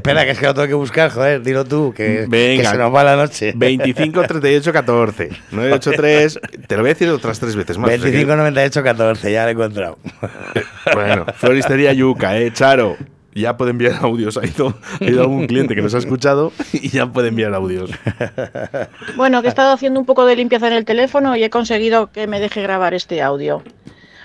Espera, 0.04 0.26
que 0.26 0.32
es 0.32 0.38
que 0.40 0.46
lo 0.46 0.54
tengo 0.54 0.68
que 0.68 0.74
buscar, 0.74 1.10
joder, 1.12 1.42
dilo 1.42 1.64
tú, 1.64 1.94
que, 1.96 2.26
Venga. 2.28 2.64
que 2.64 2.68
se 2.68 2.78
nos 2.78 2.94
va 2.94 3.06
la 3.06 3.16
noche. 3.16 3.54
25 3.56 4.24
38 4.24 4.74
14 4.74 5.30
983. 5.52 6.40
Te 6.68 6.76
lo 6.76 6.82
voy 6.82 6.90
a 6.90 6.94
decir 6.94 7.08
otras 7.08 7.40
tres 7.40 7.56
veces 7.56 7.78
más. 7.78 7.90
25, 7.90 8.36
98, 8.36 8.84
14, 8.84 9.32
ya 9.32 9.44
lo 9.44 9.50
he 9.50 9.52
encontrado. 9.54 9.98
Bueno, 10.94 11.26
Floristería 11.38 11.94
Yuca, 11.94 12.38
eh, 12.38 12.52
Charo. 12.52 12.98
Ya 13.34 13.56
puede 13.56 13.72
enviar 13.72 13.94
audios. 14.02 14.36
Ha 14.36 14.46
ido, 14.46 14.78
ha 15.00 15.06
ido 15.06 15.22
algún 15.22 15.48
cliente 15.48 15.74
que 15.74 15.82
nos 15.82 15.96
ha 15.96 16.00
escuchado 16.00 16.52
y 16.74 16.90
ya 16.90 17.06
puede 17.06 17.30
enviar 17.30 17.54
audios. 17.54 17.90
Bueno, 19.16 19.42
que 19.42 19.48
he 19.48 19.50
estado 19.50 19.72
haciendo 19.72 20.02
un 20.02 20.06
poco 20.06 20.26
de 20.26 20.36
limpieza 20.36 20.68
en 20.68 20.74
el 20.74 20.84
teléfono 20.84 21.34
y 21.38 21.46
he 21.46 21.50
conseguido 21.50 22.12
que 22.12 22.28
me 22.28 22.42
deje 22.42 22.62
grabar 22.62 22.94
este 22.94 23.22
audio. 23.22 23.64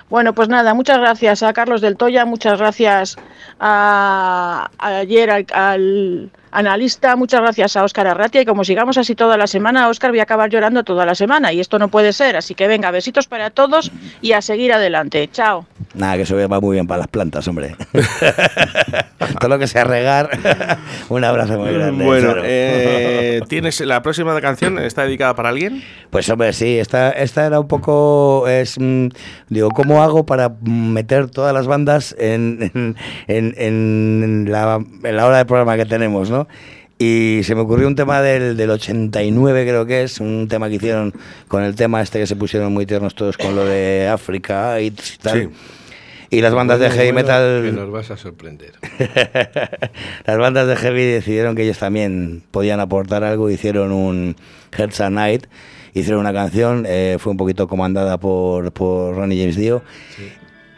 Bueno, 0.08 0.34
pues 0.34 0.48
nada, 0.48 0.72
muchas 0.74 0.98
gracias 0.98 1.42
a 1.42 1.52
Carlos 1.52 1.80
del 1.82 1.96
Toya, 1.96 2.24
muchas 2.24 2.58
gracias 2.58 3.16
a, 3.60 4.70
ayer 4.78 5.30
al 5.52 6.30
analista, 6.50 7.16
muchas 7.16 7.40
gracias 7.40 7.76
a 7.76 7.84
Óscar 7.84 8.06
Arratia 8.06 8.40
y 8.42 8.44
como 8.44 8.64
sigamos 8.64 8.98
así 8.98 9.14
toda 9.14 9.36
la 9.36 9.46
semana, 9.46 9.88
Óscar 9.88 10.10
voy 10.10 10.20
a 10.20 10.24
acabar 10.24 10.50
llorando 10.50 10.82
toda 10.84 11.04
la 11.06 11.14
semana 11.14 11.52
y 11.52 11.60
esto 11.60 11.78
no 11.78 11.88
puede 11.88 12.12
ser, 12.12 12.36
así 12.36 12.54
que 12.54 12.68
venga, 12.68 12.90
besitos 12.90 13.26
para 13.26 13.50
todos 13.50 13.90
y 14.20 14.32
a 14.32 14.42
seguir 14.42 14.72
adelante. 14.72 15.28
Chao. 15.32 15.66
Nada, 15.94 16.16
que 16.16 16.22
eso 16.22 16.36
va 16.48 16.60
muy 16.60 16.74
bien 16.76 16.86
para 16.86 16.98
las 16.98 17.08
plantas, 17.08 17.46
hombre. 17.48 17.74
Todo 19.40 19.48
lo 19.48 19.58
que 19.58 19.66
sea 19.66 19.84
regar. 19.84 20.30
Un 21.08 21.24
abrazo 21.24 21.58
muy 21.58 21.72
grande. 21.72 22.04
Bueno, 22.04 22.34
eh, 22.42 23.40
¿tienes 23.48 23.80
la 23.80 24.02
próxima 24.02 24.38
canción? 24.40 24.78
¿Está 24.78 25.04
dedicada 25.04 25.34
para 25.34 25.48
alguien? 25.50 25.82
Pues 26.10 26.28
hombre, 26.30 26.52
sí, 26.52 26.78
esta, 26.78 27.10
esta 27.10 27.46
era 27.46 27.60
un 27.60 27.68
poco, 27.68 28.46
es, 28.48 28.78
mm, 28.78 29.08
digo, 29.48 29.70
¿cómo 29.70 30.02
hago 30.02 30.24
para 30.26 30.52
meter 30.62 31.30
todas 31.30 31.52
las 31.54 31.66
bandas 31.66 32.14
en, 32.18 32.70
en, 32.74 32.96
en- 33.26 33.54
en 33.58 34.46
la, 34.52 34.80
en 35.04 35.16
la 35.16 35.26
hora 35.26 35.38
de 35.38 35.44
programa 35.44 35.76
que 35.76 35.84
tenemos, 35.86 36.30
¿no? 36.30 36.37
Y 36.98 37.40
se 37.44 37.54
me 37.54 37.60
ocurrió 37.60 37.86
un 37.86 37.94
tema 37.94 38.20
del, 38.20 38.56
del 38.56 38.70
89, 38.70 39.64
creo 39.64 39.86
que 39.86 40.02
es, 40.02 40.18
un 40.18 40.48
tema 40.48 40.68
que 40.68 40.74
hicieron 40.76 41.14
con 41.46 41.62
el 41.62 41.76
tema 41.76 42.02
este 42.02 42.18
que 42.18 42.26
se 42.26 42.34
pusieron 42.34 42.72
muy 42.72 42.86
tiernos 42.86 43.14
todos 43.14 43.36
con 43.36 43.54
lo 43.54 43.64
de 43.64 44.08
África 44.08 44.80
y 44.80 44.90
tal. 44.90 45.42
Sí. 45.42 45.48
Y 46.30 46.40
las 46.42 46.52
bandas 46.52 46.78
Bueno, 46.78 46.92
de 46.92 46.98
heavy 46.98 47.12
bueno, 47.12 47.28
metal... 47.28 47.62
Que 47.62 47.72
nos 47.72 47.90
vas 47.90 48.10
a 48.10 48.16
sorprender. 48.16 48.72
Las 50.26 50.36
bandas 50.36 50.68
de 50.68 50.76
heavy 50.76 51.04
decidieron 51.04 51.56
que 51.56 51.62
ellos 51.62 51.78
también 51.78 52.42
podían 52.50 52.80
aportar 52.80 53.24
algo, 53.24 53.48
hicieron 53.48 53.92
un 53.92 54.36
Hearts 54.76 55.00
a 55.00 55.08
Night, 55.08 55.46
hicieron 55.94 56.20
una 56.20 56.34
canción, 56.34 56.84
eh, 56.86 57.16
fue 57.18 57.30
un 57.30 57.38
poquito 57.38 57.66
comandada 57.66 58.18
por, 58.18 58.72
por 58.72 59.16
Ronnie 59.16 59.40
James 59.40 59.56
Dio. 59.56 59.82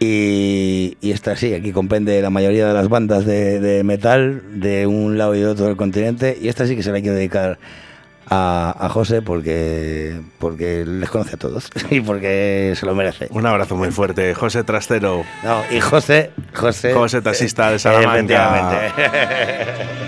Y, 0.03 0.96
y 1.03 1.12
esta 1.12 1.36
sí, 1.36 1.53
aquí 1.53 1.72
comprende 1.72 2.22
la 2.22 2.30
mayoría 2.30 2.66
de 2.66 2.72
las 2.72 2.88
bandas 2.88 3.26
de, 3.26 3.61
de 3.61 3.84
metal 3.84 4.42
de 4.61 4.86
un 4.86 5.18
lado 5.18 5.34
y 5.34 5.40
de 5.40 5.46
otro 5.46 5.66
del 5.66 5.76
continente. 5.76 6.38
Y 6.40 6.48
esta 6.48 6.66
sí 6.66 6.74
que 6.74 6.82
se 6.82 6.90
la 6.90 7.01
quiero 7.01 7.16
dedicar 7.16 7.59
a, 8.26 8.74
a 8.78 8.88
José 8.88 9.20
porque, 9.20 10.18
porque 10.38 10.86
les 10.86 11.11
conoce 11.11 11.34
a 11.34 11.38
todos 11.38 11.68
y 11.90 12.01
porque 12.01 12.72
se 12.76 12.86
lo 12.86 12.94
merece. 12.94 13.26
Un 13.30 13.44
abrazo 13.44 13.76
muy 13.76 13.90
fuerte, 13.90 14.32
José 14.34 14.64
Trastero. 14.64 15.22
No, 15.44 15.62
y 15.70 15.80
José, 15.80 16.30
José, 16.55 16.94
José 16.94 17.20
taxista 17.20 17.70
de 17.70 17.78
Salamanca. 17.80 18.94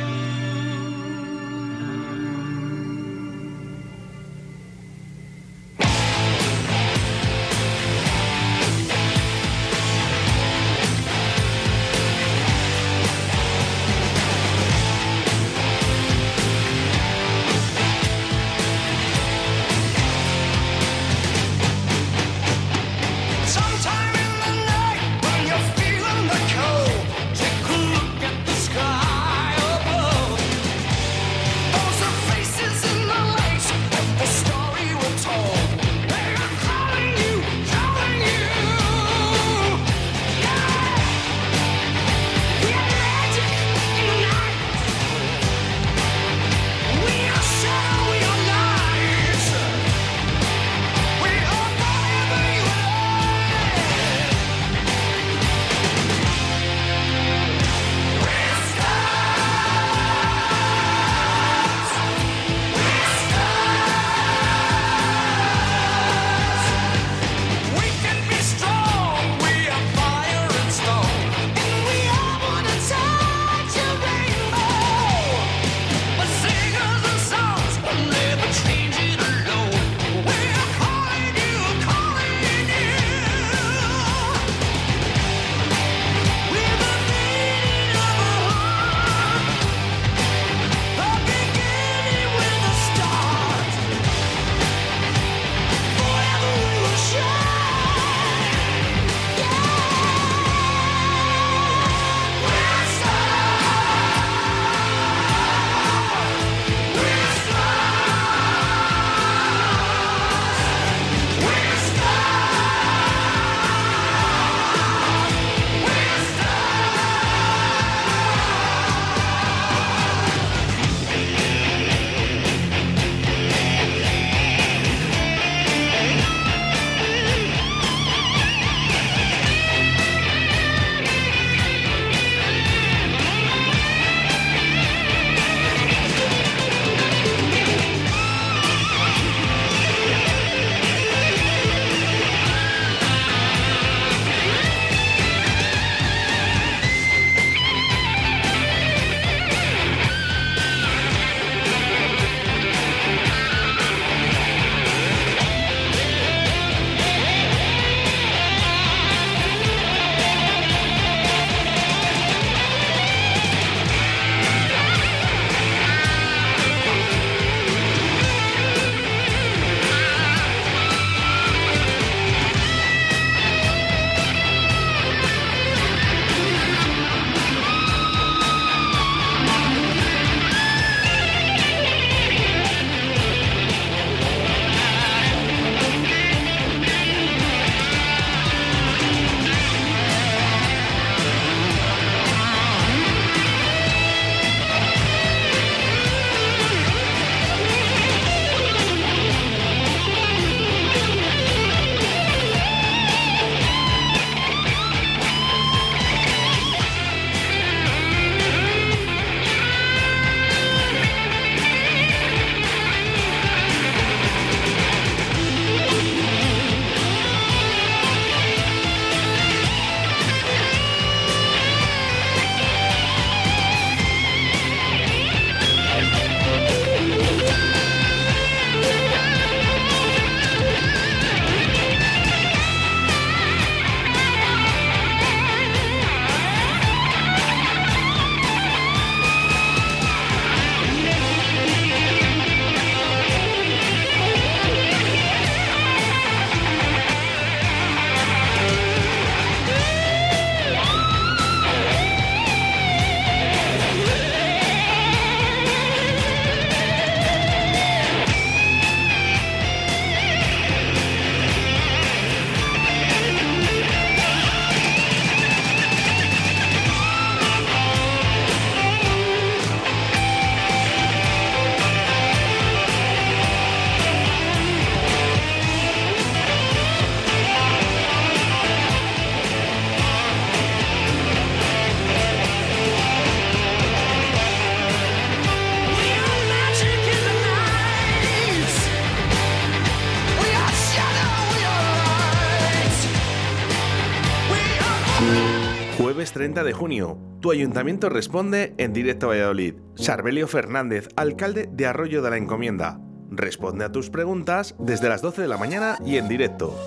30 296.53 296.65
de 296.65 296.73
junio. 296.75 297.19
Tu 297.41 297.51
ayuntamiento 297.51 298.11
responde 298.11 298.75
en 298.77 298.93
directo 298.93 299.27
a 299.27 299.29
Valladolid. 299.31 299.77
Sarbelio 299.95 300.47
Fernández, 300.47 301.09
alcalde 301.17 301.67
de 301.73 301.87
Arroyo 301.87 302.21
de 302.21 302.29
la 302.29 302.37
Encomienda. 302.37 303.01
Responde 303.31 303.87
a 303.87 303.91
tus 303.91 304.11
preguntas 304.11 304.75
desde 304.79 305.09
las 305.09 305.23
12 305.23 305.41
de 305.41 305.49
la 305.49 305.57
mañana 305.57 305.97
y 306.05 306.19
en 306.19 306.29
directo. 306.29 306.79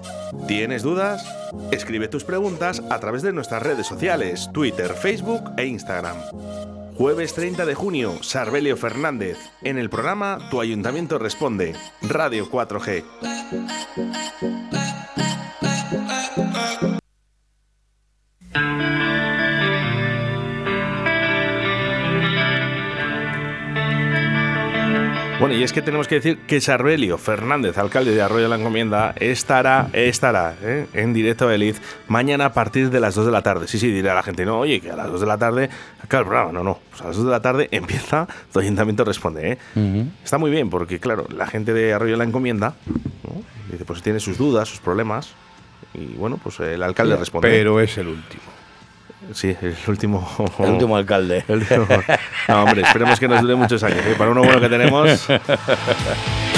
¿Tienes 0.48 0.84
dudas? 0.84 1.26
Escribe 1.72 2.08
tus 2.10 2.24
preguntas 2.24 2.84
a 2.92 3.00
través 3.00 3.24
de 3.24 3.34
nuestras 3.34 3.64
redes 3.64 3.88
sociales, 3.88 4.52
Twitter, 4.54 4.92
Facebook 4.94 5.42
e 5.58 5.66
Instagram. 5.66 6.18
Jueves 6.96 7.34
30 7.34 7.66
de 7.66 7.74
junio, 7.74 8.22
Sarbelio 8.22 8.78
Fernández. 8.78 9.40
En 9.64 9.80
el 9.80 9.90
programa 9.90 10.48
Tu 10.52 10.62
Ayuntamiento 10.62 11.18
Responde, 11.18 11.74
Radio 12.04 12.52
4G. 12.52 13.04
Bueno, 25.38 25.54
y 25.54 25.64
es 25.64 25.74
que 25.74 25.82
tenemos 25.82 26.08
que 26.08 26.16
decir 26.16 26.40
que 26.48 26.62
Sarbelio 26.62 27.18
Fernández, 27.18 27.78
alcalde 27.78 28.16
de 28.16 28.22
Arroyo 28.22 28.44
de 28.44 28.50
la 28.50 28.56
Encomienda, 28.56 29.14
estará, 29.20 29.90
estará 29.92 30.56
¿eh? 30.62 30.88
en 30.94 31.14
directo 31.14 31.50
a 31.50 31.54
Eliz 31.54 31.82
mañana 32.08 32.46
a 32.46 32.54
partir 32.54 32.90
de 32.90 33.02
las 33.02 33.16
2 33.16 33.26
de 33.26 33.32
la 33.34 33.42
tarde. 33.42 33.68
Sí, 33.68 33.78
sí, 33.78 33.92
dirá 33.92 34.16
la 34.16 34.24
gente, 34.24 34.46
no, 34.46 34.60
oye, 34.60 34.80
que 34.80 34.92
a 34.92 34.96
las 34.96 35.12
2 35.12 35.20
de 35.20 35.28
la 35.28 35.38
tarde 35.38 35.70
el 36.02 36.08
programa. 36.08 36.54
No, 36.54 36.64
no, 36.64 36.80
pues 36.90 37.02
a 37.02 37.08
las 37.08 37.18
2 37.18 37.26
de 37.26 37.32
la 37.32 37.42
tarde 37.42 37.68
empieza, 37.72 38.28
tu 38.54 38.60
ayuntamiento 38.60 39.04
responde. 39.04 39.52
¿eh? 39.52 40.08
Está 40.24 40.38
muy 40.38 40.52
bien, 40.52 40.70
porque 40.70 41.00
claro, 41.00 41.28
la 41.30 41.48
gente 41.48 41.74
de 41.74 41.94
Arroyo 41.94 42.14
de 42.14 42.18
la 42.18 42.24
Encomienda 42.24 42.76
¿no? 43.24 43.44
dice, 43.70 43.84
pues 43.84 44.02
tiene 44.02 44.22
sus 44.22 44.38
dudas, 44.38 44.70
sus 44.70 44.80
problemas, 44.80 45.34
y 45.94 46.16
bueno, 46.16 46.40
pues 46.42 46.62
el 46.62 46.82
alcalde 46.82 47.18
responde. 47.18 47.50
Pero 47.50 47.82
es 47.82 47.98
el 47.98 48.08
último. 48.08 48.55
Sí, 49.34 49.56
el 49.62 49.76
último. 49.88 50.28
El 50.60 50.66
último 50.72 50.96
alcalde. 50.98 51.44
El 51.48 51.60
último- 51.60 51.88
No, 52.48 52.64
hombre, 52.64 52.82
esperemos 52.82 53.20
que 53.20 53.28
nos 53.28 53.42
dure 53.42 53.56
muchos 53.56 53.82
años. 53.84 54.00
¿eh? 54.06 54.16
Para 54.18 54.32
uno 54.32 54.42
bueno 54.44 54.60
que 54.60 54.70
tenemos. 54.70 55.28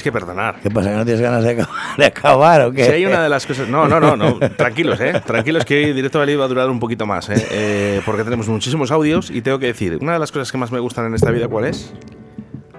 tenéis 0.00 0.02
que 0.02 0.12
perdonar. 0.12 0.60
¿Qué 0.62 0.70
pasa? 0.70 0.90
¿Que 0.90 0.96
no 0.96 1.04
tienes 1.04 1.20
ganas 1.20 1.44
de 1.44 1.50
acabar, 1.50 1.76
de 1.98 2.04
acabar 2.06 2.60
o 2.62 2.72
qué? 2.72 2.84
Si 2.84 2.92
hay 2.92 3.06
una 3.06 3.22
de 3.22 3.28
las 3.28 3.46
cosas. 3.46 3.68
No, 3.68 3.86
no, 3.86 4.00
no, 4.00 4.16
no. 4.16 4.38
Tranquilos, 4.56 5.00
¿eh? 5.00 5.20
Tranquilos 5.24 5.64
que 5.64 5.76
hoy 5.76 5.92
Directo 5.92 6.18
Valladolid 6.18 6.40
va 6.40 6.44
a 6.44 6.48
durar 6.48 6.70
un 6.70 6.80
poquito 6.80 7.06
más, 7.06 7.28
¿eh? 7.28 7.46
Eh, 7.50 8.02
Porque 8.04 8.24
tenemos 8.24 8.48
muchísimos 8.48 8.90
audios 8.90 9.30
y 9.30 9.42
tengo 9.42 9.58
que 9.58 9.66
decir, 9.66 9.98
una 10.00 10.14
de 10.14 10.18
las 10.18 10.32
cosas 10.32 10.50
que 10.50 10.58
más 10.58 10.72
me 10.72 10.80
gustan 10.80 11.06
en 11.06 11.14
esta 11.14 11.30
vida, 11.30 11.48
¿cuál 11.48 11.66
es? 11.66 11.92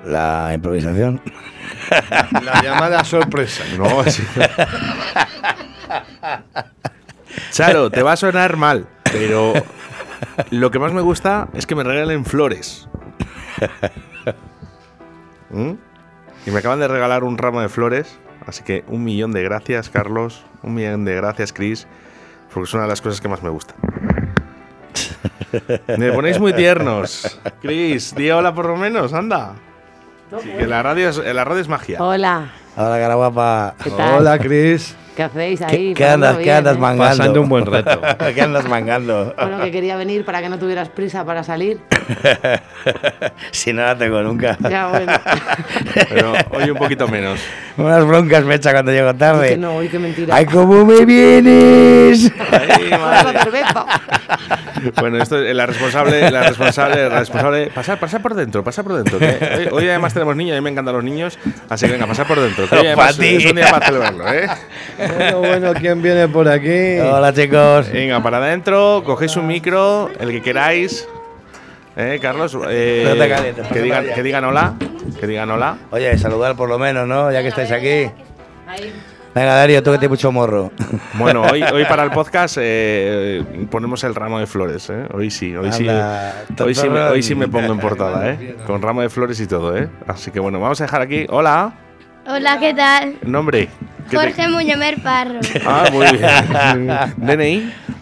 La 0.06 0.52
improvisación. 0.54 1.22
La 2.44 2.62
llamada 2.64 3.04
sorpresa. 3.04 3.64
No, 3.78 4.04
sí. 4.10 4.24
Charo, 7.52 7.90
te 7.92 8.02
va 8.02 8.14
a 8.14 8.18
sonar 8.18 8.58
mal, 8.58 8.88
pero 9.04 9.54
lo 10.50 10.72
que 10.72 10.80
más 10.80 10.94
me 10.94 11.02
gusta 11.02 11.50
es 11.54 11.66
que 11.68 11.76
me 11.76 11.84
regalen 11.84 12.26
flores. 12.26 12.88
¿Mm? 15.52 15.74
Y 16.46 16.52
me 16.52 16.60
acaban 16.60 16.80
de 16.80 16.88
regalar 16.88 17.24
un 17.24 17.38
ramo 17.38 17.62
de 17.62 17.70
flores, 17.70 18.18
así 18.48 18.64
que 18.64 18.84
un 18.88 19.04
millón 19.04 19.32
de 19.32 19.44
gracias, 19.44 19.90
Carlos. 19.90 20.44
Un 20.64 20.74
millón 20.74 21.06
de 21.06 21.16
gracias, 21.16 21.54
Chris, 21.54 21.88
porque 22.54 22.68
es 22.68 22.74
una 22.74 22.84
de 22.84 22.90
las 22.90 23.02
cosas 23.02 23.22
que 23.22 23.28
más 23.28 23.44
me 23.44 23.50
gusta. 23.50 23.76
Me 25.98 26.12
ponéis 26.14 26.40
muy 26.40 26.54
tiernos. 26.54 27.40
Chris, 27.62 28.16
di 28.16 28.30
hola 28.32 28.54
por 28.54 28.68
lo 28.68 28.78
menos, 28.78 29.14
anda. 29.14 29.56
Sí, 30.42 30.50
que 30.50 30.66
la 30.66 30.82
radio 30.82 31.10
es, 31.10 31.18
la 31.18 31.44
radio 31.44 31.60
es 31.60 31.68
magia. 31.68 32.02
Hola, 32.02 32.54
Hola, 32.78 33.00
cara 33.00 33.16
guapa. 33.16 33.76
¿Qué 33.84 33.92
tal? 33.92 34.20
Hola, 34.20 34.40
Chris. 34.40 34.96
¿Qué 35.16 35.24
hacéis 35.24 35.62
ahí? 35.62 35.90
¿Qué, 35.90 35.94
qué 35.96 36.06
andas, 36.06 36.36
Pasando 36.36 36.38
qué 36.40 36.44
bien, 36.44 36.58
andas 36.58 36.76
eh? 36.76 36.80
mangando? 36.80 37.18
Pasando 37.18 37.42
un 37.42 37.50
buen 37.50 37.66
reto. 37.66 38.02
¿Qué 38.36 38.42
andas 38.42 38.68
mangando? 38.68 39.34
Bueno, 39.38 39.62
que 39.62 39.72
quería 39.72 39.96
venir 39.96 40.26
para 40.26 40.42
que 40.42 40.50
no 40.50 40.58
tuvieras 40.58 40.90
prisa 40.90 41.26
para 41.26 41.44
salir. 41.44 41.80
si 43.52 43.74
no 43.74 43.84
la 43.84 43.98
tengo 43.98 44.22
nunca. 44.22 44.58
Ya, 44.70 44.88
bueno. 44.88 45.14
Pero 46.10 46.34
hoy 46.52 46.70
un 46.70 46.78
poquito 46.78 47.08
menos. 47.08 47.40
Unas 47.78 48.06
broncas 48.06 48.44
me 48.46 48.56
echa 48.56 48.72
cuando 48.72 48.92
llego 48.92 49.14
tarde. 49.16 49.50
Que 49.50 49.58
no, 49.58 49.76
hoy 49.76 49.90
qué 49.90 50.00
mentira. 50.00 50.36
¡Ay, 50.36 50.46
cómo 50.46 50.86
me 50.86 51.06
vienes! 51.06 52.32
Ay, 52.52 52.90
madre. 52.92 53.40
Bueno, 55.00 55.22
esto 55.22 55.42
es 55.44 55.56
la 55.56 55.66
responsable, 55.66 56.32
la 56.32 56.44
responsable, 56.44 57.10
la 57.10 57.20
responsable. 57.20 57.68
Pasar, 57.68 58.00
pasar 58.00 58.22
por 58.22 58.34
dentro, 58.34 58.64
pasar 58.64 58.84
por 58.84 59.04
dentro. 59.04 59.20
hoy, 59.20 59.68
hoy 59.72 59.90
además 59.90 60.14
tenemos 60.14 60.36
niños, 60.36 60.58
a 60.58 60.60
mí 60.60 60.64
me 60.64 60.72
encantan 60.72 60.96
los 60.96 61.04
niños, 61.04 61.38
así 61.70 61.86
que 61.86 61.92
venga, 61.92 62.08
pasar 62.08 62.28
por 62.28 62.40
dentro. 62.40 62.68
Que 62.68 62.76
hoy 62.76 62.88
además 62.88 63.20
es 63.20 63.46
un 63.46 63.56
día 63.56 63.70
para 63.70 63.86
celebrarlo, 63.86 64.34
¿eh? 64.34 64.48
Bueno, 65.08 65.40
bueno, 65.40 65.74
¿quién 65.74 66.02
viene 66.02 66.28
por 66.28 66.48
aquí? 66.48 67.00
Hola, 67.00 67.34
chicos. 67.34 67.92
Venga, 67.92 68.22
para 68.22 68.38
adentro, 68.38 69.02
cogéis 69.06 69.36
un 69.36 69.48
micro, 69.48 70.10
el 70.20 70.30
que 70.30 70.42
queráis. 70.42 71.08
¿Eh, 71.96 72.20
Carlos? 72.22 72.58
Eh, 72.70 73.06
No 73.08 73.16
te 73.16 73.30
calientes, 73.30 73.68
que, 73.68 73.74
te 73.74 73.82
digan, 73.82 74.06
que 74.14 74.24
digan 74.24 74.44
hola. 74.46 74.74
Que 75.20 75.28
digan 75.28 75.50
hola. 75.50 75.78
Oye, 75.92 76.18
saludar 76.18 76.56
por 76.56 76.70
lo 76.70 76.78
menos, 76.78 77.08
¿no? 77.08 77.32
Ya 77.32 77.42
que 77.42 77.48
estáis 77.50 77.72
aquí. 77.72 78.12
Venga, 79.34 79.56
Darío, 79.56 79.82
tú 79.82 79.92
que 79.92 79.98
tienes 79.98 80.12
mucho 80.12 80.32
morro. 80.32 80.72
Bueno, 81.14 81.44
hoy, 81.44 81.64
hoy 81.74 81.86
para 81.86 82.04
el 82.04 82.12
podcast 82.12 82.58
eh, 82.60 83.44
ponemos 83.72 84.04
el 84.04 84.14
ramo 84.14 84.40
de 84.40 84.46
flores, 84.46 84.90
¿eh? 84.90 85.06
Hoy 85.14 85.32
sí, 85.32 85.56
hoy 85.56 85.72
sí. 85.72 85.88
Hoy 86.60 86.76
sí, 86.76 86.88
hoy 86.88 87.24
sí 87.24 87.34
me 87.36 87.48
pongo 87.50 87.74
en 87.74 87.80
portada, 87.80 88.30
¿eh? 88.30 88.56
Con 88.68 88.82
ramo 88.82 89.02
de 89.02 89.10
flores 89.10 89.40
y 89.40 89.48
todo, 89.48 89.76
¿eh? 89.78 89.90
Así 90.08 90.32
que 90.32 90.40
bueno, 90.40 90.60
vamos 90.60 90.80
a 90.82 90.84
dejar 90.84 91.02
aquí. 91.02 91.26
Hola, 91.30 91.74
Hola, 92.28 92.60
¿qué 92.60 92.74
tal? 92.74 93.16
nombre. 93.24 93.68
¿Qué 94.10 94.18
te- 94.18 94.18
Jorge 94.18 94.48
Muñomer 94.48 95.02
Parro. 95.02 95.40
Ah, 95.66 95.86
muy 95.92 96.06
bien. 96.08 96.88
DNI. 97.18 97.74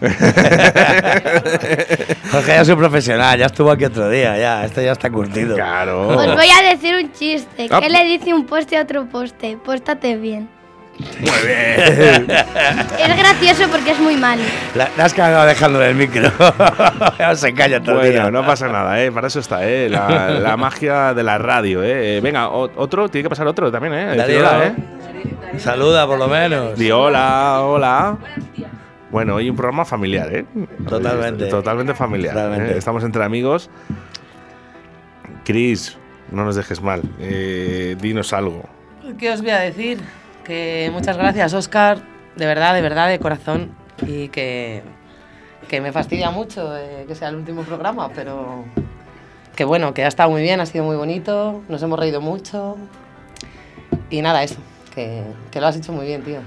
Jorge 2.32 2.46
ya 2.48 2.60
es 2.62 2.68
un 2.68 2.78
profesional, 2.78 3.38
ya 3.38 3.46
estuvo 3.46 3.70
aquí 3.70 3.84
otro 3.84 4.08
día, 4.10 4.36
ya. 4.38 4.64
Este 4.64 4.84
ya 4.84 4.92
está 4.92 5.10
curtido. 5.10 5.54
Claro. 5.56 6.08
Os 6.08 6.34
voy 6.34 6.48
a 6.48 6.62
decir 6.70 6.94
un 6.96 7.12
chiste. 7.12 7.68
Ah. 7.70 7.80
¿Qué 7.80 7.88
le 7.90 8.04
dice 8.04 8.34
un 8.34 8.44
poste 8.46 8.76
a 8.76 8.82
otro 8.82 9.06
poste? 9.06 9.56
Póstate 9.64 10.16
bien. 10.16 10.48
Muy 11.20 11.46
bien. 11.46 12.26
Es 13.00 13.16
gracioso 13.16 13.68
porque 13.70 13.92
es 13.92 13.98
muy 13.98 14.16
malo. 14.16 14.42
La, 14.74 14.88
la 14.96 15.04
has 15.04 15.14
cagado 15.14 15.46
dejándole 15.46 15.88
el 15.90 15.94
micro. 15.94 16.30
Se 17.34 17.52
calla 17.54 17.80
todo 17.82 18.00
día. 18.02 18.22
Bueno, 18.22 18.40
no 18.42 18.46
pasa 18.46 18.68
nada, 18.68 19.02
¿eh? 19.02 19.10
Para 19.10 19.26
eso 19.28 19.40
está, 19.40 19.66
¿eh? 19.66 19.88
La, 19.88 20.30
la 20.40 20.56
magia 20.56 21.14
de 21.14 21.22
la 21.22 21.38
radio, 21.38 21.82
¿eh? 21.82 22.16
Eh, 22.18 22.20
Venga, 22.20 22.48
o- 22.48 22.70
otro, 22.76 23.08
tiene 23.08 23.24
que 23.24 23.30
pasar 23.30 23.46
otro 23.46 23.70
también, 23.72 23.94
¿eh? 23.94 24.16
Darío, 24.16 24.40
hola, 24.40 24.66
¿eh? 24.66 25.58
Saluda 25.58 26.06
por 26.06 26.18
lo 26.18 26.28
menos. 26.28 26.78
Di 26.78 26.90
hola, 26.90 27.60
hola. 27.62 28.16
Bueno, 29.10 29.34
hoy 29.36 29.50
un 29.50 29.56
programa 29.56 29.84
familiar, 29.84 30.32
¿eh? 30.34 30.44
Totalmente. 30.88 31.46
Totalmente 31.46 31.94
familiar. 31.94 32.34
Totalmente. 32.34 32.74
¿eh? 32.74 32.78
Estamos 32.78 33.02
entre 33.04 33.24
amigos. 33.24 33.68
Cris, 35.44 35.96
no 36.30 36.44
nos 36.44 36.56
dejes 36.56 36.80
mal. 36.80 37.02
Eh, 37.18 37.96
dinos 38.00 38.32
algo. 38.32 38.68
¿Qué 39.18 39.30
os 39.32 39.40
voy 39.40 39.50
a 39.50 39.58
decir? 39.60 39.98
Que 40.50 40.90
muchas 40.92 41.16
gracias, 41.16 41.54
Oscar, 41.54 42.02
de 42.34 42.44
verdad, 42.44 42.74
de 42.74 42.82
verdad, 42.82 43.08
de 43.08 43.20
corazón. 43.20 43.70
Y 44.04 44.26
que, 44.30 44.82
que 45.68 45.80
me 45.80 45.92
fastidia 45.92 46.32
mucho 46.32 46.76
eh, 46.76 47.04
que 47.06 47.14
sea 47.14 47.28
el 47.28 47.36
último 47.36 47.62
programa, 47.62 48.08
pero 48.12 48.64
que 49.54 49.62
bueno, 49.62 49.94
que 49.94 50.04
ha 50.04 50.08
estado 50.08 50.28
muy 50.28 50.42
bien, 50.42 50.58
ha 50.58 50.66
sido 50.66 50.82
muy 50.82 50.96
bonito, 50.96 51.62
nos 51.68 51.80
hemos 51.84 52.00
reído 52.00 52.20
mucho. 52.20 52.76
Y 54.10 54.22
nada, 54.22 54.42
eso, 54.42 54.56
que, 54.92 55.22
que 55.52 55.60
lo 55.60 55.68
has 55.68 55.76
hecho 55.76 55.92
muy 55.92 56.04
bien, 56.04 56.24
tío. 56.24 56.40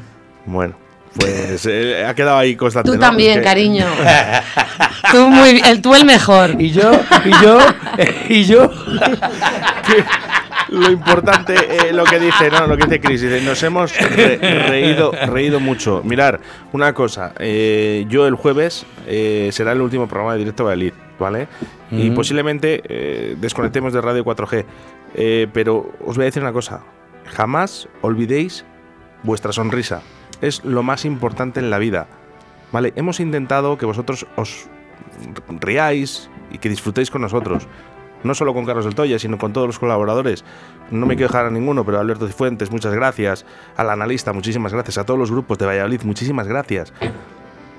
Bueno, 0.46 0.76
pues 1.18 1.66
eh, 1.66 2.06
ha 2.06 2.14
quedado 2.14 2.40
ahí 2.40 2.58
constante. 2.58 2.90
Tú 2.90 2.96
¿no? 2.96 3.00
también, 3.00 3.42
cariño. 3.42 3.86
tú, 5.14 5.30
muy, 5.30 5.62
el, 5.66 5.82
tú 5.82 5.96
el 5.96 6.04
mejor. 6.04 6.62
Y 6.62 6.72
yo, 6.72 6.92
y 7.24 7.32
yo, 7.42 7.58
y 8.28 8.44
yo. 8.44 8.70
Lo 10.74 10.90
importante, 10.92 11.54
eh, 11.54 11.94
lo 11.94 12.04
que 12.04 12.20
dice, 12.20 12.50
no, 12.50 12.66
lo 12.68 12.76
que 12.76 12.86
dice 12.86 13.00
Chris, 13.00 13.22
dice, 13.22 13.42
nos 13.42 13.62
hemos 13.64 13.96
re- 13.98 14.38
reído, 14.68 15.12
reído 15.28 15.60
mucho. 15.60 16.02
Mirar, 16.04 16.40
una 16.72 16.94
cosa, 16.94 17.34
eh, 17.40 18.06
yo 18.10 18.26
el 18.28 18.36
jueves 18.36 18.86
eh, 19.08 19.50
será 19.52 19.72
el 19.74 19.82
último 19.82 20.08
programa 20.08 20.34
de 20.34 20.40
Directo 20.40 20.64
Valladolid, 20.66 20.94
¿vale? 21.20 21.48
Y 21.92 22.10
posiblemente 22.10 22.82
eh, 22.88 23.36
desconectemos 23.40 23.94
de 23.94 24.02
Radio 24.02 24.26
4G. 24.26 24.66
eh, 25.16 25.48
pero 25.54 25.92
os 26.04 26.16
voy 26.16 26.24
a 26.24 26.26
decir 26.26 26.42
una 26.42 26.54
cosa, 26.54 26.82
jamás 27.36 27.88
olvidéis 28.02 28.66
vuestra 29.22 29.52
sonrisa. 29.54 30.02
Es 30.42 30.66
lo 30.66 30.82
más 30.82 31.06
importante 31.06 31.60
en 31.60 31.70
la 31.70 31.78
vida, 31.78 32.08
¿vale? 32.72 32.94
Hemos 32.96 33.20
intentado 33.20 33.78
que 33.78 33.86
vosotros 33.86 34.26
os 34.36 34.68
riáis 35.62 36.30
y 36.52 36.58
que 36.58 36.68
disfrutéis 36.70 37.12
con 37.12 37.22
nosotros. 37.22 37.68
No 38.24 38.34
solo 38.34 38.54
con 38.54 38.66
Carlos 38.66 38.86
del 38.86 38.96
Toya, 38.96 39.20
sino 39.20 39.38
con 39.38 39.54
todos 39.54 39.68
los 39.68 39.80
colaboradores. 39.80 40.44
No 40.92 41.06
me 41.06 41.16
quiero 41.16 41.30
dejar 41.30 41.46
a 41.46 41.50
ninguno, 41.50 41.86
pero 41.86 42.00
Alberto 42.00 42.28
Cifuentes, 42.28 42.72
muchas 42.72 42.94
gracias. 42.94 43.46
Al 43.76 43.90
analista, 43.90 44.34
muchísimas 44.34 44.74
gracias. 44.74 44.98
A 44.98 45.06
todos 45.06 45.20
los 45.20 45.32
grupos 45.32 45.58
de 45.58 45.66
Valladolid, 45.66 46.02
muchísimas 46.04 46.48
gracias. 46.48 46.94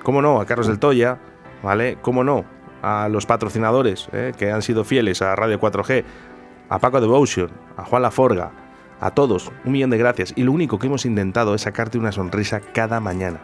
¿Cómo 0.03 0.20
no? 0.20 0.40
A 0.40 0.47
Carlos 0.47 0.66
del 0.66 0.78
Toya, 0.78 1.18
¿vale? 1.62 1.99
¿Cómo 2.03 2.24
no? 2.24 2.45
A 2.82 3.09
los 3.09 3.24
patrocinadores 3.24 4.09
¿eh? 4.12 4.32
que 4.36 4.53
han 4.53 4.61
sido 4.61 4.84
fieles 4.84 5.22
a 5.22 5.34
Radio 5.34 5.59
4G, 5.59 6.05
a 6.68 6.78
Paco 6.78 7.01
Devotion, 7.01 7.51
a 7.76 7.84
Juan 7.84 8.03
Laforga, 8.03 8.53
a 9.01 9.11
todos, 9.11 9.51
un 9.64 9.72
millón 9.72 9.90
de 9.90 9.99
gracias. 9.99 10.32
Y 10.36 10.42
lo 10.42 10.53
único 10.53 10.78
que 10.78 10.86
hemos 10.86 11.07
intentado 11.07 11.55
es 11.55 11.62
sacarte 11.62 11.99
una 11.99 12.12
sonrisa 12.12 12.61
cada 12.61 13.01
mañana. 13.01 13.40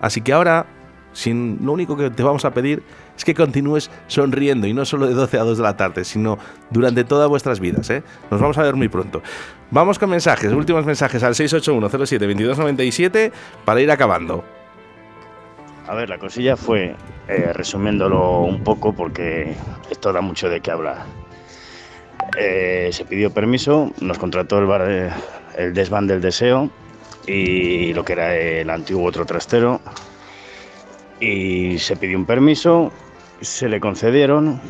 Así 0.00 0.20
que 0.20 0.32
ahora, 0.32 0.66
sin, 1.12 1.58
lo 1.64 1.72
único 1.72 1.96
que 1.96 2.10
te 2.10 2.22
vamos 2.22 2.44
a 2.44 2.52
pedir 2.52 2.82
es 3.16 3.24
que 3.24 3.34
continúes 3.34 3.90
sonriendo 4.06 4.66
y 4.66 4.74
no 4.74 4.84
solo 4.84 5.06
de 5.06 5.14
12 5.14 5.38
a 5.38 5.42
2 5.42 5.56
de 5.58 5.64
la 5.64 5.76
tarde, 5.76 6.04
sino 6.04 6.38
durante 6.70 7.04
todas 7.04 7.28
vuestras 7.28 7.60
vidas. 7.60 7.90
¿eh? 7.90 8.02
Nos 8.30 8.40
vamos 8.40 8.58
a 8.58 8.62
ver 8.62 8.74
muy 8.74 8.88
pronto. 8.88 9.22
Vamos 9.70 9.98
con 9.98 10.10
mensajes, 10.10 10.52
últimos 10.52 10.86
mensajes 10.86 11.22
al 11.22 11.34
681072297 11.34 13.32
para 13.64 13.80
ir 13.80 13.90
acabando. 13.90 14.44
A 15.88 15.94
ver, 15.94 16.10
la 16.10 16.18
cosilla 16.18 16.54
fue, 16.54 16.94
eh, 17.28 17.52
resumiéndolo 17.54 18.40
un 18.40 18.62
poco, 18.62 18.92
porque 18.92 19.54
esto 19.90 20.12
da 20.12 20.20
mucho 20.20 20.50
de 20.50 20.60
qué 20.60 20.70
hablar. 20.70 21.06
Eh, 22.36 22.90
se 22.92 23.06
pidió 23.06 23.30
permiso, 23.32 23.90
nos 24.00 24.18
contrató 24.18 24.58
el 24.58 24.66
bar, 24.66 24.84
eh, 24.86 25.10
el 25.56 25.72
desván 25.72 26.06
del 26.06 26.20
deseo 26.20 26.70
y 27.26 27.94
lo 27.94 28.04
que 28.04 28.12
era 28.12 28.36
el 28.36 28.68
antiguo 28.68 29.06
otro 29.06 29.24
trastero. 29.24 29.80
Y 31.20 31.78
se 31.78 31.96
pidió 31.96 32.16
un 32.16 32.26
permiso, 32.26 32.92
se 33.40 33.68
le 33.68 33.80
concedieron 33.80 34.60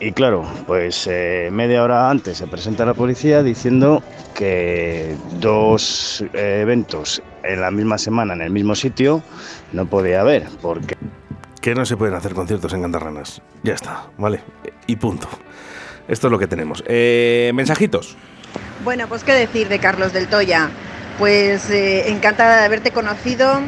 y 0.00 0.12
claro, 0.12 0.46
pues 0.66 1.08
eh, 1.10 1.48
media 1.50 1.82
hora 1.82 2.08
antes 2.08 2.38
se 2.38 2.46
presenta 2.46 2.86
la 2.86 2.94
policía 2.94 3.42
diciendo 3.42 4.02
que 4.34 5.16
dos 5.40 6.24
eh, 6.34 6.60
eventos 6.62 7.20
en 7.42 7.60
la 7.60 7.72
misma 7.72 7.98
semana 7.98 8.34
en 8.34 8.42
el 8.42 8.50
mismo 8.50 8.76
sitio 8.76 9.22
no 9.72 9.86
podía 9.86 10.20
haber, 10.20 10.46
porque 10.62 10.96
Que 11.60 11.74
no 11.74 11.84
se 11.84 11.96
pueden 11.96 12.14
hacer 12.14 12.32
conciertos 12.34 12.72
en 12.74 12.82
Cantarranas. 12.82 13.42
Ya 13.64 13.74
está, 13.74 14.06
¿vale? 14.18 14.40
Y 14.86 14.94
punto. 14.96 15.28
Esto 16.06 16.28
es 16.28 16.30
lo 16.30 16.38
que 16.38 16.46
tenemos. 16.46 16.84
Eh, 16.86 17.50
mensajitos. 17.54 18.16
Bueno, 18.84 19.08
pues 19.08 19.24
qué 19.24 19.32
decir 19.32 19.68
de 19.68 19.80
Carlos 19.80 20.12
del 20.12 20.28
Toya. 20.28 20.70
Pues 21.18 21.68
eh, 21.70 22.08
encantada 22.08 22.60
de 22.60 22.64
haberte 22.66 22.92
conocido. 22.92 23.60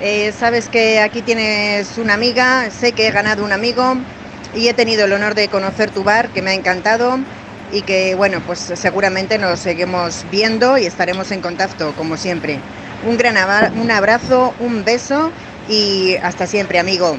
Eh, 0.00 0.32
sabes 0.32 0.68
que 0.68 1.00
aquí 1.00 1.22
tienes 1.22 1.96
una 1.96 2.14
amiga, 2.14 2.70
sé 2.70 2.92
que 2.92 3.08
he 3.08 3.10
ganado 3.10 3.44
un 3.44 3.52
amigo 3.52 3.94
y 4.54 4.68
he 4.68 4.74
tenido 4.74 5.06
el 5.06 5.12
honor 5.12 5.34
de 5.34 5.48
conocer 5.48 5.90
tu 5.90 6.04
bar, 6.04 6.28
que 6.28 6.42
me 6.42 6.50
ha 6.50 6.54
encantado 6.54 7.18
y 7.72 7.82
que, 7.82 8.14
bueno, 8.14 8.40
pues 8.46 8.58
seguramente 8.58 9.38
nos 9.38 9.60
seguimos 9.60 10.24
viendo 10.30 10.76
y 10.76 10.86
estaremos 10.86 11.30
en 11.32 11.40
contacto, 11.40 11.92
como 11.96 12.16
siempre. 12.16 12.60
Un 13.06 13.16
gran 13.16 13.36
abrazo, 13.36 14.54
un 14.60 14.84
beso 14.84 15.30
y 15.68 16.16
hasta 16.16 16.46
siempre, 16.46 16.78
amigo. 16.78 17.16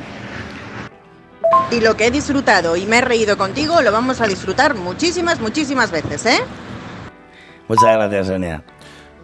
Y 1.72 1.82
lo 1.82 1.98
que 1.98 2.08
he 2.08 2.12
disfrutado 2.12 2.76
y 2.76 2.86
me 2.86 3.00
he 3.00 3.02
reído 3.02 3.38
contigo, 3.38 3.82
lo 3.82 3.92
vamos 3.92 4.22
a 4.22 4.28
disfrutar 4.28 4.76
muchísimas, 4.76 5.40
muchísimas 5.40 5.92
veces, 5.92 6.26
¿eh? 6.26 6.40
Muchas 7.68 7.94
gracias, 7.98 8.28
Sonia. 8.28 8.64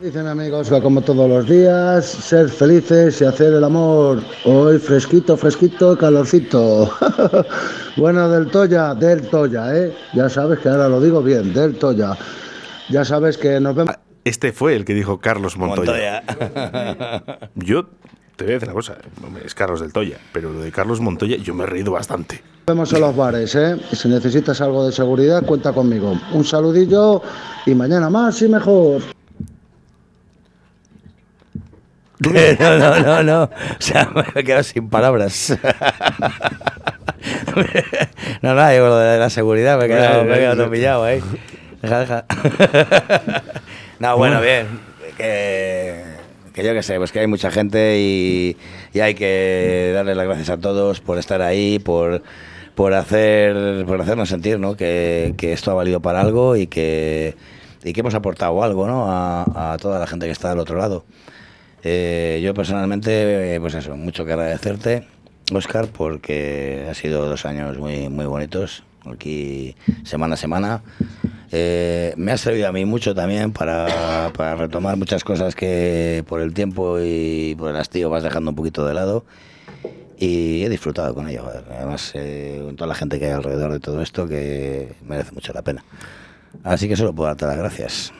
Dicen 0.03 0.27
amigos 0.27 0.69
que 0.69 0.81
como 0.81 0.99
todos 0.99 1.29
los 1.29 1.47
días, 1.47 2.05
ser 2.05 2.49
felices 2.49 3.21
y 3.21 3.23
hacer 3.23 3.53
el 3.53 3.63
amor. 3.63 4.21
Hoy 4.43 4.77
fresquito, 4.77 5.37
fresquito, 5.37 5.97
calorcito. 5.97 6.91
bueno, 7.95 8.27
del 8.27 8.51
Toya, 8.51 8.95
del 8.95 9.21
Toya, 9.29 9.73
¿eh? 9.73 9.95
Ya 10.13 10.27
sabes 10.27 10.59
que 10.59 10.67
ahora 10.67 10.89
lo 10.89 10.99
digo 10.99 11.23
bien, 11.23 11.53
del 11.53 11.75
Toya. 11.75 12.17
Ya 12.89 13.05
sabes 13.05 13.37
que 13.37 13.61
nos 13.61 13.75
vemos. 13.77 13.95
Este 14.25 14.51
fue 14.51 14.75
el 14.75 14.83
que 14.83 14.93
dijo 14.93 15.21
Carlos 15.21 15.55
Montoya. 15.55 16.21
Montoya. 16.27 17.23
Yo 17.55 17.85
te 18.35 18.43
voy 18.43 18.51
a 18.51 18.53
decir 18.55 18.67
una 18.67 18.75
cosa, 18.75 18.97
es 19.45 19.55
Carlos 19.55 19.79
del 19.79 19.93
Toya, 19.93 20.17
pero 20.33 20.51
lo 20.51 20.59
de 20.59 20.73
Carlos 20.73 20.99
Montoya 20.99 21.37
yo 21.37 21.53
me 21.53 21.63
he 21.63 21.67
reído 21.67 21.93
bastante. 21.93 22.43
Vemos 22.67 22.91
en 22.91 22.99
los 22.99 23.15
bares, 23.15 23.55
¿eh? 23.55 23.77
Si 23.93 24.09
necesitas 24.09 24.59
algo 24.59 24.85
de 24.85 24.91
seguridad, 24.91 25.45
cuenta 25.45 25.71
conmigo. 25.71 26.19
Un 26.33 26.43
saludillo 26.43 27.21
y 27.65 27.73
mañana 27.73 28.09
más 28.09 28.41
y 28.41 28.49
mejor. 28.49 29.01
No, 32.59 32.77
no, 32.77 32.99
no, 32.99 33.23
no. 33.23 33.43
O 33.79 33.81
sea, 33.81 34.09
me 34.15 34.23
he 34.35 34.43
quedado 34.43 34.63
sin 34.63 34.89
palabras. 34.89 35.57
No, 38.41 38.53
yo 38.73 38.81
con 38.81 38.89
lo 38.89 38.97
de 38.97 39.19
la 39.19 39.29
seguridad 39.29 39.77
me 39.77 39.85
he 39.85 39.87
quedado, 39.87 40.23
me 40.23 40.35
he 40.35 40.39
quedado 40.39 40.69
pillado 40.69 41.03
ahí. 41.03 41.21
Deja, 41.81 41.99
deja. 41.99 42.25
No, 43.99 44.17
bueno, 44.17 44.41
bien. 44.41 44.67
Que, 45.17 46.03
que 46.53 46.63
yo 46.63 46.73
qué 46.73 46.83
sé, 46.83 46.97
pues 46.97 47.11
que 47.11 47.19
hay 47.19 47.27
mucha 47.27 47.51
gente 47.51 47.97
y, 47.99 48.57
y 48.93 48.99
hay 48.99 49.15
que 49.15 49.91
darle 49.93 50.15
las 50.15 50.25
gracias 50.25 50.49
a 50.49 50.57
todos 50.57 51.01
por 51.01 51.17
estar 51.17 51.41
ahí, 51.41 51.79
por, 51.79 52.23
por, 52.75 52.93
hacer, 52.93 53.85
por 53.85 54.01
hacernos 54.01 54.29
sentir 54.29 54.59
¿no? 54.59 54.75
que, 54.75 55.35
que 55.37 55.53
esto 55.53 55.71
ha 55.71 55.73
valido 55.73 56.01
para 56.01 56.21
algo 56.21 56.55
y 56.55 56.67
que, 56.67 57.35
y 57.83 57.93
que 57.93 57.99
hemos 57.99 58.15
aportado 58.15 58.63
algo 58.63 58.87
¿no? 58.87 59.05
a, 59.09 59.73
a 59.73 59.77
toda 59.77 59.99
la 59.99 60.07
gente 60.07 60.25
que 60.25 60.31
está 60.31 60.49
del 60.49 60.59
otro 60.59 60.77
lado. 60.77 61.05
Eh, 61.83 62.41
yo 62.43 62.53
personalmente, 62.53 63.55
eh, 63.55 63.59
pues 63.59 63.73
eso, 63.75 63.95
mucho 63.97 64.25
que 64.25 64.33
agradecerte, 64.33 65.05
Oscar, 65.51 65.87
porque 65.87 66.87
ha 66.89 66.93
sido 66.93 67.27
dos 67.27 67.45
años 67.45 67.77
muy, 67.77 68.09
muy 68.09 68.25
bonitos, 68.25 68.83
aquí 69.05 69.75
semana 70.03 70.35
a 70.35 70.37
semana. 70.37 70.81
Eh, 71.51 72.13
me 72.17 72.31
ha 72.31 72.37
servido 72.37 72.67
a 72.67 72.71
mí 72.71 72.85
mucho 72.85 73.13
también 73.13 73.51
para, 73.51 74.31
para 74.35 74.55
retomar 74.55 74.97
muchas 74.97 75.23
cosas 75.23 75.55
que 75.55 76.23
por 76.27 76.41
el 76.41 76.53
tiempo 76.53 76.97
y 76.99 77.55
por 77.55 77.69
el 77.69 77.75
hastío 77.75 78.09
vas 78.09 78.23
dejando 78.23 78.49
un 78.51 78.55
poquito 78.55 78.85
de 78.85 78.93
lado. 78.93 79.25
Y 80.17 80.63
he 80.63 80.69
disfrutado 80.69 81.13
con 81.13 81.27
ello. 81.27 81.43
Además, 81.69 82.11
eh, 82.15 82.61
con 82.63 82.75
toda 82.75 82.87
la 82.87 82.95
gente 82.95 83.19
que 83.19 83.25
hay 83.25 83.31
alrededor 83.31 83.73
de 83.73 83.79
todo 83.79 84.01
esto, 84.01 84.27
que 84.27 84.95
merece 85.05 85.31
mucho 85.33 85.51
la 85.53 85.61
pena. 85.61 85.83
Así 86.63 86.87
que 86.87 86.95
solo 86.95 87.13
puedo 87.13 87.27
darte 87.27 87.45
las 87.45 87.57
gracias. 87.57 88.13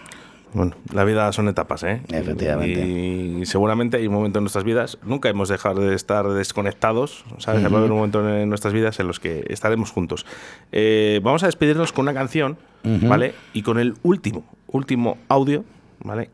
Bueno, 0.53 0.75
la 0.93 1.03
vida 1.03 1.31
son 1.33 1.47
etapas, 1.49 1.83
¿eh? 1.83 2.01
Efectivamente. 2.09 2.79
Y 2.85 3.45
seguramente 3.45 3.97
hay 3.97 4.07
un 4.07 4.13
momento 4.13 4.39
en 4.39 4.43
nuestras 4.43 4.63
vidas, 4.63 4.97
nunca 5.03 5.29
hemos 5.29 5.49
dejado 5.49 5.81
de 5.81 5.95
estar 5.95 6.27
desconectados, 6.29 7.25
¿sabes? 7.39 7.63
Ujú. 7.63 7.71
Va 7.71 7.77
a 7.77 7.79
haber 7.79 7.91
un 7.91 7.97
momento 7.97 8.29
en 8.37 8.49
nuestras 8.49 8.73
vidas 8.73 8.99
en 8.99 9.07
los 9.07 9.19
que 9.19 9.45
estaremos 9.49 9.91
juntos. 9.91 10.25
Eh, 10.71 11.19
vamos 11.23 11.43
a 11.43 11.47
despedirnos 11.47 11.91
con 11.91 12.03
una 12.03 12.13
canción, 12.13 12.57
Ujú. 12.83 13.07
¿vale? 13.07 13.33
Y 13.53 13.63
con 13.63 13.79
el 13.79 13.95
último, 14.03 14.45
último 14.67 15.17
audio, 15.27 15.65
¿vale? 16.03 16.29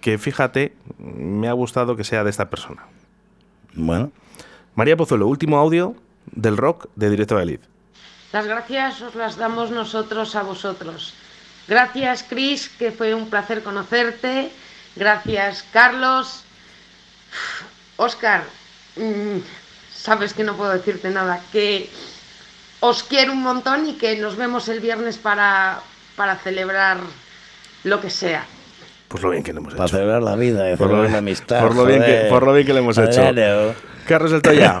que 0.00 0.18
fíjate, 0.18 0.74
me 0.98 1.48
ha 1.48 1.52
gustado 1.54 1.96
que 1.96 2.04
sea 2.04 2.24
de 2.24 2.30
esta 2.30 2.50
persona. 2.50 2.82
Bueno. 3.74 4.12
María 4.74 4.98
Pozuelo, 4.98 5.26
último 5.26 5.56
audio 5.58 5.94
del 6.30 6.58
rock 6.58 6.88
de 6.94 7.08
Directo 7.08 7.36
Valid. 7.36 7.60
Las 8.30 8.46
gracias 8.46 9.00
os 9.00 9.14
las 9.14 9.36
damos 9.36 9.70
nosotros 9.70 10.36
a 10.36 10.42
vosotros. 10.42 11.14
Gracias, 11.68 12.24
Chris, 12.28 12.68
que 12.78 12.92
fue 12.92 13.14
un 13.14 13.30
placer 13.30 13.62
conocerte. 13.62 14.50
Gracias, 14.96 15.64
Carlos. 15.72 16.44
Oscar, 17.96 18.44
mm, 18.96 19.38
sabes 19.92 20.34
que 20.34 20.44
no 20.44 20.56
puedo 20.56 20.72
decirte 20.72 21.10
nada, 21.10 21.40
que 21.52 21.88
os 22.80 23.02
quiero 23.02 23.32
un 23.32 23.42
montón 23.42 23.88
y 23.88 23.94
que 23.94 24.16
nos 24.16 24.36
vemos 24.36 24.68
el 24.68 24.80
viernes 24.80 25.16
para, 25.16 25.80
para 26.16 26.36
celebrar 26.36 26.98
lo 27.84 28.00
que 28.00 28.10
sea. 28.10 28.44
Pues 29.08 29.22
lo 29.22 29.30
bien 29.30 29.42
que 29.42 29.52
le 29.52 29.60
hemos 29.60 29.74
Para 29.74 29.86
hecho. 29.86 29.96
celebrar 29.96 30.22
la 30.22 30.36
vida 30.36 30.70
y 30.72 30.76
Por 30.76 30.88
lo 30.88 30.96
celebrar 30.96 31.00
bien- 31.02 31.12
la 31.12 31.18
amistad. 31.18 31.60
por 31.60 31.76
lo 31.76 31.84
bien 31.86 32.02
que- 32.04 32.26
por 32.28 32.42
lo 32.44 32.52
bien 32.52 32.66
que 32.66 32.72
le 32.72 32.78
hemos 32.80 32.98
hecho. 32.98 33.22
Carlos 34.06 34.32
del 34.32 34.42
Toya, 34.42 34.78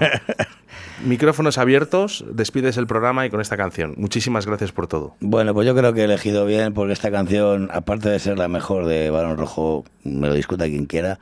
micrófonos 1.02 1.58
abiertos, 1.58 2.24
despides 2.30 2.76
el 2.76 2.86
programa 2.86 3.26
y 3.26 3.30
con 3.30 3.40
esta 3.40 3.56
canción. 3.56 3.94
Muchísimas 3.96 4.46
gracias 4.46 4.72
por 4.72 4.86
todo. 4.86 5.16
Bueno, 5.20 5.54
pues 5.54 5.66
yo 5.66 5.74
creo 5.74 5.92
que 5.92 6.02
he 6.02 6.04
elegido 6.04 6.46
bien 6.46 6.74
porque 6.74 6.92
esta 6.92 7.10
canción, 7.10 7.68
aparte 7.72 8.08
de 8.08 8.18
ser 8.18 8.38
la 8.38 8.48
mejor 8.48 8.86
de 8.86 9.10
Barón 9.10 9.36
Rojo, 9.36 9.84
me 10.04 10.28
lo 10.28 10.34
discuta 10.34 10.66
quien 10.66 10.86
quiera, 10.86 11.18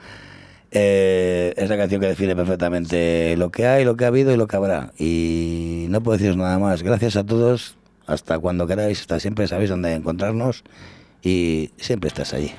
eh, 0.70 1.52
es 1.56 1.68
la 1.68 1.76
canción 1.76 2.00
que 2.00 2.06
define 2.06 2.34
perfectamente 2.34 3.36
lo 3.36 3.50
que 3.50 3.66
hay, 3.66 3.84
lo 3.84 3.96
que 3.96 4.04
ha 4.04 4.08
habido 4.08 4.32
y 4.32 4.36
lo 4.36 4.46
que 4.46 4.56
habrá. 4.56 4.92
Y 4.98 5.86
no 5.90 6.02
puedo 6.02 6.16
deciros 6.16 6.36
nada 6.36 6.58
más. 6.58 6.82
Gracias 6.82 7.16
a 7.16 7.24
todos. 7.24 7.76
Hasta 8.06 8.38
cuando 8.38 8.66
queráis, 8.66 9.00
hasta 9.00 9.20
siempre 9.20 9.46
sabéis 9.46 9.70
dónde 9.70 9.94
encontrarnos 9.94 10.64
y 11.22 11.70
siempre 11.76 12.08
estás 12.08 12.34
allí. 12.34 12.52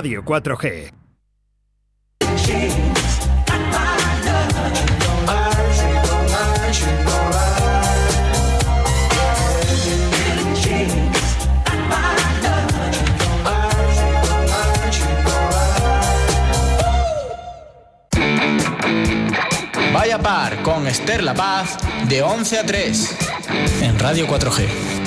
Radio 0.00 0.24
4G. 0.24 0.90
Vaya 19.92 20.18
par 20.18 20.62
con 20.62 20.86
Esther 20.86 21.22
La 21.22 21.34
Paz 21.34 21.76
de 22.08 22.22
11 22.22 22.58
a 22.58 22.64
3 22.64 23.16
en 23.82 23.98
Radio 23.98 24.26
4G. 24.26 24.99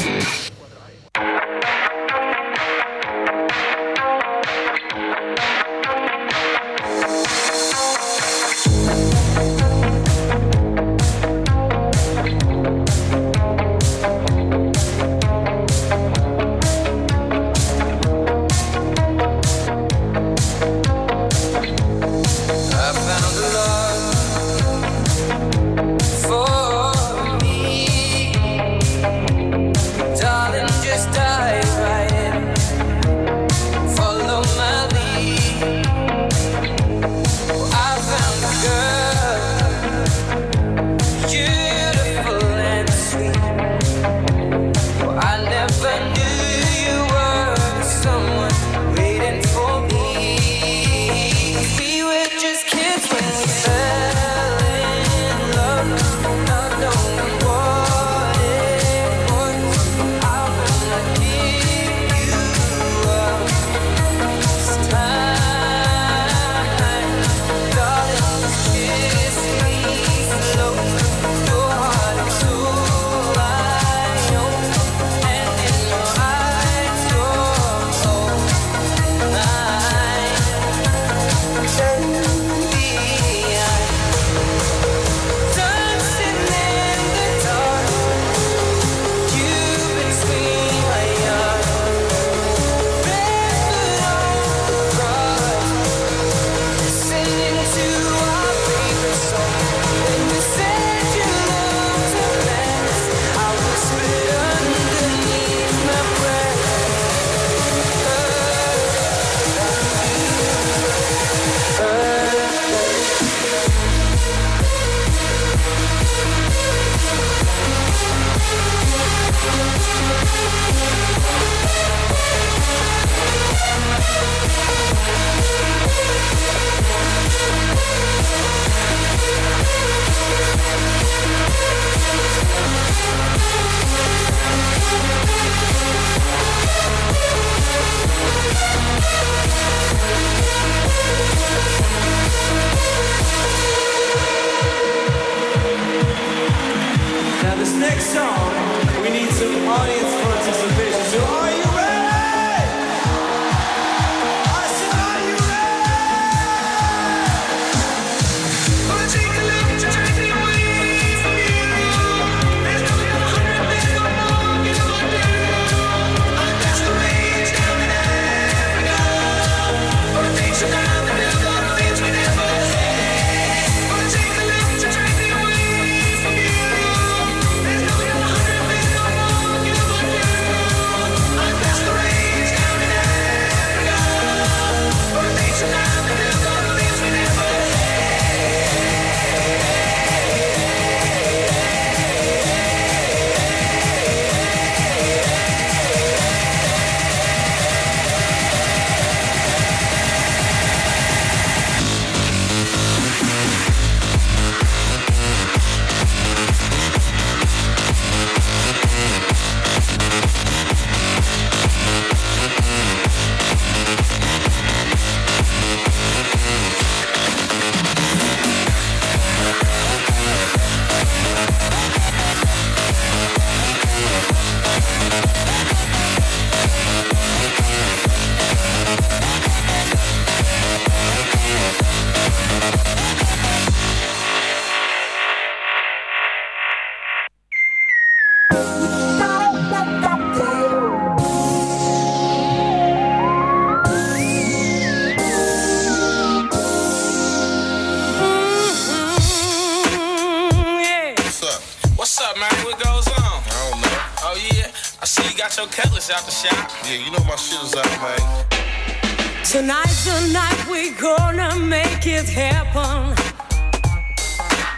Tonight's 259.54 260.06
the 260.06 260.34
night 260.34 260.66
we're 260.68 261.00
gonna 261.00 261.60
make 261.60 262.08
it 262.08 262.28
happen. 262.28 263.14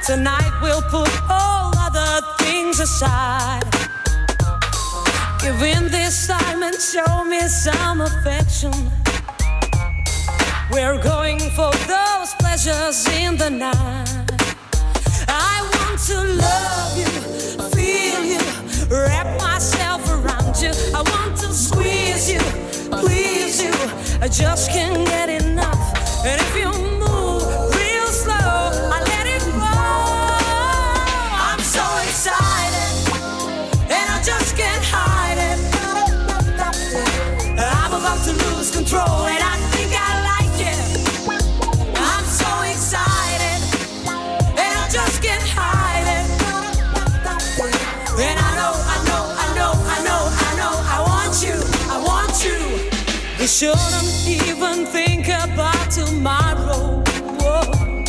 Tonight, 0.05 0.51
we'll 0.61 0.81
put 0.81 1.09
all 1.29 1.71
other 1.77 2.27
things 2.39 2.81
aside. 2.81 3.63
Give 5.39 5.61
in 5.61 5.89
this 5.89 6.27
time 6.27 6.61
and 6.61 6.75
show 6.75 7.23
me 7.23 7.39
some 7.47 8.01
affection. 8.01 8.73
We're 10.69 11.01
going 11.01 11.39
for 11.51 11.71
those 11.87 12.33
pleasures 12.41 13.07
in 13.07 13.37
the 13.37 13.49
night. 13.49 14.29
I 15.29 15.55
want 15.71 15.99
to 16.09 16.17
love 16.45 16.97
you, 16.97 17.11
feel 17.77 18.25
you, 18.25 18.41
wrap 18.93 19.39
myself 19.39 20.01
around 20.11 20.61
you. 20.61 20.71
I 20.93 21.01
want 21.01 21.37
to 21.37 21.53
squeeze 21.53 22.29
you, 22.29 22.41
please 22.91 23.63
you. 23.63 23.74
I 24.21 24.27
just 24.27 24.71
can't 24.71 25.05
get 25.07 25.29
enough. 25.29 26.25
And 26.25 26.41
if 26.41 26.55
you 26.55 26.94
We 53.45 53.49
shouldn't 53.49 54.27
even 54.27 54.87
think 54.87 55.27
about 55.27 55.91
tomorrow. 55.91 57.03
Whoa. 57.37 58.03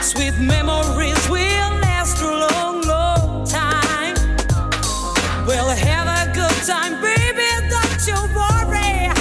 Sweet 0.00 0.32
memories 0.38 1.28
will 1.28 1.72
last 1.84 2.22
a 2.22 2.48
long, 2.48 2.80
long 2.80 3.46
time. 3.46 4.14
We'll 5.46 5.68
have 5.68 6.08
a 6.08 6.32
good 6.32 6.56
time, 6.64 7.02
baby, 7.02 7.50
don't 7.68 8.06
you 8.08 8.16
worry. 8.32 9.12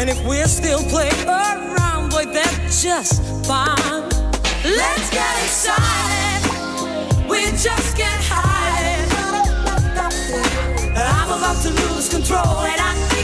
And 0.00 0.08
if 0.08 0.24
we 0.26 0.40
still 0.44 0.82
play 0.84 1.10
around, 1.26 2.08
boy, 2.08 2.24
that's 2.32 2.82
just 2.82 3.20
fine. 3.46 4.08
Let's 4.64 5.10
get 5.10 5.36
excited. 5.44 7.28
We 7.28 7.50
just 7.50 7.94
can't 7.98 8.24
hide. 8.24 9.12
I'm 10.96 11.28
about 11.28 11.60
to 11.64 11.68
lose 11.68 12.08
control, 12.08 12.64
and 12.64 12.80
I 12.80 13.15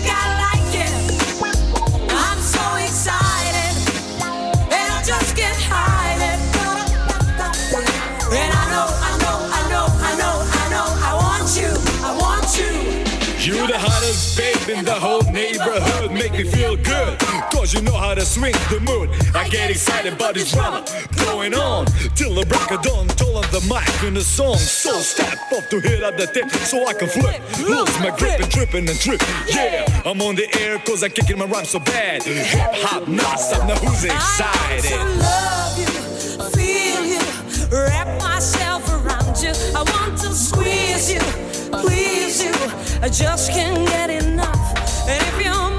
The 14.12 14.42
babe 14.68 14.76
in 14.76 14.84
the 14.84 14.92
whole 14.92 15.22
neighborhood. 15.32 16.12
Make 16.12 16.32
me 16.32 16.44
feel 16.44 16.76
good. 16.76 17.18
Cause 17.50 17.72
you 17.72 17.80
know 17.80 17.96
how 17.96 18.12
to 18.12 18.26
swing 18.26 18.52
the 18.68 18.78
mood. 18.80 19.08
I 19.34 19.48
get 19.48 19.70
excited 19.70 20.12
about 20.12 20.34
this 20.34 20.52
drama 20.52 20.84
going 21.24 21.54
on. 21.54 21.86
Till 22.14 22.34
the 22.34 22.44
break 22.44 22.70
of 22.72 22.82
dawn, 22.82 23.08
toll 23.08 23.38
on 23.38 23.48
the 23.52 23.64
mic 23.72 23.88
in 24.04 24.12
the 24.12 24.20
song. 24.20 24.58
So 24.58 24.92
step 25.00 25.38
up 25.56 25.66
to 25.70 25.80
hit 25.80 26.02
at 26.02 26.18
the 26.18 26.26
tip 26.26 26.50
so 26.50 26.86
I 26.86 26.92
can 26.92 27.08
flip. 27.08 27.40
Lose 27.66 27.98
my 28.00 28.14
grip 28.18 28.38
and 28.38 28.50
tripping 28.52 28.86
and 28.86 29.00
trip. 29.00 29.22
Yeah, 29.48 29.88
I'm 30.04 30.20
on 30.20 30.34
the 30.34 30.46
air 30.60 30.78
cause 30.80 31.02
I'm 31.02 31.10
kicking 31.10 31.38
my 31.38 31.46
rhyme 31.46 31.64
so 31.64 31.78
bad. 31.78 32.22
Hip 32.22 32.70
hop 32.84 33.08
non-stop. 33.08 33.66
Now 33.66 33.76
who's 33.76 34.04
excited? 34.04 34.92
I 34.92 35.08
love 35.24 35.78
you, 35.80 35.88
feel 36.52 37.02
you, 37.06 37.22
wrap 37.72 38.20
myself 38.20 38.86
around 38.92 39.40
you. 39.40 39.52
I 39.74 39.82
want 39.88 40.20
to 40.20 40.34
squeeze 40.34 41.14
you. 41.14 41.41
I 43.04 43.08
just 43.08 43.50
can't 43.50 43.84
get 43.88 44.10
enough. 44.10 45.08
And 45.08 45.20
if 45.20 45.44
you're 45.44 45.71